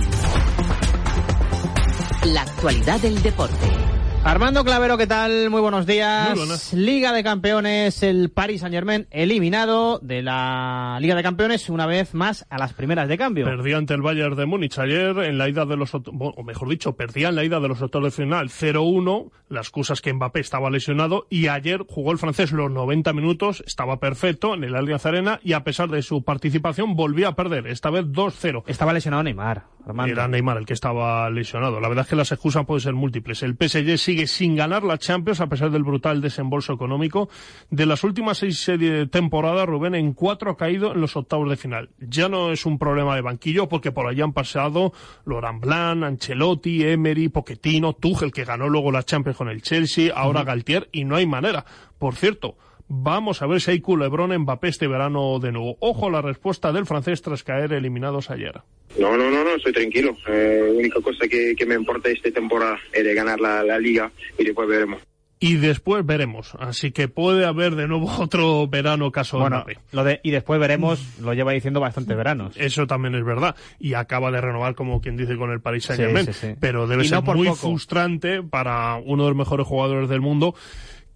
La 2.25 2.41
actualidad 2.41 2.99
del 2.99 3.21
deporte. 3.21 3.80
Armando 4.23 4.63
Clavero, 4.63 4.99
¿qué 4.99 5.07
tal? 5.07 5.49
Muy 5.49 5.61
buenos 5.61 5.87
días. 5.87 6.73
Liga 6.73 7.11
de 7.11 7.23
Campeones, 7.23 8.03
el 8.03 8.29
Paris 8.29 8.61
Saint 8.61 8.73
Germain 8.73 9.07
eliminado 9.09 9.97
de 9.97 10.21
la 10.21 10.99
Liga 11.01 11.15
de 11.15 11.23
Campeones 11.23 11.67
una 11.69 11.87
vez 11.87 12.13
más 12.13 12.45
a 12.51 12.59
las 12.59 12.73
primeras 12.73 13.09
de 13.09 13.17
cambio. 13.17 13.45
Perdió 13.45 13.79
ante 13.79 13.95
el 13.95 14.03
Bayern 14.03 14.35
de 14.35 14.45
Múnich 14.45 14.77
ayer 14.77 15.17
en 15.17 15.39
la 15.39 15.49
ida 15.49 15.65
de 15.65 15.75
los, 15.75 15.95
o 15.95 16.43
mejor 16.43 16.69
dicho, 16.69 16.95
perdía 16.95 17.29
en 17.29 17.35
la 17.35 17.43
ida 17.43 17.59
de 17.59 17.67
los 17.67 17.81
octavos 17.81 18.15
de 18.15 18.23
final 18.23 18.49
0-1. 18.49 19.31
Las 19.49 19.67
excusas 19.67 20.01
que 20.01 20.13
Mbappé 20.13 20.39
estaba 20.39 20.69
lesionado 20.69 21.25
y 21.29 21.47
ayer 21.47 21.83
jugó 21.89 22.11
el 22.11 22.19
francés 22.19 22.51
los 22.51 22.71
90 22.71 23.11
minutos, 23.13 23.63
estaba 23.65 23.99
perfecto 23.99 24.53
en 24.53 24.63
el 24.63 24.75
Allianz 24.75 25.05
Arena 25.07 25.39
y 25.43 25.53
a 25.53 25.63
pesar 25.63 25.89
de 25.89 26.03
su 26.03 26.23
participación 26.23 26.95
volvió 26.95 27.27
a 27.27 27.35
perder, 27.35 27.65
esta 27.65 27.89
vez 27.89 28.05
2-0. 28.05 28.63
Estaba 28.67 28.93
lesionado 28.93 29.23
Neymar. 29.23 29.63
Armando. 29.85 30.13
Era 30.13 30.27
Neymar 30.27 30.57
el 30.57 30.65
que 30.67 30.73
estaba 30.73 31.27
lesionado. 31.31 31.79
La 31.79 31.89
verdad 31.89 32.03
es 32.03 32.09
que 32.09 32.15
las 32.15 32.31
excusas 32.31 32.65
pueden 32.65 32.81
ser 32.81 32.93
múltiples. 32.93 33.41
El 33.41 33.55
PSG 33.55 34.10
sigue 34.11 34.27
sin 34.27 34.57
ganar 34.57 34.83
la 34.83 34.97
Champions 34.97 35.39
a 35.39 35.47
pesar 35.47 35.71
del 35.71 35.83
brutal 35.83 36.19
desembolso 36.19 36.73
económico. 36.73 37.29
De 37.69 37.85
las 37.85 38.03
últimas 38.03 38.39
seis 38.39 38.69
temporadas, 39.09 39.65
Rubén 39.65 39.95
en 39.95 40.11
cuatro 40.11 40.51
ha 40.51 40.57
caído 40.57 40.91
en 40.93 40.99
los 40.99 41.15
octavos 41.15 41.49
de 41.49 41.55
final. 41.55 41.91
Ya 41.97 42.27
no 42.27 42.51
es 42.51 42.65
un 42.65 42.77
problema 42.77 43.15
de 43.15 43.21
banquillo 43.21 43.69
porque 43.69 43.93
por 43.93 44.07
allá 44.07 44.25
han 44.25 44.33
pasado 44.33 44.91
Laurent 45.25 45.61
Blanc, 45.61 46.03
Ancelotti, 46.03 46.85
Emery, 46.85 47.29
Pochettino, 47.29 47.93
Tuchel 47.93 48.33
que 48.33 48.43
ganó 48.43 48.67
luego 48.67 48.91
la 48.91 49.03
Champions 49.03 49.37
con 49.37 49.47
el 49.47 49.61
Chelsea, 49.61 50.13
ahora 50.13 50.43
Galtier 50.43 50.89
y 50.91 51.05
no 51.05 51.15
hay 51.15 51.25
manera. 51.25 51.63
Por 51.97 52.15
cierto, 52.15 52.57
Vamos 52.93 53.41
a 53.41 53.47
ver 53.47 53.61
si 53.61 53.71
hay 53.71 53.79
culebrón 53.79 54.37
Mbappé 54.37 54.67
este 54.67 54.85
verano 54.85 55.39
de 55.39 55.53
nuevo. 55.53 55.77
Ojo 55.79 56.07
a 56.07 56.11
la 56.11 56.21
respuesta 56.21 56.73
del 56.73 56.85
francés 56.85 57.21
tras 57.21 57.41
caer 57.41 57.71
eliminados 57.71 58.29
ayer. 58.29 58.59
No, 58.99 59.15
no, 59.15 59.31
no, 59.31 59.45
no, 59.45 59.55
estoy 59.55 59.71
tranquilo. 59.71 60.17
Eh, 60.27 60.61
la 60.61 60.77
única 60.77 60.99
cosa 60.99 61.25
que, 61.25 61.55
me 61.65 61.75
importa 61.75 62.09
esta 62.09 62.29
temporada 62.31 62.77
es 62.91 63.05
de 63.05 63.13
ganar 63.13 63.39
la, 63.39 63.79
liga 63.79 64.11
y 64.37 64.43
después 64.43 64.67
veremos 64.67 64.99
y 65.43 65.55
después 65.55 66.05
veremos. 66.05 66.53
Así 66.59 66.91
que 66.91 67.07
puede 67.07 67.45
haber 67.45 67.75
de 67.75 67.87
nuevo 67.87 68.11
otro 68.19 68.67
verano 68.67 69.09
caso 69.09 69.39
bueno, 69.39 69.65
Lo 69.93 70.03
de 70.03 70.19
y 70.21 70.31
después 70.31 70.59
veremos 70.59 71.17
lo 71.21 71.33
lleva 71.33 71.53
diciendo 71.53 71.79
bastante 71.79 72.13
veranos. 72.13 72.57
Eso 72.57 72.87
también 72.87 73.15
es 73.15 73.23
verdad. 73.23 73.55
Y 73.79 73.93
acaba 73.93 74.31
de 74.31 74.41
renovar, 74.41 74.75
como 74.75 74.99
quien 74.99 75.15
dice, 75.15 75.37
con 75.37 75.49
el 75.51 75.61
Paris 75.61 75.85
Saint 75.85 76.01
Germain. 76.01 76.57
Pero 76.59 76.87
debe 76.87 77.05
ser 77.05 77.23
muy 77.23 77.47
frustrante 77.55 78.43
para 78.43 78.97
uno 78.97 79.23
de 79.23 79.29
los 79.29 79.37
mejores 79.37 79.65
jugadores 79.65 80.09
del 80.09 80.19
mundo 80.19 80.55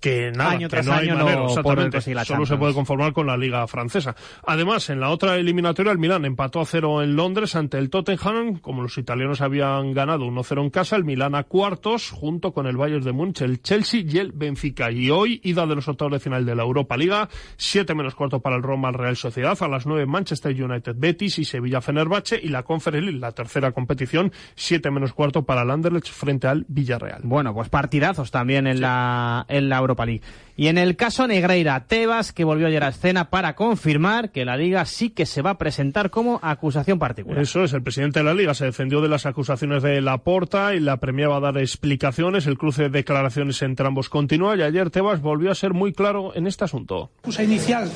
que 0.05 0.31
nada, 0.31 0.59
que 0.59 0.83
no 0.83 0.93
hay 0.93 1.09
manera, 1.09 1.45
exactamente, 1.45 1.99
solo 2.25 2.45
se 2.45 2.57
puede 2.57 2.75
conformar 2.75 3.11
con 3.11 3.25
la 3.25 3.35
liga 3.35 3.65
francesa. 3.65 4.15
Además, 4.45 4.91
en 4.91 4.99
la 4.99 5.09
otra 5.09 5.35
eliminatoria, 5.35 5.91
el 5.91 5.97
Milán 5.97 6.25
empató 6.25 6.61
a 6.61 6.65
cero 6.65 7.01
en 7.01 7.15
Londres 7.15 7.55
ante 7.55 7.79
el 7.79 7.89
Tottenham, 7.89 8.59
como 8.59 8.83
los 8.83 8.99
italianos 8.99 9.41
habían 9.41 9.93
ganado 9.93 10.25
1-0 10.25 10.61
en 10.61 10.69
casa, 10.69 10.95
el 10.95 11.05
Milán 11.05 11.33
a 11.33 11.45
cuartos, 11.45 12.11
junto 12.11 12.53
con 12.53 12.67
el 12.67 12.77
Bayern 12.77 13.03
de 13.03 13.13
Múnich, 13.13 13.41
el 13.41 13.63
Chelsea 13.63 14.01
y 14.07 14.19
el 14.19 14.31
Benfica. 14.31 14.91
Y 14.91 15.09
hoy, 15.09 15.41
ida 15.43 15.65
de 15.65 15.73
los 15.73 15.87
octavos 15.87 16.13
de 16.13 16.19
final 16.19 16.45
de 16.45 16.53
la 16.53 16.61
Europa 16.61 16.97
Liga, 16.97 17.27
7 17.57 17.95
menos 17.95 18.13
cuarto 18.13 18.41
para 18.41 18.57
el 18.57 18.61
Roma, 18.61 18.89
el 18.89 18.93
Real 18.93 19.15
Sociedad, 19.15 19.57
a 19.59 19.67
las 19.67 19.87
9 19.87 20.05
Manchester 20.05 20.51
United, 20.63 20.93
Betis 20.95 21.39
y 21.39 21.45
Sevilla 21.45 21.81
Fenerbahce, 21.81 22.39
y 22.39 22.49
la 22.49 22.61
Conference 22.61 23.01
League, 23.03 23.19
la 23.19 23.31
tercera 23.31 23.71
competición, 23.71 24.31
7 24.53 24.91
menos 24.91 25.13
cuarto 25.13 25.45
para 25.45 25.63
el 25.63 25.71
Anderlecht 25.71 26.09
frente 26.09 26.45
al 26.45 26.63
Villarreal. 26.67 27.21
Bueno, 27.23 27.55
pues 27.55 27.69
partidazos 27.69 28.29
también 28.29 28.67
en 28.67 28.81
la 28.81 29.47
en 29.47 29.67
la 29.67 29.77
Europa 29.77 29.94
Europa 29.95 30.05
League. 30.05 30.21
Y 30.57 30.67
en 30.67 30.77
el 30.77 30.95
caso 30.95 31.27
Negreira, 31.27 31.85
Tebas, 31.85 32.31
que 32.31 32.45
volvió 32.45 32.67
ayer 32.67 32.83
a 32.83 32.89
escena 32.89 33.29
para 33.29 33.55
confirmar 33.55 34.31
que 34.31 34.45
la 34.45 34.55
Liga 34.55 34.85
sí 34.85 35.09
que 35.09 35.25
se 35.25 35.41
va 35.41 35.51
a 35.51 35.57
presentar 35.57 36.09
como 36.09 36.39
acusación 36.41 36.97
particular. 36.97 37.41
Eso 37.41 37.63
es, 37.63 37.73
el 37.73 37.83
presidente 37.83 38.19
de 38.19 38.25
la 38.25 38.33
Liga 38.33 38.53
se 38.53 38.65
defendió 38.65 39.01
de 39.01 39.09
las 39.09 39.25
acusaciones 39.25 39.83
de 39.83 39.99
Laporta 40.01 40.73
y 40.73 40.79
la 40.79 40.97
premiaba 40.97 41.37
a 41.37 41.39
dar 41.41 41.57
explicaciones. 41.57 42.47
El 42.47 42.57
cruce 42.57 42.83
de 42.83 42.89
declaraciones 42.89 43.61
entre 43.63 43.85
ambos 43.85 44.09
continúa 44.09 44.55
y 44.55 44.61
ayer 44.61 44.89
Tebas 44.91 45.21
volvió 45.21 45.51
a 45.51 45.55
ser 45.55 45.73
muy 45.73 45.91
claro 45.91 46.33
en 46.35 46.47
este 46.47 46.63
asunto. 46.63 47.11
La 47.37 47.43
inicial 47.43 47.91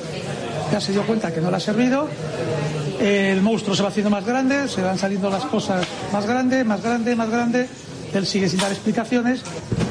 ya 0.70 0.80
se 0.80 0.92
dio 0.92 1.02
cuenta 1.04 1.32
que 1.32 1.40
no 1.40 1.50
le 1.50 1.56
ha 1.56 1.60
servido. 1.60 2.08
El 3.00 3.40
monstruo 3.40 3.74
se 3.74 3.82
va 3.82 3.88
haciendo 3.88 4.10
más 4.10 4.26
grande, 4.26 4.68
se 4.68 4.82
van 4.82 4.98
saliendo 4.98 5.30
las 5.30 5.46
cosas 5.46 5.88
más 6.12 6.26
grande, 6.26 6.64
más 6.64 6.82
grande, 6.82 7.16
más 7.16 7.30
grande 7.30 7.68
él 8.12 8.26
sigue 8.26 8.48
sin 8.48 8.60
dar 8.60 8.70
explicaciones, 8.70 9.42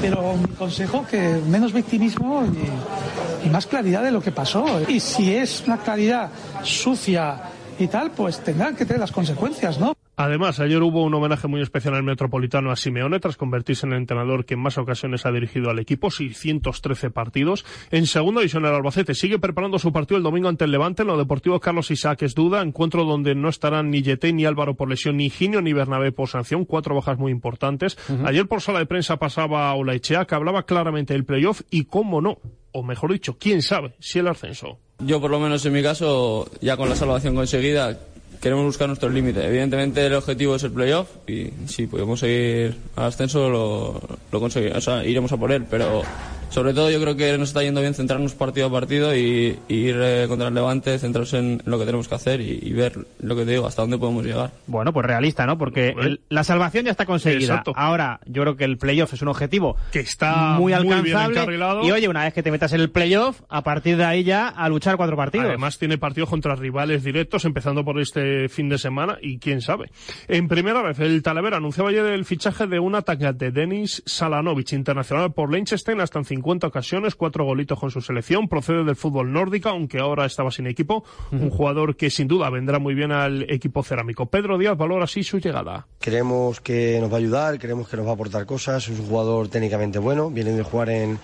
pero 0.01 0.35
mi 0.35 0.53
consejo 0.55 1.05
que 1.05 1.41
menos 1.47 1.73
victimismo 1.73 2.43
y, 2.45 3.47
y 3.47 3.49
más 3.49 3.65
claridad 3.65 4.03
de 4.03 4.11
lo 4.11 4.21
que 4.21 4.31
pasó. 4.31 4.65
Y 4.87 4.99
si 4.99 5.33
es 5.33 5.63
una 5.65 5.77
claridad 5.77 6.29
sucia 6.63 7.41
y 7.77 7.87
tal, 7.87 8.11
pues 8.11 8.39
tendrán 8.39 8.75
que 8.75 8.85
tener 8.85 8.99
las 8.99 9.11
consecuencias, 9.11 9.79
¿no? 9.79 9.95
Además, 10.21 10.59
ayer 10.59 10.81
hubo 10.83 11.01
un 11.03 11.13
homenaje 11.13 11.47
muy 11.47 11.61
especial 11.61 11.95
al 11.95 12.03
Metropolitano 12.03 12.71
a 12.71 12.75
Simeone 12.75 13.21
tras 13.21 13.37
convertirse 13.37 13.85
en 13.85 13.93
el 13.93 13.99
entrenador 13.99 14.43
que 14.43 14.55
en 14.55 14.59
más 14.59 14.77
ocasiones 14.77 15.25
ha 15.25 15.31
dirigido 15.31 15.69
al 15.69 15.79
equipo, 15.79 16.11
613 16.11 17.09
partidos. 17.09 17.63
En 17.89 18.05
segunda 18.05 18.41
división 18.41 18.65
el 18.65 18.73
Albacete 18.73 19.15
sigue 19.15 19.39
preparando 19.39 19.79
su 19.79 19.93
partido 19.93 20.17
el 20.17 20.23
domingo 20.23 20.49
ante 20.49 20.65
el 20.65 20.71
Levante. 20.71 21.03
En 21.03 21.07
lo 21.07 21.17
deportivo 21.17 21.61
Carlos 21.61 21.89
Isaac 21.89 22.23
es 22.23 22.35
duda, 22.35 22.61
encuentro 22.61 23.05
donde 23.05 23.33
no 23.33 23.47
estarán 23.47 23.91
ni 23.91 24.01
Yete 24.01 24.33
ni 24.33 24.43
Álvaro 24.43 24.73
por 24.73 24.89
lesión, 24.89 25.15
ni 25.15 25.29
Ginio 25.29 25.61
ni 25.61 25.71
Bernabé 25.71 26.11
por 26.11 26.27
sanción, 26.27 26.65
cuatro 26.65 26.95
bajas 26.95 27.17
muy 27.17 27.31
importantes. 27.31 27.97
Ayer 28.25 28.45
por 28.45 28.61
sala 28.61 28.79
de 28.79 28.87
prensa 28.87 29.15
pasaba 29.19 29.73
Olaichea 29.73 30.25
que 30.25 30.35
hablaba 30.35 30.63
claramente 30.63 31.13
del 31.13 31.23
playoff 31.23 31.61
y 31.71 31.85
cómo 31.85 32.19
no, 32.19 32.39
o 32.73 32.83
mejor 32.83 33.13
dicho, 33.13 33.37
quién 33.39 33.61
sabe 33.61 33.93
si 33.99 34.19
el 34.19 34.27
ascenso. 34.27 34.79
Yo 34.99 35.21
por 35.21 35.31
lo 35.31 35.39
menos 35.39 35.65
en 35.65 35.71
mi 35.71 35.81
caso, 35.81 36.49
ya 36.59 36.75
con 36.75 36.89
la 36.89 36.95
salvación 36.97 37.35
conseguida, 37.35 37.97
queremos 38.41 38.65
buscar 38.65 38.87
nuestros 38.87 39.13
límites. 39.13 39.43
Evidentemente 39.45 40.05
el 40.05 40.13
objetivo 40.13 40.55
es 40.55 40.63
el 40.63 40.71
playoff 40.71 41.09
y 41.27 41.49
si 41.67 41.87
podemos 41.87 42.19
seguir 42.19 42.77
al 42.95 43.05
ascenso 43.05 43.49
lo, 43.49 44.01
lo 44.31 44.39
conseguiremos, 44.39 44.87
o 44.87 44.91
sea, 44.91 45.05
iremos 45.05 45.31
a 45.31 45.37
por 45.37 45.51
él, 45.51 45.65
pero 45.69 46.03
sobre 46.49 46.73
todo 46.73 46.89
yo 46.89 46.99
creo 47.01 47.15
que 47.15 47.37
nos 47.37 47.49
está 47.49 47.63
yendo 47.63 47.81
bien 47.81 47.93
centrarnos 47.93 48.33
partido 48.33 48.67
a 48.67 48.71
partido 48.71 49.15
y, 49.15 49.59
ir 49.67 49.95
eh, 49.99 50.25
contra 50.27 50.47
el 50.47 50.53
Levante, 50.53 50.97
centrarse 50.99 51.37
en 51.37 51.61
lo 51.65 51.79
que 51.79 51.85
tenemos 51.85 52.07
que 52.07 52.15
hacer 52.15 52.41
y, 52.41 52.71
ver 52.73 52.93
lo 53.19 53.35
que 53.35 53.45
te 53.45 53.51
digo, 53.51 53.67
hasta 53.67 53.81
dónde 53.81 53.97
podemos 53.97 54.25
llegar. 54.25 54.51
Bueno, 54.67 54.93
pues 54.93 55.05
realista, 55.05 55.45
¿no? 55.45 55.57
Porque 55.57 55.93
la 56.29 56.43
salvación 56.43 56.85
ya 56.85 56.91
está 56.91 57.05
conseguida. 57.05 57.63
Ahora, 57.75 58.19
yo 58.25 58.41
creo 58.43 58.55
que 58.55 58.63
el 58.63 58.77
playoff 58.77 59.13
es 59.13 59.21
un 59.21 59.27
objetivo 59.27 59.75
que 59.91 59.99
está 59.99 60.57
muy 60.57 60.73
alcanzable. 60.73 61.39
y 61.83 61.91
oye, 61.91 62.07
una 62.07 62.23
vez 62.23 62.33
que 62.33 62.43
te 62.43 62.51
metas 62.51 62.73
en 62.73 62.81
el 62.81 62.89
playoff, 62.89 63.41
a 63.49 63.63
partir 63.63 63.97
de 63.97 64.05
ahí 64.05 64.23
ya 64.23 64.47
a 64.47 64.69
luchar 64.69 64.97
cuatro 64.97 65.15
partidos. 65.15 65.47
Además 65.47 65.77
tiene 65.77 65.97
partidos 65.97 66.29
contra 66.29 66.55
rivales 66.55 67.03
directos, 67.03 67.45
empezando 67.45 67.83
por 67.83 67.99
este 67.99 68.49
fin 68.49 68.69
de 68.69 68.77
semana 68.77 69.17
y 69.21 69.39
quién 69.39 69.61
sabe. 69.61 69.91
En 70.27 70.47
primera 70.47 70.81
vez, 70.81 70.99
el 70.99 71.21
Talavera 71.21 71.57
anunciaba 71.57 71.89
ayer 71.89 72.05
el 72.05 72.25
fichaje 72.25 72.67
de 72.67 72.79
un 72.79 72.95
ataque 72.95 73.31
de 73.33 73.51
Denis 73.51 74.01
Salanovic, 74.05 74.73
internacional 74.73 75.33
por 75.33 75.51
Liechtenstein, 75.51 75.99
hasta 76.01 76.19
en 76.19 76.25
50 76.39 76.67
ocasiones, 76.67 77.15
cuatro 77.15 77.43
golitos 77.43 77.77
con 77.77 77.91
su 77.91 77.99
selección, 77.99 78.47
procede 78.47 78.85
del 78.85 78.95
fútbol 78.95 79.33
nórdico, 79.33 79.67
aunque 79.67 79.99
ahora 79.99 80.25
estaba 80.25 80.51
sin 80.51 80.67
equipo, 80.67 81.03
un 81.31 81.49
jugador 81.49 81.97
que 81.97 82.09
sin 82.09 82.29
duda 82.29 82.49
vendrá 82.49 82.79
muy 82.79 82.95
bien 82.95 83.11
al 83.11 83.43
equipo 83.51 83.83
cerámico. 83.83 84.27
Pedro 84.27 84.57
Díaz 84.57 84.77
valora 84.77 85.03
así 85.03 85.21
su 85.23 85.39
llegada. 85.39 85.87
Creemos 85.99 86.61
que 86.61 86.97
nos 87.01 87.11
va 87.11 87.15
a 87.15 87.19
ayudar, 87.19 87.59
creemos 87.59 87.89
que 87.89 87.97
nos 87.97 88.05
va 88.05 88.11
a 88.11 88.13
aportar 88.13 88.45
cosas, 88.45 88.87
es 88.87 88.99
un 88.99 89.07
jugador 89.07 89.49
técnicamente 89.49 89.99
bueno, 89.99 90.29
viene 90.29 90.51
de 90.51 90.63
jugar 90.63 90.89
en, 90.91 91.19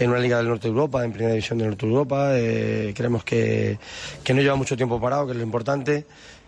en 0.00 0.10
una 0.10 0.18
liga 0.18 0.38
del 0.38 0.48
norte 0.48 0.64
de 0.66 0.70
Europa, 0.70 1.04
en 1.04 1.12
primera 1.12 1.32
división 1.32 1.58
del 1.58 1.68
norte 1.68 1.86
de 1.86 1.92
Europa, 1.92 2.28
eh, 2.32 2.92
creemos 2.96 3.22
que, 3.22 3.78
que 4.24 4.34
no 4.34 4.42
lleva 4.42 4.56
mucho 4.56 4.76
tiempo 4.76 5.00
parado, 5.00 5.26
que 5.26 5.32
es 5.32 5.38
lo 5.38 5.44
importante 5.44 6.06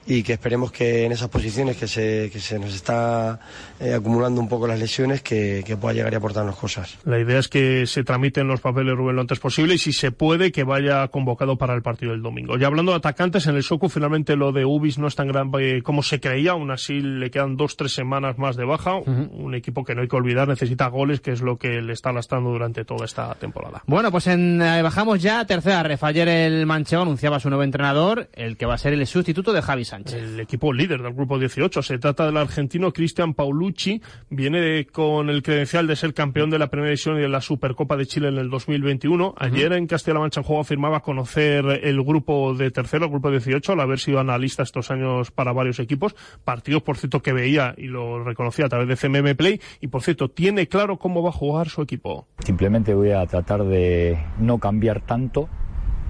y 0.08 0.22
que 0.22 0.32
esperemos 0.32 0.72
que 0.72 1.04
en 1.04 1.12
esas 1.12 1.28
posiciones 1.28 1.76
que 1.76 1.86
se, 1.86 2.30
que 2.32 2.40
se 2.40 2.58
nos 2.58 2.74
está 2.74 3.38
eh, 3.78 3.92
acumulando 3.92 4.40
un 4.40 4.48
poco 4.48 4.66
las 4.66 4.78
lesiones, 4.78 5.20
que, 5.20 5.62
que, 5.66 5.76
pueda 5.76 5.94
llegar 5.94 6.14
y 6.14 6.16
aportarnos 6.16 6.56
cosas. 6.56 6.96
La 7.04 7.18
idea 7.18 7.38
es 7.38 7.48
que 7.48 7.86
se 7.86 8.04
tramiten 8.04 8.48
los 8.48 8.62
papeles 8.62 8.96
Rubén 8.96 9.16
lo 9.16 9.20
antes 9.20 9.38
posible 9.38 9.74
y 9.74 9.78
si 9.78 9.92
se 9.92 10.10
puede 10.10 10.50
que 10.50 10.64
vaya 10.64 11.06
convocado 11.08 11.58
para 11.58 11.74
el 11.74 11.82
partido 11.82 12.12
del 12.12 12.22
domingo. 12.22 12.56
Ya 12.56 12.68
hablando 12.68 12.92
de 12.92 12.98
atacantes, 12.98 13.46
en 13.48 13.56
el 13.56 13.62
Socu 13.62 13.90
finalmente 13.90 14.34
lo 14.34 14.50
de 14.50 14.64
Ubis 14.64 14.96
no 14.98 15.08
es 15.08 15.14
tan 15.14 15.28
grande 15.28 15.82
como 15.82 16.02
se 16.02 16.20
creía, 16.20 16.52
aún 16.52 16.70
así 16.70 17.00
le 17.00 17.30
quedan 17.30 17.58
dos, 17.58 17.76
tres 17.76 17.92
semanas 17.92 18.38
más 18.38 18.56
de 18.56 18.64
baja, 18.64 18.94
un 18.96 19.54
equipo 19.54 19.84
que 19.84 19.94
no 19.94 20.00
hay 20.00 20.08
que 20.08 20.16
olvidar, 20.16 20.48
necesita 20.48 20.88
goles, 20.88 21.20
que 21.20 21.32
es 21.32 21.42
lo 21.42 21.58
que 21.58 21.82
le 21.82 21.92
está 21.92 22.12
lastrando 22.12 22.48
durante 22.48 22.86
toda 22.86 23.04
esta 23.04 23.34
temporada. 23.34 23.82
Bueno, 23.86 24.10
pues 24.10 24.26
en, 24.26 24.62
eh, 24.62 24.80
bajamos 24.80 25.20
ya 25.20 25.40
a 25.40 25.46
tercera 25.46 25.82
ref. 25.82 26.02
Ayer 26.02 26.28
el 26.28 26.64
Manchego 26.64 27.02
anunciaba 27.02 27.40
su 27.40 27.50
nuevo 27.50 27.62
entrenador, 27.62 28.30
el 28.32 28.56
que 28.56 28.64
va 28.64 28.74
a 28.74 28.78
ser 28.78 28.94
el 28.94 29.06
sustituto 29.06 29.52
de 29.52 29.60
Javi 29.60 29.84
Sánchez. 29.84 29.97
El 30.06 30.40
equipo 30.40 30.72
líder 30.72 31.02
del 31.02 31.12
grupo 31.12 31.38
18. 31.38 31.82
Se 31.82 31.98
trata 31.98 32.26
del 32.26 32.36
argentino 32.36 32.92
Cristian 32.92 33.34
Paulucci. 33.34 34.00
Viene 34.30 34.86
con 34.86 35.30
el 35.30 35.42
credencial 35.42 35.86
de 35.86 35.96
ser 35.96 36.14
campeón 36.14 36.50
de 36.50 36.58
la 36.58 36.68
primera 36.68 36.90
división 36.90 37.18
y 37.18 37.22
de 37.22 37.28
la 37.28 37.40
Supercopa 37.40 37.96
de 37.96 38.06
Chile 38.06 38.28
en 38.28 38.38
el 38.38 38.50
2021. 38.50 39.34
Ayer 39.38 39.72
en 39.72 39.86
Castilla-La 39.86 40.20
Mancha 40.20 40.40
en 40.40 40.44
juego 40.44 40.62
afirmaba 40.62 41.00
conocer 41.00 41.80
el 41.82 42.02
grupo 42.02 42.54
de 42.54 42.70
tercero, 42.70 43.06
el 43.06 43.10
grupo 43.10 43.30
18, 43.30 43.72
al 43.72 43.80
haber 43.80 43.98
sido 43.98 44.20
analista 44.20 44.62
estos 44.62 44.90
años 44.90 45.30
para 45.30 45.52
varios 45.52 45.78
equipos. 45.80 46.14
Partidos, 46.44 46.82
por 46.82 46.96
cierto, 46.96 47.20
que 47.20 47.32
veía 47.32 47.74
y 47.76 47.86
lo 47.86 48.22
reconocía 48.22 48.66
a 48.66 48.68
través 48.68 48.88
de 48.88 48.96
CMM 48.96 49.36
Play. 49.36 49.60
Y, 49.80 49.88
por 49.88 50.02
cierto, 50.02 50.28
tiene 50.28 50.68
claro 50.68 50.98
cómo 50.98 51.22
va 51.22 51.30
a 51.30 51.32
jugar 51.32 51.68
su 51.68 51.82
equipo. 51.82 52.26
Simplemente 52.44 52.94
voy 52.94 53.10
a 53.10 53.26
tratar 53.26 53.64
de 53.64 54.18
no 54.38 54.58
cambiar 54.58 55.00
tanto 55.00 55.48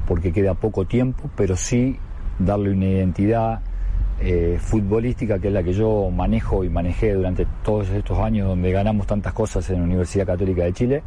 porque 0.07 0.33
queda 0.33 0.55
poco 0.55 0.87
tiempo, 0.87 1.31
pero 1.37 1.57
sí 1.57 1.99
darle 2.39 2.71
una 2.71 2.87
identidad 2.87 3.61
eh, 4.21 4.59
futbolística, 4.61 5.39
que 5.39 5.49
es 5.49 5.55
la 5.55 5.63
que 5.63 5.73
yo 5.73 6.11
manejo 6.11 6.65
y 6.65 6.69
manejé 6.69 7.15
durante 7.15 7.47
todos 7.63 7.89
estos 7.91 8.19
años 8.19 8.49
donde 8.49 8.73
ganamos 8.73 9.07
tantas 9.07 9.33
cosas 9.33 9.69
en 9.71 9.79
la 9.79 9.85
Universidad 9.85 10.27
Católica 10.27 10.65
de 10.65 10.73
Chile, 10.73 11.03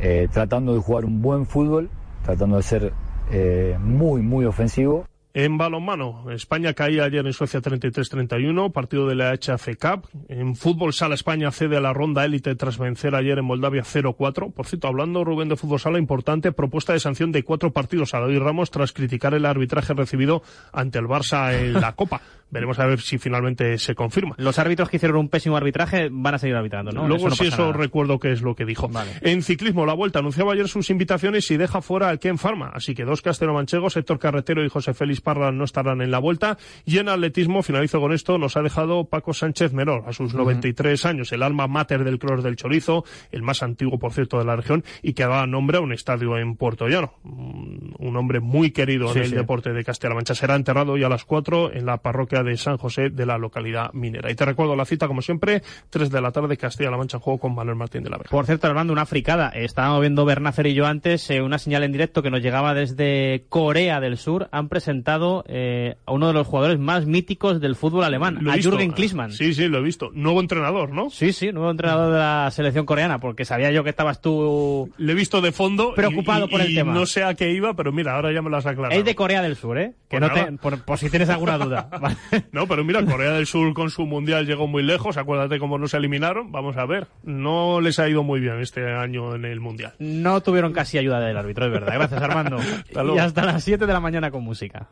eh, 0.00 0.28
tratando 0.30 0.74
de 0.74 0.80
jugar 0.80 1.04
un 1.04 1.22
buen 1.22 1.46
fútbol, 1.46 1.90
tratando 2.24 2.56
de 2.56 2.62
ser 2.62 2.92
eh, 3.32 3.76
muy, 3.80 4.22
muy 4.22 4.44
ofensivo 4.44 5.06
en 5.32 5.58
balonmano, 5.58 6.30
España 6.32 6.74
caía 6.74 7.04
ayer 7.04 7.24
en 7.24 7.32
Suecia 7.32 7.60
33-31, 7.60 8.72
partido 8.72 9.06
de 9.06 9.14
la 9.14 9.32
HF 9.32 9.68
Cup. 9.80 10.08
En 10.28 10.56
fútbol 10.56 10.92
sala, 10.92 11.14
España 11.14 11.52
cede 11.52 11.76
a 11.76 11.80
la 11.80 11.92
ronda 11.92 12.24
élite 12.24 12.56
tras 12.56 12.78
vencer 12.78 13.14
ayer 13.14 13.38
en 13.38 13.44
Moldavia 13.44 13.82
0-4. 13.82 14.52
Por 14.52 14.66
cierto, 14.66 14.88
hablando 14.88 15.22
Rubén 15.22 15.48
de 15.48 15.56
fútbol 15.56 15.78
sala, 15.78 15.98
importante 15.98 16.50
propuesta 16.50 16.94
de 16.94 17.00
sanción 17.00 17.30
de 17.30 17.44
cuatro 17.44 17.72
partidos 17.72 18.12
a 18.14 18.20
David 18.20 18.40
Ramos 18.40 18.70
tras 18.72 18.92
criticar 18.92 19.34
el 19.34 19.46
arbitraje 19.46 19.94
recibido 19.94 20.42
ante 20.72 20.98
el 20.98 21.06
Barça 21.06 21.54
en 21.54 21.74
la 21.74 21.92
Copa. 21.96 22.20
Veremos 22.50 22.80
a 22.80 22.86
ver 22.86 23.00
si 23.00 23.18
finalmente 23.18 23.78
se 23.78 23.94
confirma. 23.94 24.34
Los 24.36 24.58
árbitros 24.58 24.88
que 24.88 24.96
hicieron 24.96 25.18
un 25.18 25.28
pésimo 25.28 25.56
arbitraje 25.56 26.08
van 26.10 26.34
a 26.34 26.38
seguir 26.38 26.56
arbitrando, 26.56 26.90
¿no? 26.90 27.06
Luego 27.06 27.30
sí, 27.30 27.46
eso 27.46 27.72
recuerdo 27.72 28.18
que 28.18 28.32
es 28.32 28.42
lo 28.42 28.56
que 28.56 28.64
dijo. 28.64 28.90
En 29.20 29.42
ciclismo, 29.42 29.86
la 29.86 29.94
Vuelta 29.94 30.18
anunciaba 30.18 30.52
ayer 30.52 30.66
sus 30.66 30.90
invitaciones 30.90 31.48
y 31.52 31.56
deja 31.56 31.80
fuera 31.80 32.08
al 32.08 32.18
Ken 32.18 32.38
Pharma. 32.38 32.70
Así 32.74 32.94
que 32.94 33.04
dos 33.04 33.22
castellano-manchegos, 33.22 33.96
Héctor 33.96 34.18
Carretero 34.18 34.64
y 34.64 34.68
José 34.68 34.94
Félix 34.94 35.19
Parra 35.20 35.52
no 35.52 35.64
estarán 35.64 36.00
en 36.02 36.10
la 36.10 36.18
Vuelta. 36.18 36.58
Y 36.84 36.98
en 36.98 37.08
atletismo, 37.08 37.62
finalizo 37.62 38.00
con 38.00 38.12
esto, 38.12 38.38
nos 38.38 38.56
ha 38.56 38.62
dejado 38.62 39.04
Paco 39.04 39.32
Sánchez 39.32 39.72
Menor 39.72 40.04
a 40.06 40.12
sus 40.12 40.34
93 40.34 41.06
años, 41.06 41.32
el 41.32 41.42
alma 41.42 41.66
mater 41.66 42.04
del 42.04 42.18
cross 42.18 42.42
del 42.42 42.56
Chorizo, 42.56 43.04
el 43.30 43.42
más 43.42 43.62
antiguo, 43.62 43.98
por 43.98 44.12
cierto, 44.12 44.38
de 44.38 44.44
la 44.44 44.56
región 44.56 44.84
y 45.02 45.12
que 45.12 45.22
daba 45.22 45.46
nombre 45.46 45.78
a 45.78 45.80
un 45.80 45.92
estadio 45.92 46.38
en 46.38 46.56
Puerto 46.56 46.88
Llano. 46.88 47.14
Un 47.24 48.16
hombre 48.16 48.40
muy 48.40 48.70
querido 48.70 49.14
en 49.14 49.22
el 49.22 49.30
deporte 49.30 49.72
de 49.72 49.84
Castilla-La 49.84 50.16
Mancha. 50.16 50.34
Será 50.34 50.56
enterrado 50.56 50.92
hoy 50.92 51.04
a 51.04 51.08
las 51.08 51.24
4 51.24 51.72
en 51.72 51.86
la 51.86 51.98
parroquia 51.98 52.42
de 52.42 52.56
San 52.56 52.76
José 52.76 53.10
de 53.10 53.26
la 53.26 53.38
localidad 53.38 53.92
minera. 53.92 54.30
Y 54.30 54.34
te 54.34 54.44
recuerdo 54.44 54.76
la 54.76 54.84
cita, 54.84 55.06
como 55.06 55.22
siempre, 55.22 55.62
3 55.90 56.10
de 56.10 56.20
la 56.20 56.30
tarde, 56.30 56.56
Castilla-La 56.56 56.96
Mancha 56.96 57.18
en 57.18 57.22
juego 57.22 57.40
con 57.40 57.54
Manuel 57.54 57.76
Martín 57.76 58.02
de 58.02 58.10
la 58.10 58.18
Vega. 58.18 58.30
Por 58.30 58.46
cierto, 58.46 58.66
hablando 58.66 58.92
una 58.92 59.06
fricada, 59.06 59.48
estábamos 59.48 60.00
viendo 60.00 60.24
Bernácer 60.24 60.66
y 60.66 60.74
yo 60.74 60.86
antes 60.86 61.28
eh, 61.30 61.42
una 61.42 61.58
señal 61.58 61.82
en 61.84 61.92
directo 61.92 62.22
que 62.22 62.30
nos 62.30 62.42
llegaba 62.42 62.74
desde 62.74 63.44
Corea 63.48 64.00
del 64.00 64.16
Sur. 64.16 64.48
Han 64.52 64.68
presentado 64.68 65.09
eh, 65.46 65.96
a 66.06 66.12
uno 66.12 66.28
de 66.28 66.32
los 66.32 66.46
jugadores 66.46 66.78
más 66.78 67.06
míticos 67.06 67.60
del 67.60 67.76
fútbol 67.76 68.04
alemán, 68.04 68.48
a 68.48 68.56
Jürgen 68.56 68.92
Klinsmann. 68.92 69.32
Sí, 69.32 69.54
sí, 69.54 69.68
lo 69.68 69.78
he 69.78 69.82
visto. 69.82 70.10
Nuevo 70.12 70.40
entrenador, 70.40 70.92
¿no? 70.92 71.10
Sí, 71.10 71.32
sí, 71.32 71.52
nuevo 71.52 71.70
entrenador 71.70 72.12
de 72.12 72.18
la 72.18 72.50
selección 72.52 72.86
coreana, 72.86 73.18
porque 73.18 73.44
sabía 73.44 73.70
yo 73.70 73.84
que 73.84 73.90
estabas 73.90 74.20
tú... 74.20 74.90
Le 74.98 75.12
he 75.12 75.14
visto 75.14 75.40
de 75.40 75.52
fondo. 75.52 75.94
Preocupado 75.94 76.48
por 76.48 76.60
el 76.60 76.74
tema. 76.74 76.92
No 76.92 77.06
sé 77.06 77.24
a 77.24 77.34
qué 77.34 77.52
iba, 77.52 77.74
pero 77.74 77.92
mira, 77.92 78.14
ahora 78.14 78.32
ya 78.32 78.42
me 78.42 78.50
lo 78.50 78.56
has 78.56 78.66
aclarado. 78.66 78.98
Es 78.98 79.04
de 79.04 79.14
Corea 79.14 79.42
del 79.42 79.56
Sur, 79.56 79.78
¿eh? 79.78 79.94
Que 80.08 80.18
pues 80.18 80.22
no 80.22 80.30
te, 80.32 80.80
por, 80.84 80.98
si 80.98 81.10
tienes 81.10 81.28
alguna 81.28 81.58
duda. 81.58 81.88
no, 82.52 82.66
pero 82.66 82.84
mira, 82.84 83.04
Corea 83.04 83.32
del 83.32 83.46
Sur 83.46 83.72
con 83.74 83.90
su 83.90 84.06
mundial 84.06 84.46
llegó 84.46 84.66
muy 84.66 84.82
lejos. 84.82 85.16
Acuérdate 85.16 85.58
cómo 85.58 85.78
no 85.78 85.88
se 85.88 85.96
eliminaron. 85.96 86.52
Vamos 86.52 86.76
a 86.76 86.86
ver. 86.86 87.08
No 87.22 87.80
les 87.80 87.98
ha 87.98 88.08
ido 88.08 88.22
muy 88.22 88.40
bien 88.40 88.60
este 88.60 88.92
año 88.92 89.34
en 89.34 89.44
el 89.44 89.60
mundial. 89.60 89.94
No 89.98 90.40
tuvieron 90.42 90.72
casi 90.72 90.98
ayuda 90.98 91.20
del 91.20 91.36
árbitro, 91.36 91.66
es 91.66 91.72
verdad. 91.72 91.94
Gracias, 91.94 92.22
Armando. 92.22 92.58
y 93.14 93.18
hasta 93.18 93.44
las 93.44 93.64
7 93.64 93.86
de 93.86 93.92
la 93.92 94.00
mañana 94.00 94.30
con 94.30 94.42
música. 94.42 94.88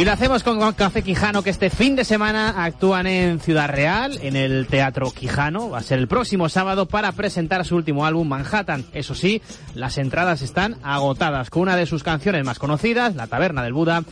Y 0.00 0.04
lo 0.06 0.12
hacemos 0.12 0.42
con 0.42 0.72
Café 0.72 1.02
Quijano, 1.02 1.42
que 1.42 1.50
este 1.50 1.68
fin 1.68 1.94
de 1.94 2.04
semana 2.04 2.64
actúan 2.64 3.06
en 3.06 3.38
Ciudad 3.38 3.68
Real, 3.68 4.18
en 4.22 4.34
el 4.34 4.66
Teatro 4.66 5.10
Quijano. 5.10 5.68
Va 5.68 5.78
a 5.78 5.82
ser 5.82 5.98
el 5.98 6.08
próximo 6.08 6.48
sábado 6.48 6.86
para 6.86 7.12
presentar 7.12 7.66
su 7.66 7.76
último 7.76 8.06
álbum, 8.06 8.26
Manhattan. 8.26 8.86
Eso 8.94 9.14
sí, 9.14 9.42
las 9.74 9.98
entradas 9.98 10.40
están 10.40 10.76
agotadas. 10.82 11.50
Con 11.50 11.62
una 11.62 11.76
de 11.76 11.84
sus 11.84 12.02
canciones 12.02 12.42
más 12.46 12.58
conocidas, 12.58 13.14
La 13.14 13.26
Taberna 13.26 13.62
del 13.62 13.74
Buda, 13.74 14.04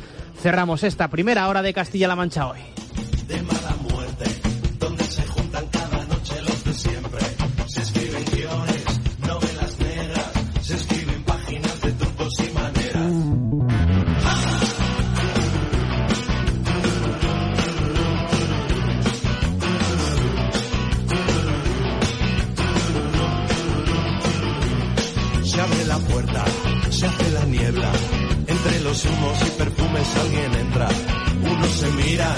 cerramos 0.43 0.83
esta 0.83 1.09
primera 1.09 1.49
hora 1.49 1.63
de 1.63 1.73
Castilla-La 1.73 2.17
Mancha 2.17 2.49
hoy. 2.49 2.59
Humos 29.05 29.39
y 29.47 29.51
perfumes 29.51 30.17
alguien 30.17 30.55
entra. 30.55 30.89
Unos 31.43 31.71
se 31.71 31.91
miran, 31.91 32.37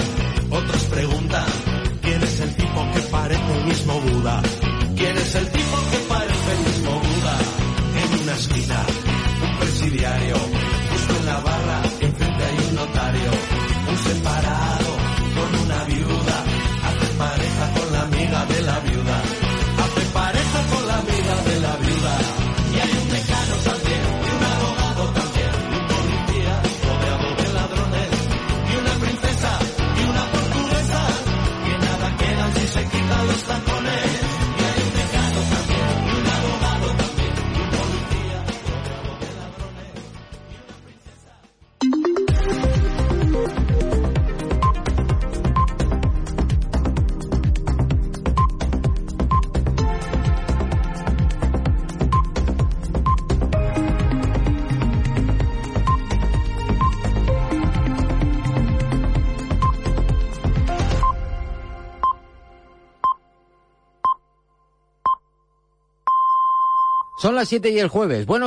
Son 67.31 67.37
las 67.37 67.49
7 67.49 67.71
y 67.71 67.79
el 67.79 67.87
jueves. 67.87 68.27
Buenos 68.27 68.39